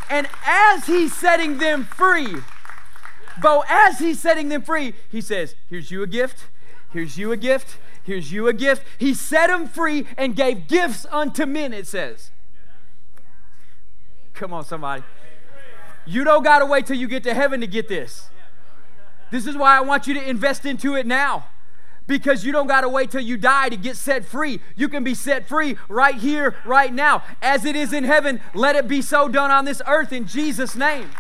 And 0.10 0.28
as 0.44 0.88
he's 0.88 1.16
setting 1.16 1.60
them 1.60 1.84
free, 1.84 2.36
Bo, 3.40 3.64
as 3.70 4.00
he's 4.00 4.20
setting 4.20 4.50
them 4.50 4.64
free, 4.64 4.96
he 5.10 5.22
says, 5.22 5.56
Here's 5.70 5.92
you 5.92 6.02
a 6.02 6.08
gift 6.08 6.48
Here's 6.92 7.18
you 7.18 7.32
a 7.32 7.38
gift. 7.38 7.78
Here's 8.04 8.32
you 8.32 8.48
a 8.48 8.54
gift. 8.54 8.84
He 8.98 9.14
set 9.14 9.48
them 9.48 9.68
free 9.68 10.08
and 10.18 10.36
gave 10.36 10.68
gifts 10.68 11.06
unto 11.12 11.46
men, 11.46 11.74
it 11.74 11.88
says. 11.88 12.32
Come 14.34 14.54
on, 14.54 14.64
somebody. 14.64 15.04
You 16.06 16.24
don't 16.24 16.44
got 16.44 16.60
to 16.60 16.66
wait 16.66 16.88
till 16.88 16.98
you 16.98 17.08
get 17.08 17.24
to 17.24 17.34
heaven 17.34 17.62
to 17.62 17.68
get 17.68 17.88
this. 17.88 18.30
This 19.32 19.46
is 19.46 19.56
why 19.56 19.78
I 19.78 19.82
want 19.82 20.08
you 20.08 20.16
to 20.16 20.30
invest 20.30 20.66
into 20.66 20.96
it 20.96 21.06
now. 21.06 21.46
Because 22.08 22.44
you 22.44 22.52
don't 22.52 22.66
got 22.66 22.82
to 22.82 22.90
wait 22.90 23.12
till 23.12 23.22
you 23.22 23.38
die 23.38 23.70
to 23.70 23.78
get 23.78 23.96
set 23.96 24.26
free. 24.26 24.62
You 24.76 24.90
can 24.90 25.04
be 25.04 25.14
set 25.14 25.48
free 25.48 25.78
right 25.88 26.16
here, 26.16 26.56
right 26.66 26.92
now. 26.92 27.22
As 27.40 27.66
it 27.66 27.76
is 27.76 27.94
in 27.94 28.04
heaven, 28.04 28.42
let 28.56 28.76
it 28.76 28.88
be 28.88 29.04
so 29.04 29.28
done 29.28 29.52
on 29.52 29.66
this 29.66 29.84
earth 29.86 30.12
in 30.12 30.26
Jesus' 30.26 30.76
name. 30.76 31.12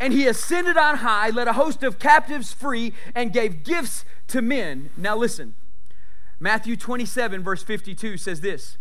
And 0.00 0.12
he 0.14 0.26
ascended 0.26 0.78
on 0.78 0.96
high, 0.98 1.28
led 1.28 1.46
a 1.46 1.52
host 1.52 1.82
of 1.82 1.98
captives 1.98 2.52
free, 2.52 2.94
and 3.14 3.32
gave 3.32 3.62
gifts 3.62 4.04
to 4.28 4.40
men. 4.40 4.90
Now 4.96 5.14
listen. 5.14 5.54
Matthew 6.40 6.74
27, 6.74 7.44
verse 7.44 7.62
52 7.62 8.16
says 8.16 8.40
this 8.40 8.78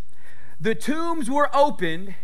The 0.60 0.74
tombs 0.74 1.30
were 1.30 1.54
opened 1.54 2.16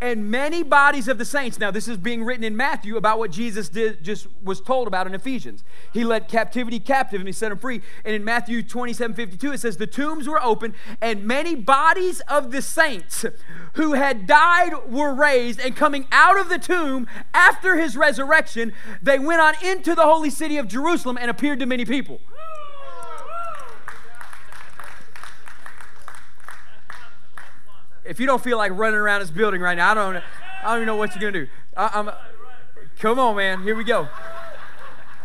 and 0.00 0.30
many 0.30 0.62
bodies 0.62 1.08
of 1.08 1.18
the 1.18 1.24
saints. 1.24 1.58
Now, 1.58 1.70
this 1.70 1.86
is 1.86 1.96
being 1.96 2.24
written 2.24 2.44
in 2.44 2.56
Matthew 2.56 2.96
about 2.96 3.18
what 3.18 3.30
Jesus 3.30 3.68
did, 3.68 4.02
just 4.02 4.26
was 4.42 4.60
told 4.60 4.88
about 4.88 5.06
in 5.06 5.14
Ephesians. 5.14 5.62
He 5.92 6.04
led 6.04 6.28
captivity 6.28 6.80
captive 6.80 7.20
and 7.20 7.28
he 7.28 7.32
set 7.32 7.50
them 7.50 7.58
free. 7.58 7.82
And 8.04 8.14
in 8.14 8.24
Matthew 8.24 8.62
27 8.62 9.14
52, 9.14 9.52
it 9.52 9.58
says, 9.58 9.76
The 9.76 9.86
tombs 9.86 10.26
were 10.26 10.42
open, 10.42 10.74
and 11.00 11.24
many 11.24 11.54
bodies 11.54 12.20
of 12.28 12.50
the 12.50 12.62
saints 12.62 13.26
who 13.74 13.92
had 13.92 14.26
died 14.26 14.72
were 14.88 15.12
raised. 15.12 15.60
And 15.60 15.76
coming 15.76 16.06
out 16.10 16.38
of 16.38 16.48
the 16.48 16.58
tomb 16.58 17.06
after 17.34 17.76
his 17.76 17.96
resurrection, 17.96 18.72
they 19.02 19.18
went 19.18 19.40
on 19.40 19.54
into 19.62 19.94
the 19.94 20.02
holy 20.02 20.30
city 20.30 20.56
of 20.56 20.68
Jerusalem 20.68 21.18
and 21.20 21.30
appeared 21.30 21.58
to 21.60 21.66
many 21.66 21.84
people. 21.84 22.20
If 28.10 28.18
you 28.18 28.26
don't 28.26 28.42
feel 28.42 28.58
like 28.58 28.72
running 28.74 28.98
around 28.98 29.20
this 29.20 29.30
building 29.30 29.60
right 29.60 29.76
now, 29.76 29.92
I 29.92 29.94
don't, 29.94 30.16
I 30.16 30.22
don't 30.64 30.78
even 30.78 30.86
know 30.86 30.96
what 30.96 31.14
you're 31.14 31.20
going 31.20 31.32
to 31.32 31.44
do. 31.46 31.50
I, 31.76 32.12
come 32.98 33.20
on, 33.20 33.36
man. 33.36 33.62
Here 33.62 33.76
we 33.76 33.84
go. 33.84 34.08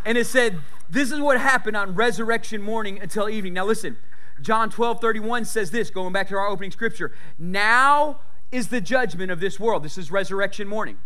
And 0.06 0.20
it 0.20 0.28
said, 0.28 0.60
This 0.88 1.12
is 1.12 1.20
what 1.20 1.40
happened 1.40 1.76
on 1.76 1.96
resurrection 1.96 2.62
morning 2.62 3.00
until 3.02 3.28
evening. 3.28 3.56
Now, 3.56 3.66
listen, 3.66 3.98
John 4.40 4.70
12 4.70 5.02
31 5.02 5.46
says 5.46 5.72
this, 5.72 5.90
going 5.90 6.14
back 6.14 6.28
to 6.30 6.36
our 6.36 6.48
opening 6.48 6.70
scripture. 6.70 7.12
Now 7.40 8.20
is 8.52 8.68
the 8.68 8.82
judgment 8.82 9.32
of 9.32 9.40
this 9.40 9.60
world. 9.60 9.82
This 9.82 9.98
is 9.98 10.12
resurrection 10.12 10.68
morning. 10.68 11.00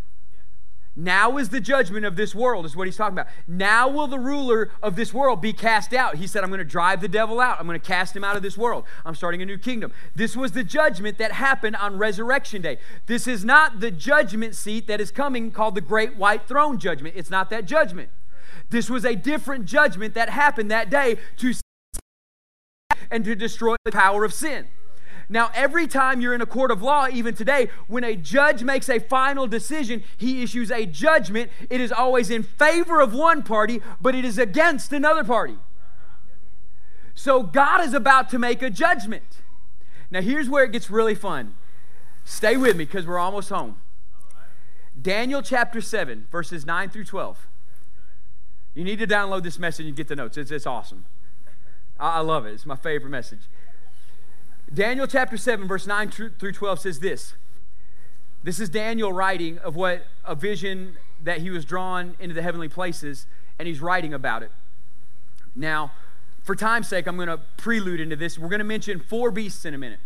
Now 0.95 1.37
is 1.37 1.49
the 1.49 1.61
judgment 1.61 2.05
of 2.05 2.15
this 2.15 2.35
world, 2.35 2.65
is 2.65 2.75
what 2.75 2.87
he's 2.87 2.97
talking 2.97 3.13
about. 3.13 3.27
Now 3.47 3.87
will 3.87 4.07
the 4.07 4.19
ruler 4.19 4.71
of 4.83 4.95
this 4.95 5.13
world 5.13 5.41
be 5.41 5.53
cast 5.53 5.93
out. 5.93 6.15
He 6.15 6.27
said, 6.27 6.43
I'm 6.43 6.49
going 6.49 6.59
to 6.59 6.65
drive 6.65 6.99
the 6.99 7.07
devil 7.07 7.39
out. 7.39 7.59
I'm 7.59 7.67
going 7.67 7.79
to 7.79 7.85
cast 7.85 8.15
him 8.15 8.23
out 8.23 8.35
of 8.35 8.43
this 8.43 8.57
world. 8.57 8.83
I'm 9.05 9.15
starting 9.15 9.41
a 9.41 9.45
new 9.45 9.57
kingdom. 9.57 9.93
This 10.15 10.35
was 10.35 10.51
the 10.51 10.63
judgment 10.63 11.17
that 11.19 11.31
happened 11.31 11.77
on 11.77 11.97
Resurrection 11.97 12.61
Day. 12.61 12.79
This 13.05 13.27
is 13.27 13.45
not 13.45 13.79
the 13.79 13.91
judgment 13.91 14.55
seat 14.55 14.87
that 14.87 14.99
is 14.99 15.11
coming 15.11 15.51
called 15.51 15.75
the 15.75 15.81
Great 15.81 16.17
White 16.17 16.47
Throne 16.47 16.77
Judgment. 16.77 17.15
It's 17.15 17.29
not 17.29 17.49
that 17.51 17.65
judgment. 17.65 18.09
This 18.69 18.89
was 18.89 19.05
a 19.05 19.15
different 19.15 19.65
judgment 19.65 20.15
that 20.15 20.29
happened 20.29 20.69
that 20.71 20.89
day 20.89 21.17
to 21.37 21.53
and 23.11 23.23
to 23.23 23.35
destroy 23.35 23.75
the 23.85 23.91
power 23.91 24.23
of 24.23 24.33
sin. 24.33 24.67
Now, 25.31 25.51
every 25.53 25.85
time 25.85 26.21
you're 26.21 26.33
in 26.33 26.41
a 26.41 26.47
court 26.47 26.71
of 26.71 26.81
law, 26.81 27.07
even 27.07 27.35
today, 27.35 27.69
when 27.87 28.03
a 28.03 28.15
judge 28.15 28.63
makes 28.63 28.89
a 28.89 28.99
final 28.99 29.45
decision, 29.45 30.03
he 30.17 30.41
issues 30.41 30.71
a 30.71 30.87
judgment. 30.87 31.51
It 31.69 31.79
is 31.79 31.91
always 31.91 32.31
in 32.31 32.41
favor 32.41 32.99
of 32.99 33.13
one 33.13 33.43
party, 33.43 33.81
but 34.01 34.15
it 34.15 34.25
is 34.25 34.39
against 34.39 34.91
another 34.91 35.23
party. 35.23 35.57
So, 37.13 37.43
God 37.43 37.85
is 37.85 37.93
about 37.93 38.29
to 38.29 38.39
make 38.39 38.63
a 38.63 38.71
judgment. 38.71 39.41
Now, 40.09 40.21
here's 40.21 40.49
where 40.49 40.63
it 40.63 40.71
gets 40.71 40.89
really 40.89 41.15
fun. 41.15 41.55
Stay 42.25 42.57
with 42.57 42.75
me 42.75 42.85
because 42.85 43.05
we're 43.05 43.19
almost 43.19 43.49
home. 43.49 43.77
Daniel 44.99 45.43
chapter 45.43 45.79
7, 45.79 46.27
verses 46.31 46.65
9 46.65 46.89
through 46.89 47.05
12. 47.05 47.47
You 48.73 48.83
need 48.83 48.99
to 48.99 49.07
download 49.07 49.43
this 49.43 49.59
message 49.59 49.85
and 49.85 49.95
get 49.95 50.07
the 50.07 50.15
notes. 50.15 50.37
It's, 50.37 50.49
it's 50.49 50.65
awesome. 50.65 51.05
I, 51.99 52.17
I 52.17 52.19
love 52.21 52.47
it. 52.47 52.53
It's 52.53 52.65
my 52.65 52.75
favorite 52.75 53.11
message. 53.11 53.41
Daniel 54.73 55.07
chapter 55.07 55.35
7, 55.35 55.67
verse 55.67 55.87
9 55.87 56.11
through 56.11 56.51
12 56.51 56.79
says 56.79 56.99
this. 56.99 57.33
This 58.43 58.59
is 58.59 58.69
Daniel 58.69 59.11
writing 59.11 59.57
of 59.59 59.75
what 59.75 60.05
a 60.23 60.35
vision 60.35 60.97
that 61.23 61.39
he 61.39 61.49
was 61.49 61.65
drawn 61.65 62.15
into 62.19 62.35
the 62.35 62.41
heavenly 62.41 62.69
places, 62.69 63.25
and 63.57 63.67
he's 63.67 63.81
writing 63.81 64.13
about 64.13 64.43
it. 64.43 64.51
Now, 65.55 65.91
for 66.43 66.55
time's 66.55 66.87
sake, 66.87 67.07
I'm 67.07 67.15
going 67.15 67.27
to 67.27 67.39
prelude 67.57 67.99
into 67.99 68.15
this. 68.15 68.37
We're 68.37 68.49
going 68.49 68.59
to 68.59 68.65
mention 68.65 68.99
four 68.99 69.31
beasts 69.31 69.65
in 69.65 69.73
a 69.73 69.77
minute. 69.77 69.99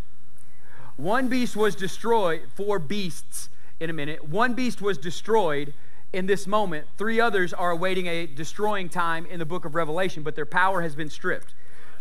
One 0.96 1.28
beast 1.28 1.56
was 1.56 1.76
destroyed, 1.76 2.44
four 2.56 2.80
beasts 2.80 3.50
in 3.80 3.90
a 3.90 3.94
minute. 3.94 4.28
One 4.28 4.54
beast 4.54 4.82
was 4.82 4.98
destroyed 4.98 5.74
in 6.14 6.26
this 6.26 6.48
moment. 6.48 6.88
Three 6.98 7.20
others 7.20 7.54
are 7.54 7.72
awaiting 7.72 8.08
a 8.08 8.26
destroying 8.28 8.88
time 8.88 9.26
in 9.26 9.40
the 9.40 9.46
book 9.46 9.66
of 9.66 9.76
Revelation, 9.76 10.24
but 10.24 10.36
their 10.36 10.46
power 10.46 10.82
has 10.82 10.96
been 10.96 11.10
stripped. 11.10 11.54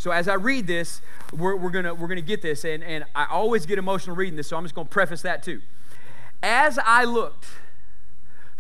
So 0.03 0.11
as 0.11 0.27
I 0.27 0.35
read 0.35 0.67
this, 0.67 1.01
we're, 1.33 1.55
we're 1.55 1.71
gonna 1.71 1.95
we're 1.95 2.09
gonna 2.09 2.23
get 2.23 2.43
this, 2.43 2.65
and, 2.65 2.83
and 2.83 3.05
I 3.15 3.27
always 3.31 3.67
get 3.67 3.79
emotional 3.79 4.17
reading 4.17 4.35
this, 4.35 4.49
so 4.49 4.57
I'm 4.57 4.65
just 4.65 4.75
gonna 4.75 4.89
preface 4.89 5.23
that 5.23 5.45
too. 5.45 5.61
As 6.43 6.77
I 6.85 7.05
looked, 7.05 7.47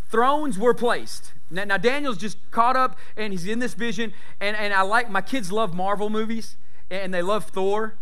thrones 0.09 0.57
were 0.57 0.72
placed. 0.72 1.32
Now, 1.51 1.64
now 1.64 1.78
Daniel's 1.78 2.16
just 2.16 2.38
caught 2.53 2.76
up 2.76 2.97
and 3.16 3.32
he's 3.32 3.45
in 3.45 3.59
this 3.59 3.74
vision, 3.74 4.12
and, 4.40 4.57
and 4.57 4.72
I 4.72 4.82
like 4.82 5.11
my 5.11 5.20
kids 5.20 5.51
love 5.51 5.74
Marvel 5.74 6.11
movies 6.11 6.57
and 6.93 7.12
they 7.12 7.22
love 7.22 7.47
Thor. 7.47 7.97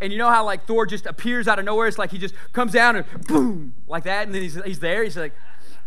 And 0.00 0.10
you 0.10 0.18
know 0.18 0.30
how 0.30 0.46
like 0.46 0.66
Thor 0.66 0.86
just 0.86 1.04
appears 1.04 1.46
out 1.46 1.58
of 1.58 1.66
nowhere? 1.66 1.88
It's 1.88 1.98
like 1.98 2.12
he 2.12 2.18
just 2.18 2.34
comes 2.54 2.72
down 2.72 2.96
and 2.96 3.26
boom, 3.26 3.74
like 3.86 4.04
that, 4.04 4.24
and 4.24 4.34
then 4.34 4.40
he's, 4.40 4.54
he's 4.64 4.78
there. 4.78 5.04
He's 5.04 5.18
like, 5.18 5.34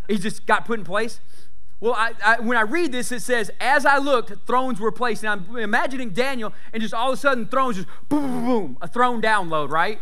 he 0.07 0.19
just 0.19 0.45
got 0.45 0.63
put 0.63 0.77
in 0.77 0.85
place. 0.85 1.21
Well, 1.81 1.93
I, 1.93 2.11
I, 2.25 2.39
when 2.41 2.57
I 2.57 2.61
read 2.61 2.91
this, 2.91 3.11
it 3.11 3.21
says, 3.21 3.49
as 3.61 3.85
I 3.85 3.99
looked, 3.99 4.45
thrones 4.45 4.79
were 4.79 4.91
placed. 4.91 5.23
And 5.23 5.47
I'm 5.49 5.57
imagining 5.57 6.09
Daniel, 6.09 6.53
and 6.73 6.81
just 6.81 6.93
all 6.93 7.11
of 7.11 7.13
a 7.13 7.17
sudden, 7.17 7.47
thrones 7.47 7.77
just 7.77 7.87
boom, 8.09 8.27
boom, 8.27 8.45
boom, 8.45 8.77
a 8.81 8.87
throne 8.87 9.21
download, 9.21 9.69
right? 9.69 9.99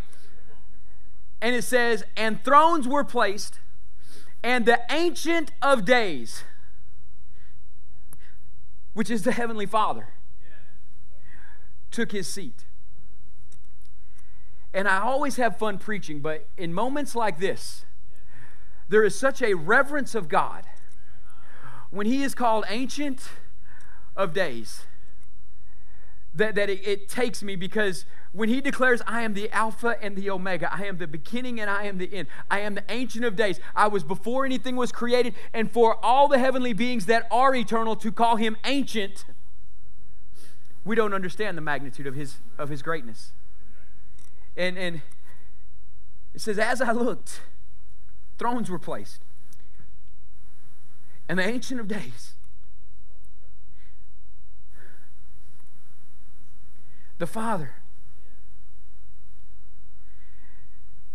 And 1.40 1.56
it 1.56 1.64
says, 1.64 2.04
and 2.16 2.44
thrones 2.44 2.88
were 2.88 3.04
placed, 3.04 3.60
and 4.44 4.66
the 4.66 4.80
Ancient 4.90 5.52
of 5.62 5.86
Days, 5.86 6.44
which 8.94 9.12
is 9.12 9.22
the 9.24 9.32
Heavenly 9.32 9.68
Father, 9.68 10.08
took 11.92 12.12
his 12.12 12.28
seat. 12.28 12.66
And 14.74 14.88
I 14.88 15.00
always 15.00 15.36
have 15.36 15.58
fun 15.58 15.78
preaching, 15.78 16.20
but 16.22 16.50
in 16.58 16.74
moments 16.74 17.16
like 17.16 17.40
this, 17.40 17.86
there 18.90 19.04
is 19.04 19.18
such 19.18 19.44
a 19.44 19.54
reverence 19.54 20.16
of 20.16 20.28
God 20.28 20.64
when 21.90 22.06
he 22.06 22.24
is 22.24 22.36
called 22.36 22.66
Ancient 22.68 23.30
of 24.16 24.34
Days, 24.34 24.84
that, 26.34 26.56
that 26.56 26.70
it, 26.70 26.88
it, 26.88 27.10
takes 27.10 27.42
me 27.42 27.56
because 27.56 28.06
when 28.32 28.50
he 28.50 28.62
declares, 28.62 29.02
I 29.08 29.24
am 29.24 29.34
the 29.34 29.50
Alpha 29.52 29.98
and 30.02 30.16
the 30.16 30.30
Omega, 30.30 30.72
I 30.72 30.86
am 30.86 30.98
the 30.98 31.08
beginning 31.08 31.60
and 31.60 31.70
I 31.70 31.84
am 31.84 31.98
the 31.98 32.14
end, 32.14 32.28
I 32.52 32.60
am 32.60 32.76
the 32.76 32.84
Ancient 32.90 33.26
of 33.26 33.36
Days, 33.36 33.60
I 33.76 33.88
was 33.88 34.04
before 34.04 34.46
anything 34.46 34.76
was 34.76 34.92
created, 34.92 35.34
and 35.54 35.72
for 35.72 36.04
all 36.06 36.28
the 36.28 36.38
heavenly 36.38 36.74
beings 36.74 37.08
that 37.08 37.28
are 37.32 37.56
eternal 37.56 37.96
to 37.96 38.12
call 38.12 38.36
him 38.36 38.56
ancient, 38.66 39.26
we 40.86 40.96
don't 40.96 41.14
understand 41.14 41.58
the 41.58 41.62
magnitude 41.62 42.06
of 42.06 42.16
his, 42.16 42.36
of 42.58 42.70
his 42.70 42.82
greatness. 42.82 43.32
And, 44.56 44.78
and 44.78 45.02
it 46.34 46.42
says, 46.42 46.60
As 46.60 46.82
I 46.82 46.92
looked, 46.92 47.42
thrones 48.38 48.70
were 48.70 48.80
placed 48.80 49.22
and 51.30 51.40
the 51.40 51.44
Ancient 51.44 51.80
of 51.80 51.88
Days. 51.88 52.34
The 57.18 57.28
Father. 57.28 57.74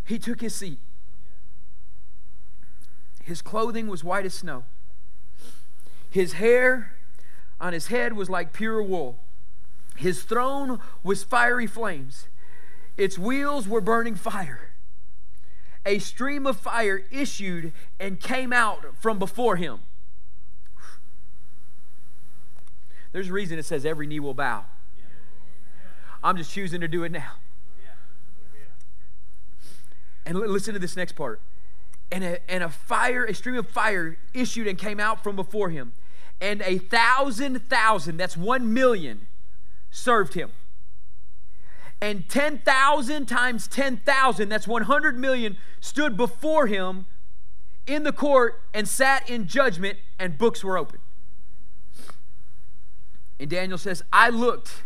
He 0.05 0.19
took 0.19 0.41
his 0.41 0.55
seat. 0.55 0.79
His 3.23 3.41
clothing 3.41 3.87
was 3.87 4.03
white 4.03 4.27
as 4.27 4.35
snow. 4.35 4.65
His 6.11 6.35
hair 6.35 6.97
on 7.61 7.73
his 7.73 7.87
head 7.87 8.15
was 8.15 8.29
like 8.29 8.53
pure 8.53 8.83
wool. 8.83 9.21
His 9.97 10.25
throne 10.25 10.81
was 11.05 11.23
fiery 11.23 11.67
flames. 11.67 12.27
Its 12.97 13.19
wheels 13.19 13.69
were 13.69 13.81
burning 13.81 14.17
fire. 14.17 14.73
A 15.87 15.99
stream 15.99 16.47
of 16.47 16.57
fire 16.57 17.05
issued 17.11 17.73
and 17.99 18.21
came 18.21 18.53
out 18.53 18.97
from 19.01 19.19
before 19.19 19.57
him. 19.57 19.81
There's 23.13 23.29
a 23.29 23.33
reason 23.33 23.59
it 23.59 23.65
says 23.65 23.85
every 23.85 24.07
knee 24.07 24.21
will 24.21 24.35
bow. 24.35 24.65
I'm 26.25 26.37
just 26.37 26.53
choosing 26.53 26.81
to 26.81 26.89
do 26.89 27.05
it 27.05 27.13
now. 27.13 27.33
And 30.25 30.39
listen 30.39 30.73
to 30.75 30.81
this 30.81 30.97
next 30.97 31.13
part. 31.13 31.41
And 32.11 32.23
a, 32.23 32.51
and 32.51 32.63
a 32.63 32.69
fire, 32.69 33.25
a 33.25 33.35
stream 33.35 33.57
of 33.57 33.69
fire 33.69 34.17
issued 34.33 34.67
and 34.67 34.79
came 34.79 35.01
out 35.01 35.23
from 35.23 35.35
before 35.35 35.71
him. 35.71 35.93
And 36.41 36.63
a 36.63 36.79
thousand 36.79 37.69
thousand, 37.69 38.17
that's 38.17 38.37
one 38.37 38.73
million, 38.73 39.27
served 39.91 40.35
him. 40.35 40.51
And 42.01 42.29
10,000 42.29 43.27
times 43.27 43.69
10,000, 43.69 44.49
that's 44.49 44.67
100 44.67 45.19
million, 45.19 45.57
stood 45.81 46.17
before 46.17 46.67
him 46.67 47.07
in 47.87 48.03
the 48.03 48.13
court 48.13 48.61
and 48.75 48.89
sat 48.89 49.29
in 49.31 49.47
judgment, 49.47 49.99
and 50.19 50.37
books 50.37 50.65
were 50.65 50.77
opened. 50.77 51.03
And 53.43 53.51
Daniel 53.51 53.77
says, 53.77 54.05
I 54.13 54.29
looked 54.29 54.85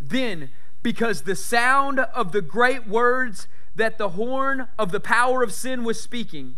then 0.00 0.48
because 0.82 1.22
the 1.22 1.36
sound 1.36 2.00
of 2.00 2.32
the 2.32 2.40
great 2.40 2.86
words 2.86 3.46
that 3.76 3.98
the 3.98 4.10
horn 4.10 4.68
of 4.78 4.90
the 4.90 5.00
power 5.00 5.42
of 5.42 5.52
sin 5.52 5.84
was 5.84 6.00
speaking. 6.00 6.56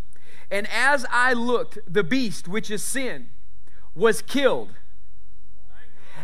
And 0.53 0.69
as 0.69 1.05
I 1.11 1.33
looked, 1.33 1.81
the 1.93 2.05
beast, 2.05 2.47
which 2.47 2.71
is 2.71 2.85
sin, 2.85 3.31
was 3.93 4.23
killed. 4.23 4.71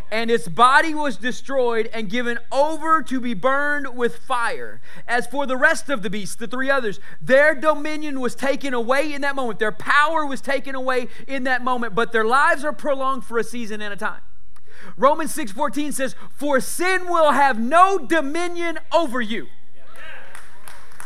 And 0.09 0.31
its 0.31 0.47
body 0.47 0.93
was 0.93 1.17
destroyed 1.17 1.89
and 1.93 2.09
given 2.09 2.39
over 2.49 3.03
to 3.03 3.19
be 3.19 3.33
burned 3.33 3.97
with 3.97 4.19
fire. 4.19 4.79
As 5.05 5.27
for 5.27 5.45
the 5.45 5.57
rest 5.57 5.89
of 5.89 6.01
the 6.01 6.09
beasts, 6.09 6.37
the 6.37 6.47
three 6.47 6.69
others, 6.69 7.01
their 7.21 7.53
dominion 7.53 8.21
was 8.21 8.35
taken 8.35 8.73
away 8.73 9.13
in 9.13 9.19
that 9.23 9.35
moment. 9.35 9.59
Their 9.59 9.73
power 9.73 10.25
was 10.25 10.39
taken 10.39 10.75
away 10.75 11.09
in 11.27 11.43
that 11.43 11.61
moment, 11.61 11.93
but 11.93 12.13
their 12.13 12.23
lives 12.23 12.63
are 12.63 12.71
prolonged 12.71 13.25
for 13.25 13.37
a 13.37 13.43
season 13.43 13.81
and 13.81 13.93
a 13.93 13.97
time. 13.97 14.21
Romans 14.97 15.33
6:14 15.33 15.91
says, 15.91 16.15
"For 16.35 16.59
sin 16.59 17.07
will 17.07 17.31
have 17.31 17.59
no 17.59 17.97
dominion 17.97 18.79
over 18.91 19.21
you." 19.21 19.47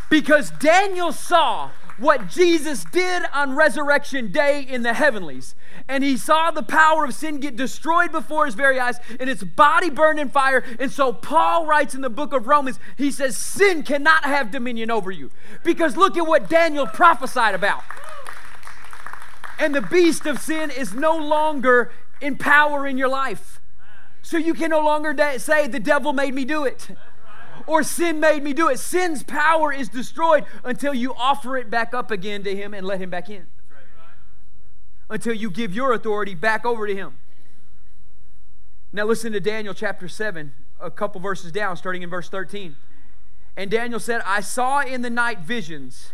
Because 0.10 0.52
Daniel 0.52 1.12
saw 1.12 1.72
what 1.98 2.28
Jesus 2.28 2.86
did 2.86 3.24
on 3.34 3.56
resurrection 3.56 4.32
day 4.32 4.62
in 4.62 4.84
the 4.84 4.94
heavenlies. 4.94 5.56
And 5.88 6.04
he 6.04 6.18
saw 6.18 6.52
the 6.52 6.64
power 6.64 7.06
of 7.06 7.14
sin 7.14 7.40
get 7.40 7.56
destroyed 7.56 8.12
before 8.12 8.46
his 8.46 8.56
very 8.56 8.80
eyes 8.80 9.00
and 9.20 9.30
its 9.30 9.44
body 9.44 9.90
burned 9.90 10.20
in 10.20 10.30
fire. 10.30 10.64
And 10.80 10.92
so 10.92 11.14
Paul 11.14 11.66
writes 11.66 11.94
in 11.94 12.02
the 12.02 12.10
book 12.10 12.34
of 12.34 12.48
Romans, 12.48 12.80
he 12.98 13.12
says, 13.12 13.38
Sin 13.38 13.84
cannot 13.84 14.26
have 14.26 14.52
dominion 14.52 14.90
over 14.90 15.12
you. 15.12 15.32
Because 15.64 15.98
look 15.98 16.18
at 16.18 16.28
what 16.28 16.50
Daniel 16.50 16.88
prophesied 16.88 17.56
about. 17.56 17.84
And 19.60 19.76
the 19.76 19.82
beast 19.82 20.26
of 20.26 20.40
sin 20.42 20.72
is 20.72 20.94
no 20.94 21.16
longer 21.16 21.92
in 22.22 22.38
power 22.38 22.88
in 22.88 22.98
your 22.98 23.10
life. 23.10 23.60
So 24.24 24.38
you 24.38 24.54
can 24.56 24.72
no 24.72 24.80
longer 24.80 25.14
say, 25.38 25.68
The 25.68 25.80
devil 25.80 26.14
made 26.14 26.34
me 26.34 26.46
do 26.46 26.66
it. 26.66 26.90
or 27.68 27.84
sin 27.84 28.20
made 28.20 28.42
me 28.42 28.54
do 28.54 28.70
it. 28.70 28.80
Sin's 28.80 29.22
power 29.22 29.72
is 29.72 29.90
destroyed 29.90 30.46
until 30.64 30.94
you 30.94 31.14
offer 31.14 31.58
it 31.58 31.70
back 31.70 31.94
up 31.94 32.10
again 32.10 32.44
to 32.46 32.56
Him 32.56 32.74
and 32.74 32.88
let 32.88 33.00
Him 33.00 33.12
back 33.12 33.30
in. 33.30 33.46
Until 35.10 35.34
you 35.34 35.52
give 35.52 35.76
your 35.76 35.94
authority 35.94 36.34
back 36.34 36.66
over 36.66 36.88
to 36.88 36.96
Him. 36.96 37.18
Now, 38.92 39.06
listen 39.06 39.34
to 39.34 39.40
Daniel 39.40 39.74
chapter 39.74 40.08
7, 40.08 40.54
a 40.80 40.90
couple 40.90 41.20
verses 41.20 41.52
down, 41.52 41.76
starting 41.78 42.02
in 42.02 42.10
verse 42.10 42.30
13. 42.30 42.76
And 43.58 43.70
Daniel 43.70 44.00
said, 44.00 44.22
I 44.26 44.40
saw 44.42 44.82
in 44.82 45.02
the 45.02 45.10
night 45.10 45.40
visions, 45.40 46.14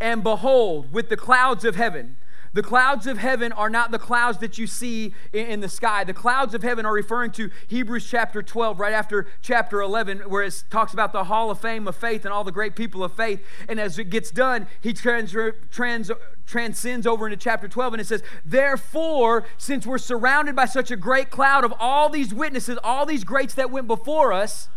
and 0.00 0.22
behold, 0.22 0.92
with 0.92 1.10
the 1.10 1.16
clouds 1.16 1.64
of 1.64 1.76
heaven, 1.76 2.16
the 2.56 2.62
clouds 2.62 3.06
of 3.06 3.18
heaven 3.18 3.52
are 3.52 3.68
not 3.68 3.90
the 3.90 3.98
clouds 3.98 4.38
that 4.38 4.56
you 4.56 4.66
see 4.66 5.12
in, 5.34 5.60
the 5.60 5.68
sky. 5.68 6.04
The 6.04 6.14
clouds 6.14 6.54
of 6.54 6.62
heaven 6.62 6.86
are 6.86 6.92
referring 6.94 7.32
to 7.32 7.50
Hebrews 7.66 8.08
chapter 8.08 8.42
12, 8.42 8.80
right 8.80 8.94
after 8.94 9.26
chapter 9.42 9.82
11, 9.82 10.20
where 10.20 10.42
it 10.42 10.64
talks 10.70 10.94
about 10.94 11.12
the 11.12 11.24
hall 11.24 11.50
of 11.50 11.60
fame 11.60 11.86
of 11.86 11.96
faith 11.96 12.24
and 12.24 12.32
all 12.32 12.44
the 12.44 12.52
great 12.52 12.74
people 12.74 13.04
of 13.04 13.12
faith. 13.12 13.44
And 13.68 13.78
as 13.78 13.98
it 13.98 14.04
gets 14.04 14.30
done, 14.30 14.68
he 14.80 14.94
trans, 14.94 15.36
trans, 15.70 16.10
transcends 16.46 17.06
over 17.06 17.26
into 17.26 17.36
chapter 17.36 17.68
12, 17.68 17.92
and 17.92 18.00
it 18.00 18.06
says, 18.06 18.22
Therefore, 18.42 19.44
since 19.58 19.86
we're 19.86 19.98
surrounded 19.98 20.56
by 20.56 20.64
such 20.64 20.90
a 20.90 20.96
great 20.96 21.28
cloud 21.28 21.62
of 21.62 21.74
all 21.78 22.08
these 22.08 22.32
witnesses, 22.32 22.78
all 22.82 23.04
these 23.04 23.24
greats 23.24 23.52
that 23.52 23.70
went 23.70 23.86
before 23.86 24.32
us, 24.32 24.70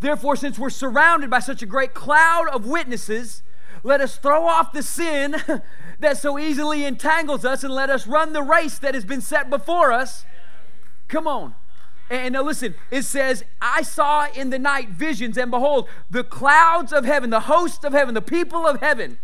therefore, 0.00 0.36
since 0.36 0.58
we're 0.58 0.68
surrounded 0.68 1.30
by 1.30 1.38
such 1.38 1.62
a 1.62 1.66
great 1.66 1.94
cloud 1.94 2.48
of 2.52 2.66
witnesses, 2.66 3.42
let 3.82 4.00
us 4.00 4.16
throw 4.16 4.46
off 4.46 4.72
the 4.72 4.82
sin 4.82 5.36
that 5.98 6.18
so 6.18 6.38
easily 6.38 6.84
entangles 6.84 7.44
us 7.44 7.64
and 7.64 7.72
let 7.72 7.90
us 7.90 8.06
run 8.06 8.32
the 8.32 8.42
race 8.42 8.78
that 8.78 8.94
has 8.94 9.04
been 9.04 9.20
set 9.20 9.50
before 9.50 9.92
us. 9.92 10.24
Come 11.08 11.26
on. 11.26 11.54
And 12.10 12.34
now 12.34 12.42
listen, 12.42 12.74
it 12.90 13.02
says, 13.02 13.44
I 13.60 13.82
saw 13.82 14.26
in 14.34 14.50
the 14.50 14.58
night 14.58 14.90
visions, 14.90 15.38
and 15.38 15.50
behold, 15.50 15.88
the 16.10 16.24
clouds 16.24 16.92
of 16.92 17.04
heaven, 17.04 17.30
the 17.30 17.40
host 17.40 17.84
of 17.84 17.92
heaven, 17.92 18.14
the 18.14 18.22
people 18.22 18.66
of 18.66 18.80
heaven 18.80 19.18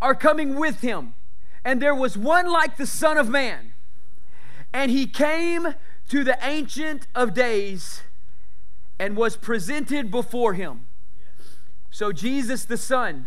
are 0.00 0.14
coming 0.14 0.54
with 0.54 0.80
him. 0.80 1.14
And 1.64 1.80
there 1.80 1.94
was 1.94 2.16
one 2.16 2.46
like 2.46 2.76
the 2.76 2.86
Son 2.86 3.16
of 3.16 3.28
Man. 3.28 3.72
And 4.72 4.90
he 4.90 5.06
came 5.06 5.74
to 6.08 6.24
the 6.24 6.38
Ancient 6.42 7.06
of 7.14 7.34
Days 7.34 8.02
and 8.98 9.16
was 9.16 9.36
presented 9.36 10.10
before 10.10 10.54
him. 10.54 10.86
So 11.90 12.12
Jesus 12.12 12.64
the 12.64 12.76
Son 12.76 13.26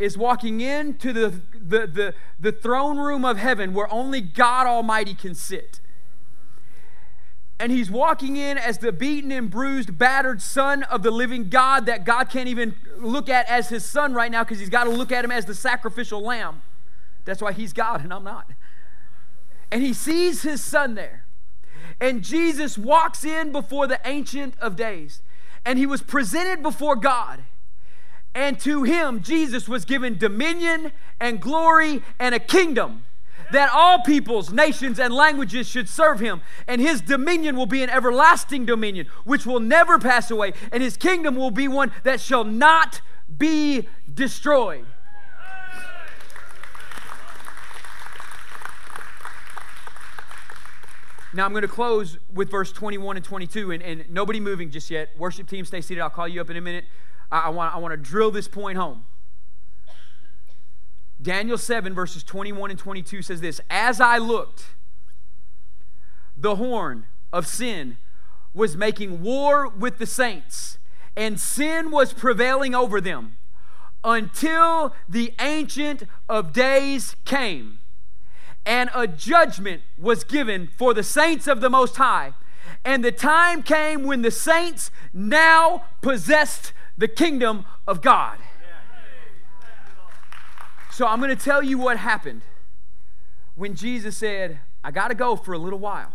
is 0.00 0.16
walking 0.16 0.60
into 0.60 1.12
the, 1.12 1.28
the, 1.52 1.86
the, 1.86 2.14
the 2.38 2.52
throne 2.52 2.98
room 2.98 3.24
of 3.24 3.36
heaven 3.36 3.74
where 3.74 3.92
only 3.92 4.20
God 4.20 4.66
Almighty 4.66 5.14
can 5.14 5.34
sit. 5.34 5.80
And 7.58 7.70
he's 7.70 7.90
walking 7.90 8.38
in 8.38 8.56
as 8.56 8.78
the 8.78 8.90
beaten 8.90 9.30
and 9.30 9.50
bruised, 9.50 9.98
battered 9.98 10.40
son 10.40 10.82
of 10.84 11.02
the 11.02 11.10
living 11.10 11.50
God 11.50 11.84
that 11.84 12.04
God 12.04 12.30
can't 12.30 12.48
even 12.48 12.74
look 12.96 13.28
at 13.28 13.46
as 13.50 13.68
his 13.68 13.84
son 13.84 14.14
right 14.14 14.32
now 14.32 14.42
because 14.42 14.58
he's 14.58 14.70
got 14.70 14.84
to 14.84 14.90
look 14.90 15.12
at 15.12 15.24
him 15.24 15.30
as 15.30 15.44
the 15.44 15.54
sacrificial 15.54 16.22
lamb. 16.22 16.62
That's 17.26 17.42
why 17.42 17.52
he's 17.52 17.74
God 17.74 18.02
and 18.02 18.14
I'm 18.14 18.24
not. 18.24 18.50
And 19.70 19.82
he 19.82 19.92
sees 19.92 20.40
his 20.40 20.62
son 20.62 20.94
there. 20.94 21.26
And 22.00 22.22
Jesus 22.22 22.78
walks 22.78 23.24
in 23.24 23.52
before 23.52 23.86
the 23.86 24.00
Ancient 24.06 24.54
of 24.58 24.74
Days. 24.74 25.20
And 25.64 25.78
he 25.78 25.84
was 25.84 26.02
presented 26.02 26.62
before 26.62 26.96
God. 26.96 27.44
And 28.34 28.58
to 28.60 28.84
him, 28.84 29.22
Jesus 29.22 29.68
was 29.68 29.84
given 29.84 30.16
dominion 30.16 30.92
and 31.18 31.40
glory 31.40 32.02
and 32.18 32.34
a 32.34 32.38
kingdom 32.38 33.04
that 33.52 33.70
all 33.72 34.00
peoples, 34.02 34.52
nations, 34.52 34.98
and 35.00 35.12
languages 35.12 35.66
should 35.66 35.88
serve 35.88 36.20
him. 36.20 36.40
And 36.68 36.80
his 36.80 37.00
dominion 37.00 37.56
will 37.56 37.66
be 37.66 37.82
an 37.82 37.90
everlasting 37.90 38.64
dominion, 38.64 39.06
which 39.24 39.44
will 39.44 39.60
never 39.60 39.98
pass 39.98 40.30
away. 40.30 40.52
And 40.70 40.82
his 40.82 40.96
kingdom 40.96 41.34
will 41.34 41.50
be 41.50 41.66
one 41.68 41.90
that 42.04 42.20
shall 42.20 42.44
not 42.44 43.00
be 43.38 43.88
destroyed. 44.12 44.86
Now 51.32 51.44
I'm 51.44 51.52
going 51.52 51.62
to 51.62 51.68
close 51.68 52.18
with 52.32 52.50
verse 52.50 52.72
21 52.72 53.16
and 53.16 53.24
22, 53.24 53.70
and, 53.70 53.82
and 53.82 54.10
nobody 54.10 54.40
moving 54.40 54.70
just 54.70 54.90
yet. 54.90 55.10
Worship 55.16 55.48
team, 55.48 55.64
stay 55.64 55.80
seated. 55.80 56.00
I'll 56.00 56.10
call 56.10 56.26
you 56.26 56.40
up 56.40 56.50
in 56.50 56.56
a 56.56 56.60
minute. 56.60 56.86
I, 57.30 57.40
I, 57.40 57.48
want, 57.50 57.74
I 57.74 57.78
want 57.78 57.92
to 57.92 57.96
drill 57.96 58.30
this 58.30 58.48
point 58.48 58.78
home. 58.78 59.04
Daniel 61.22 61.58
7, 61.58 61.92
verses 61.94 62.22
21 62.22 62.70
and 62.70 62.78
22 62.78 63.22
says 63.22 63.40
this 63.40 63.60
As 63.68 64.00
I 64.00 64.18
looked, 64.18 64.66
the 66.36 66.56
horn 66.56 67.06
of 67.32 67.46
sin 67.46 67.98
was 68.54 68.76
making 68.76 69.22
war 69.22 69.68
with 69.68 69.98
the 69.98 70.06
saints, 70.06 70.78
and 71.16 71.38
sin 71.38 71.90
was 71.90 72.12
prevailing 72.12 72.74
over 72.74 73.00
them 73.00 73.36
until 74.02 74.94
the 75.08 75.34
Ancient 75.38 76.04
of 76.28 76.52
Days 76.52 77.14
came, 77.24 77.80
and 78.64 78.90
a 78.94 79.06
judgment 79.06 79.82
was 79.98 80.24
given 80.24 80.70
for 80.76 80.94
the 80.94 81.02
saints 81.02 81.46
of 81.46 81.60
the 81.60 81.70
Most 81.70 81.96
High. 81.96 82.32
And 82.84 83.04
the 83.04 83.12
time 83.12 83.62
came 83.62 84.04
when 84.04 84.22
the 84.22 84.30
saints 84.30 84.90
now 85.12 85.84
possessed 86.00 86.72
the 87.00 87.08
kingdom 87.08 87.64
of 87.88 88.02
God. 88.02 88.38
So 90.90 91.06
I'm 91.06 91.18
going 91.18 91.34
to 91.34 91.44
tell 91.44 91.62
you 91.62 91.78
what 91.78 91.96
happened 91.96 92.42
when 93.54 93.74
Jesus 93.74 94.18
said, 94.18 94.60
I 94.84 94.90
got 94.90 95.08
to 95.08 95.14
go 95.14 95.34
for 95.34 95.54
a 95.54 95.58
little 95.58 95.78
while. 95.78 96.12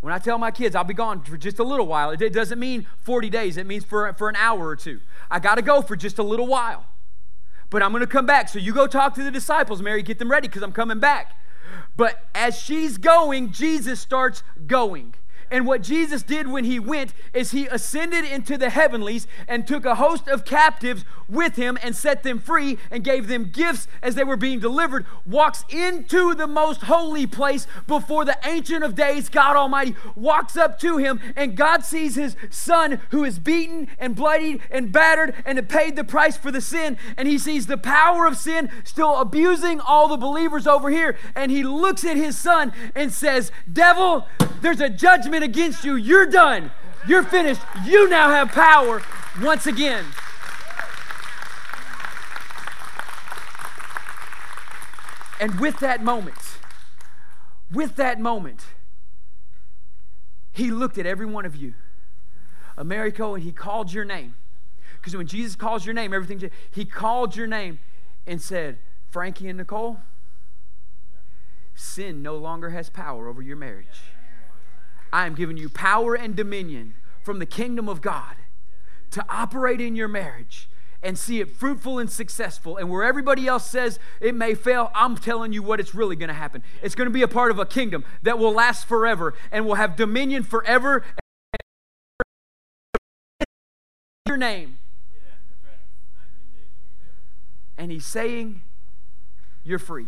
When 0.00 0.12
I 0.12 0.18
tell 0.18 0.38
my 0.38 0.52
kids 0.52 0.76
I'll 0.76 0.84
be 0.84 0.94
gone 0.94 1.22
for 1.22 1.36
just 1.36 1.58
a 1.58 1.64
little 1.64 1.88
while, 1.88 2.10
it 2.10 2.32
doesn't 2.32 2.58
mean 2.58 2.86
40 3.00 3.28
days, 3.30 3.56
it 3.56 3.66
means 3.66 3.84
for, 3.84 4.12
for 4.14 4.28
an 4.28 4.36
hour 4.36 4.68
or 4.68 4.76
two. 4.76 5.00
I 5.28 5.40
got 5.40 5.56
to 5.56 5.62
go 5.62 5.82
for 5.82 5.96
just 5.96 6.18
a 6.18 6.22
little 6.22 6.46
while. 6.46 6.86
But 7.68 7.82
I'm 7.82 7.90
going 7.90 8.02
to 8.02 8.06
come 8.06 8.26
back. 8.26 8.48
So 8.48 8.60
you 8.60 8.72
go 8.72 8.86
talk 8.86 9.14
to 9.16 9.24
the 9.24 9.32
disciples, 9.32 9.82
Mary, 9.82 10.04
get 10.04 10.20
them 10.20 10.30
ready 10.30 10.46
because 10.46 10.62
I'm 10.62 10.72
coming 10.72 11.00
back. 11.00 11.36
But 11.96 12.28
as 12.32 12.56
she's 12.56 12.96
going, 12.96 13.50
Jesus 13.50 14.00
starts 14.00 14.44
going. 14.68 15.14
And 15.50 15.66
what 15.66 15.82
Jesus 15.82 16.22
did 16.22 16.48
when 16.48 16.64
he 16.64 16.78
went 16.78 17.12
is 17.34 17.50
he 17.50 17.66
ascended 17.66 18.24
into 18.24 18.56
the 18.56 18.70
heavenlies 18.70 19.26
and 19.48 19.66
took 19.66 19.84
a 19.84 19.96
host 19.96 20.28
of 20.28 20.44
captives 20.44 21.04
with 21.28 21.56
him 21.56 21.78
and 21.82 21.94
set 21.94 22.22
them 22.22 22.38
free 22.38 22.78
and 22.90 23.04
gave 23.04 23.28
them 23.28 23.50
gifts 23.50 23.88
as 24.02 24.14
they 24.14 24.24
were 24.24 24.36
being 24.36 24.60
delivered. 24.60 25.06
Walks 25.26 25.64
into 25.68 26.34
the 26.34 26.46
most 26.46 26.82
holy 26.82 27.26
place 27.26 27.66
before 27.86 28.24
the 28.24 28.38
Ancient 28.44 28.84
of 28.84 28.94
Days, 28.94 29.28
God 29.28 29.56
Almighty, 29.56 29.94
walks 30.14 30.56
up 30.56 30.78
to 30.80 30.96
him, 30.96 31.20
and 31.36 31.56
God 31.56 31.84
sees 31.84 32.14
his 32.14 32.36
son 32.50 33.00
who 33.10 33.24
is 33.24 33.38
beaten 33.38 33.88
and 33.98 34.14
bloodied 34.14 34.60
and 34.70 34.92
battered 34.92 35.34
and 35.44 35.58
had 35.58 35.68
paid 35.68 35.96
the 35.96 36.04
price 36.04 36.36
for 36.36 36.50
the 36.50 36.60
sin. 36.60 36.96
And 37.16 37.26
he 37.26 37.38
sees 37.38 37.66
the 37.66 37.78
power 37.78 38.26
of 38.26 38.36
sin 38.36 38.70
still 38.84 39.16
abusing 39.16 39.80
all 39.80 40.08
the 40.08 40.16
believers 40.16 40.66
over 40.66 40.90
here. 40.90 41.16
And 41.34 41.50
he 41.50 41.62
looks 41.62 42.04
at 42.04 42.16
his 42.16 42.36
son 42.38 42.72
and 42.94 43.12
says, 43.12 43.50
Devil, 43.70 44.26
there's 44.60 44.80
a 44.80 44.90
judgment 44.90 45.39
against 45.42 45.84
you. 45.84 45.94
You're 45.94 46.26
done. 46.26 46.70
You're 47.06 47.22
finished. 47.22 47.62
You 47.84 48.08
now 48.08 48.30
have 48.30 48.50
power 48.50 49.02
once 49.40 49.66
again. 49.66 50.04
And 55.40 55.58
with 55.58 55.78
that 55.78 56.04
moment, 56.04 56.36
with 57.72 57.96
that 57.96 58.20
moment, 58.20 58.66
he 60.52 60.70
looked 60.70 60.98
at 60.98 61.06
every 61.06 61.24
one 61.24 61.46
of 61.46 61.56
you, 61.56 61.72
Americo, 62.76 63.34
and 63.34 63.42
he 63.42 63.50
called 63.50 63.92
your 63.92 64.04
name. 64.04 64.34
Because 64.96 65.16
when 65.16 65.26
Jesus 65.26 65.56
calls 65.56 65.86
your 65.86 65.94
name, 65.94 66.12
everything, 66.12 66.50
he 66.70 66.84
called 66.84 67.36
your 67.36 67.46
name 67.46 67.78
and 68.26 68.42
said, 68.42 68.78
Frankie 69.08 69.48
and 69.48 69.56
Nicole, 69.56 70.00
sin 71.74 72.22
no 72.22 72.36
longer 72.36 72.70
has 72.70 72.90
power 72.90 73.26
over 73.26 73.40
your 73.40 73.56
marriage. 73.56 74.02
I 75.12 75.26
am 75.26 75.34
giving 75.34 75.56
you 75.56 75.68
power 75.68 76.14
and 76.14 76.36
dominion 76.36 76.94
from 77.22 77.38
the 77.38 77.46
kingdom 77.46 77.88
of 77.88 78.00
God 78.00 78.36
to 79.10 79.24
operate 79.28 79.80
in 79.80 79.96
your 79.96 80.08
marriage 80.08 80.68
and 81.02 81.18
see 81.18 81.40
it 81.40 81.50
fruitful 81.50 81.98
and 81.98 82.10
successful. 82.10 82.76
And 82.76 82.90
where 82.90 83.02
everybody 83.02 83.46
else 83.46 83.68
says 83.68 83.98
it 84.20 84.34
may 84.34 84.54
fail, 84.54 84.90
I'm 84.94 85.16
telling 85.16 85.52
you 85.52 85.62
what 85.62 85.80
it's 85.80 85.94
really 85.94 86.16
going 86.16 86.28
to 86.28 86.34
happen. 86.34 86.62
It's 86.82 86.94
going 86.94 87.06
to 87.06 87.12
be 87.12 87.22
a 87.22 87.28
part 87.28 87.50
of 87.50 87.58
a 87.58 87.66
kingdom 87.66 88.04
that 88.22 88.38
will 88.38 88.52
last 88.52 88.86
forever 88.86 89.34
and 89.50 89.66
will 89.66 89.76
have 89.76 89.96
dominion 89.96 90.42
forever. 90.42 91.04
Your 94.26 94.36
name. 94.36 94.78
And 97.78 97.90
he's 97.90 98.04
saying, 98.04 98.60
You're 99.64 99.78
free. 99.78 100.06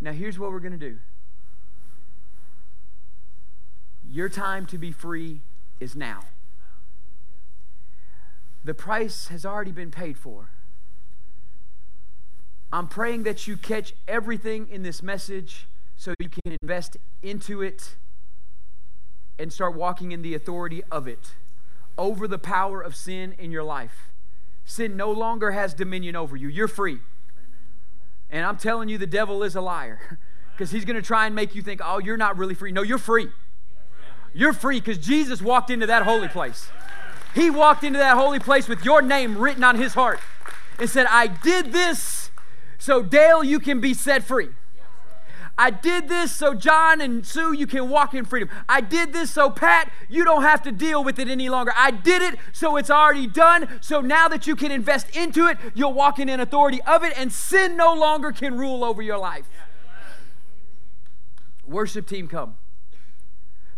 Now, 0.00 0.12
here's 0.12 0.38
what 0.38 0.50
we're 0.50 0.60
going 0.60 0.72
to 0.72 0.90
do. 0.90 0.98
Your 4.14 4.28
time 4.28 4.64
to 4.66 4.78
be 4.78 4.92
free 4.92 5.40
is 5.80 5.96
now. 5.96 6.20
The 8.62 8.72
price 8.72 9.26
has 9.26 9.44
already 9.44 9.72
been 9.72 9.90
paid 9.90 10.16
for. 10.16 10.50
I'm 12.72 12.86
praying 12.86 13.24
that 13.24 13.48
you 13.48 13.56
catch 13.56 13.92
everything 14.06 14.68
in 14.68 14.84
this 14.84 15.02
message 15.02 15.66
so 15.96 16.14
you 16.20 16.28
can 16.28 16.56
invest 16.62 16.96
into 17.24 17.60
it 17.60 17.96
and 19.36 19.52
start 19.52 19.74
walking 19.74 20.12
in 20.12 20.22
the 20.22 20.34
authority 20.34 20.84
of 20.92 21.08
it 21.08 21.32
over 21.98 22.28
the 22.28 22.38
power 22.38 22.80
of 22.80 22.94
sin 22.94 23.34
in 23.36 23.50
your 23.50 23.64
life. 23.64 24.12
Sin 24.64 24.96
no 24.96 25.10
longer 25.10 25.50
has 25.50 25.74
dominion 25.74 26.14
over 26.14 26.36
you. 26.36 26.46
You're 26.46 26.68
free. 26.68 27.00
And 28.30 28.46
I'm 28.46 28.58
telling 28.58 28.88
you, 28.88 28.96
the 28.96 29.08
devil 29.08 29.42
is 29.42 29.56
a 29.56 29.60
liar 29.60 30.20
because 30.52 30.70
he's 30.70 30.84
going 30.84 30.94
to 30.94 31.02
try 31.02 31.26
and 31.26 31.34
make 31.34 31.56
you 31.56 31.62
think, 31.62 31.80
oh, 31.82 31.98
you're 31.98 32.16
not 32.16 32.38
really 32.38 32.54
free. 32.54 32.70
No, 32.70 32.82
you're 32.82 32.96
free. 32.96 33.30
You're 34.34 34.52
free 34.52 34.80
because 34.80 34.98
Jesus 34.98 35.40
walked 35.40 35.70
into 35.70 35.86
that 35.86 36.02
holy 36.02 36.28
place. 36.28 36.68
He 37.34 37.50
walked 37.50 37.84
into 37.84 37.98
that 37.98 38.16
holy 38.16 38.40
place 38.40 38.68
with 38.68 38.84
your 38.84 39.00
name 39.00 39.38
written 39.38 39.64
on 39.64 39.76
his 39.76 39.94
heart 39.94 40.20
and 40.78 40.90
said, 40.90 41.06
I 41.08 41.28
did 41.28 41.72
this 41.72 42.30
so 42.78 43.02
Dale, 43.02 43.42
you 43.42 43.60
can 43.60 43.80
be 43.80 43.94
set 43.94 44.24
free. 44.24 44.50
I 45.56 45.70
did 45.70 46.08
this 46.08 46.34
so 46.34 46.54
John 46.54 47.00
and 47.00 47.24
Sue, 47.24 47.52
you 47.52 47.68
can 47.68 47.88
walk 47.88 48.12
in 48.12 48.24
freedom. 48.24 48.50
I 48.68 48.80
did 48.80 49.12
this 49.12 49.30
so 49.30 49.50
Pat, 49.50 49.90
you 50.08 50.24
don't 50.24 50.42
have 50.42 50.62
to 50.62 50.72
deal 50.72 51.04
with 51.04 51.20
it 51.20 51.28
any 51.28 51.48
longer. 51.48 51.72
I 51.76 51.92
did 51.92 52.22
it 52.22 52.38
so 52.52 52.76
it's 52.76 52.90
already 52.90 53.28
done. 53.28 53.68
So 53.80 54.00
now 54.00 54.26
that 54.28 54.48
you 54.48 54.56
can 54.56 54.72
invest 54.72 55.14
into 55.16 55.46
it, 55.46 55.58
you'll 55.74 55.92
walk 55.92 56.18
in 56.18 56.28
authority 56.28 56.82
of 56.82 57.04
it, 57.04 57.12
and 57.16 57.32
sin 57.32 57.76
no 57.76 57.94
longer 57.94 58.32
can 58.32 58.58
rule 58.58 58.82
over 58.82 59.00
your 59.00 59.18
life. 59.18 59.48
Worship 61.64 62.08
team, 62.08 62.26
come. 62.26 62.56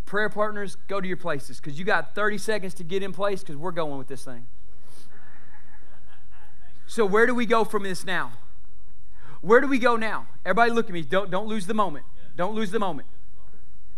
Prayer 0.07 0.29
partners, 0.29 0.77
go 0.87 1.01
to 1.01 1.07
your 1.07 1.17
places 1.17 1.59
because 1.59 1.77
you 1.77 1.83
got 1.83 2.15
30 2.15 2.37
seconds 2.37 2.73
to 2.75 2.83
get 2.85 3.03
in 3.03 3.11
place 3.11 3.41
because 3.41 3.57
we're 3.57 3.71
going 3.71 3.97
with 3.97 4.07
this 4.07 4.23
thing. 4.23 4.47
So, 6.87 7.05
where 7.05 7.25
do 7.25 7.35
we 7.35 7.45
go 7.45 7.65
from 7.65 7.83
this 7.83 8.05
now? 8.05 8.31
Where 9.41 9.59
do 9.59 9.67
we 9.67 9.77
go 9.77 9.97
now? 9.97 10.27
Everybody 10.45 10.71
look 10.71 10.85
at 10.85 10.93
me. 10.93 11.01
Don't, 11.01 11.29
don't 11.29 11.47
lose 11.47 11.67
the 11.67 11.73
moment. 11.73 12.05
Don't 12.37 12.55
lose 12.55 12.71
the 12.71 12.79
moment. 12.79 13.09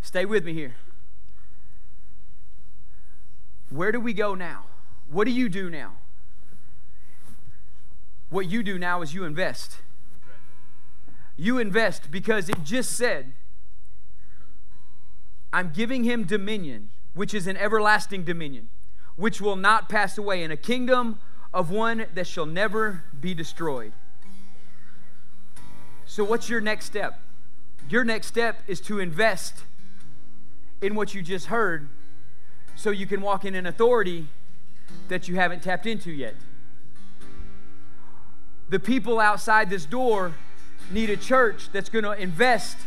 Stay 0.02 0.26
with 0.26 0.44
me 0.44 0.54
here. 0.54 0.74
Where 3.70 3.92
do 3.92 4.00
we 4.00 4.14
go 4.14 4.34
now? 4.34 4.64
What 5.12 5.26
do 5.26 5.32
you 5.32 5.48
do 5.48 5.70
now? 5.70 5.94
What 8.32 8.50
you 8.50 8.64
do 8.64 8.80
now 8.80 9.04
is 9.04 9.14
you 9.14 9.26
invest. 9.26 9.78
You 11.38 11.60
invest 11.60 12.10
because 12.10 12.50
it 12.50 12.64
just 12.64 12.98
said, 12.98 13.34
I'm 15.52 15.72
giving 15.72 16.04
him 16.04 16.26
dominion, 16.26 16.90
which 17.14 17.34
is 17.34 17.48
an 17.48 17.58
everlasting 17.58 18.24
dominion, 18.24 18.70
which 19.16 19.42
will 19.42 19.56
not 19.56 19.90
pass 19.90 20.18
away, 20.18 20.44
in 20.44 20.52
a 20.52 20.58
kingdom 20.58 21.20
of 21.54 21.72
one 21.72 22.06
that 22.14 22.28
shall 22.28 22.46
never 22.46 23.04
be 23.20 23.34
destroyed. 23.34 23.92
So, 26.06 26.24
what's 26.24 26.50
your 26.50 26.62
next 26.62 26.86
step? 26.86 27.20
Your 27.90 28.04
next 28.04 28.28
step 28.28 28.62
is 28.68 28.80
to 28.82 29.00
invest 29.00 29.64
in 30.82 30.96
what 30.96 31.14
you 31.14 31.22
just 31.22 31.48
heard 31.48 31.90
so 32.76 32.92
you 32.92 33.08
can 33.08 33.22
walk 33.22 33.46
in 33.46 33.56
an 33.56 33.66
authority 33.66 34.28
that 35.08 35.28
you 35.28 35.36
haven't 35.36 35.64
tapped 35.64 35.86
into 35.86 36.12
yet. 36.12 36.36
The 38.70 38.80
people 38.80 39.20
outside 39.20 39.70
this 39.70 39.86
door 39.86 40.34
need 40.92 41.10
a 41.10 41.18
church 41.18 41.70
that's 41.72 41.90
going 41.90 42.06
to 42.06 42.12
invest 42.12 42.78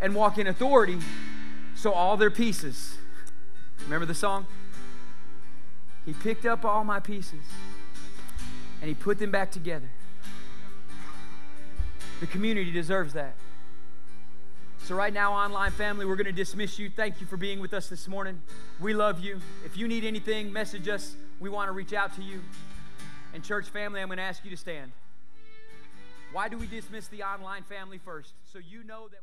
and 0.00 0.14
walk 0.14 0.38
in 0.38 0.46
authority 0.46 0.98
so 1.76 1.92
all 1.92 2.16
their 2.16 2.30
pieces. 2.30 2.96
Remember 3.84 4.06
the 4.06 4.14
song? 4.14 4.46
He 6.04 6.12
picked 6.12 6.46
up 6.46 6.64
all 6.64 6.82
my 6.82 6.98
pieces 6.98 7.44
and 8.80 8.88
he 8.88 8.94
put 8.94 9.18
them 9.18 9.30
back 9.30 9.50
together. 9.50 9.88
The 12.20 12.26
community 12.26 12.72
deserves 12.72 13.12
that. 13.12 13.34
So, 14.84 14.94
right 14.94 15.12
now, 15.12 15.32
online 15.32 15.72
family, 15.72 16.06
we're 16.06 16.16
going 16.16 16.26
to 16.26 16.32
dismiss 16.32 16.78
you. 16.78 16.88
Thank 16.88 17.20
you 17.20 17.26
for 17.26 17.36
being 17.36 17.58
with 17.58 17.74
us 17.74 17.88
this 17.88 18.06
morning. 18.06 18.40
We 18.80 18.94
love 18.94 19.18
you. 19.18 19.40
If 19.64 19.76
you 19.76 19.88
need 19.88 20.04
anything, 20.04 20.52
message 20.52 20.88
us. 20.88 21.16
We 21.40 21.50
want 21.50 21.68
to 21.68 21.72
reach 21.72 21.92
out 21.92 22.14
to 22.14 22.22
you. 22.22 22.40
And, 23.34 23.42
church 23.42 23.66
family, 23.66 24.00
I'm 24.00 24.06
going 24.06 24.18
to 24.18 24.22
ask 24.22 24.44
you 24.44 24.50
to 24.52 24.56
stand. 24.56 24.92
Why 26.32 26.48
do 26.48 26.56
we 26.56 26.66
dismiss 26.66 27.08
the 27.08 27.24
online 27.24 27.64
family 27.64 27.98
first? 27.98 28.32
So 28.52 28.60
you 28.60 28.84
know 28.84 29.08
that. 29.08 29.22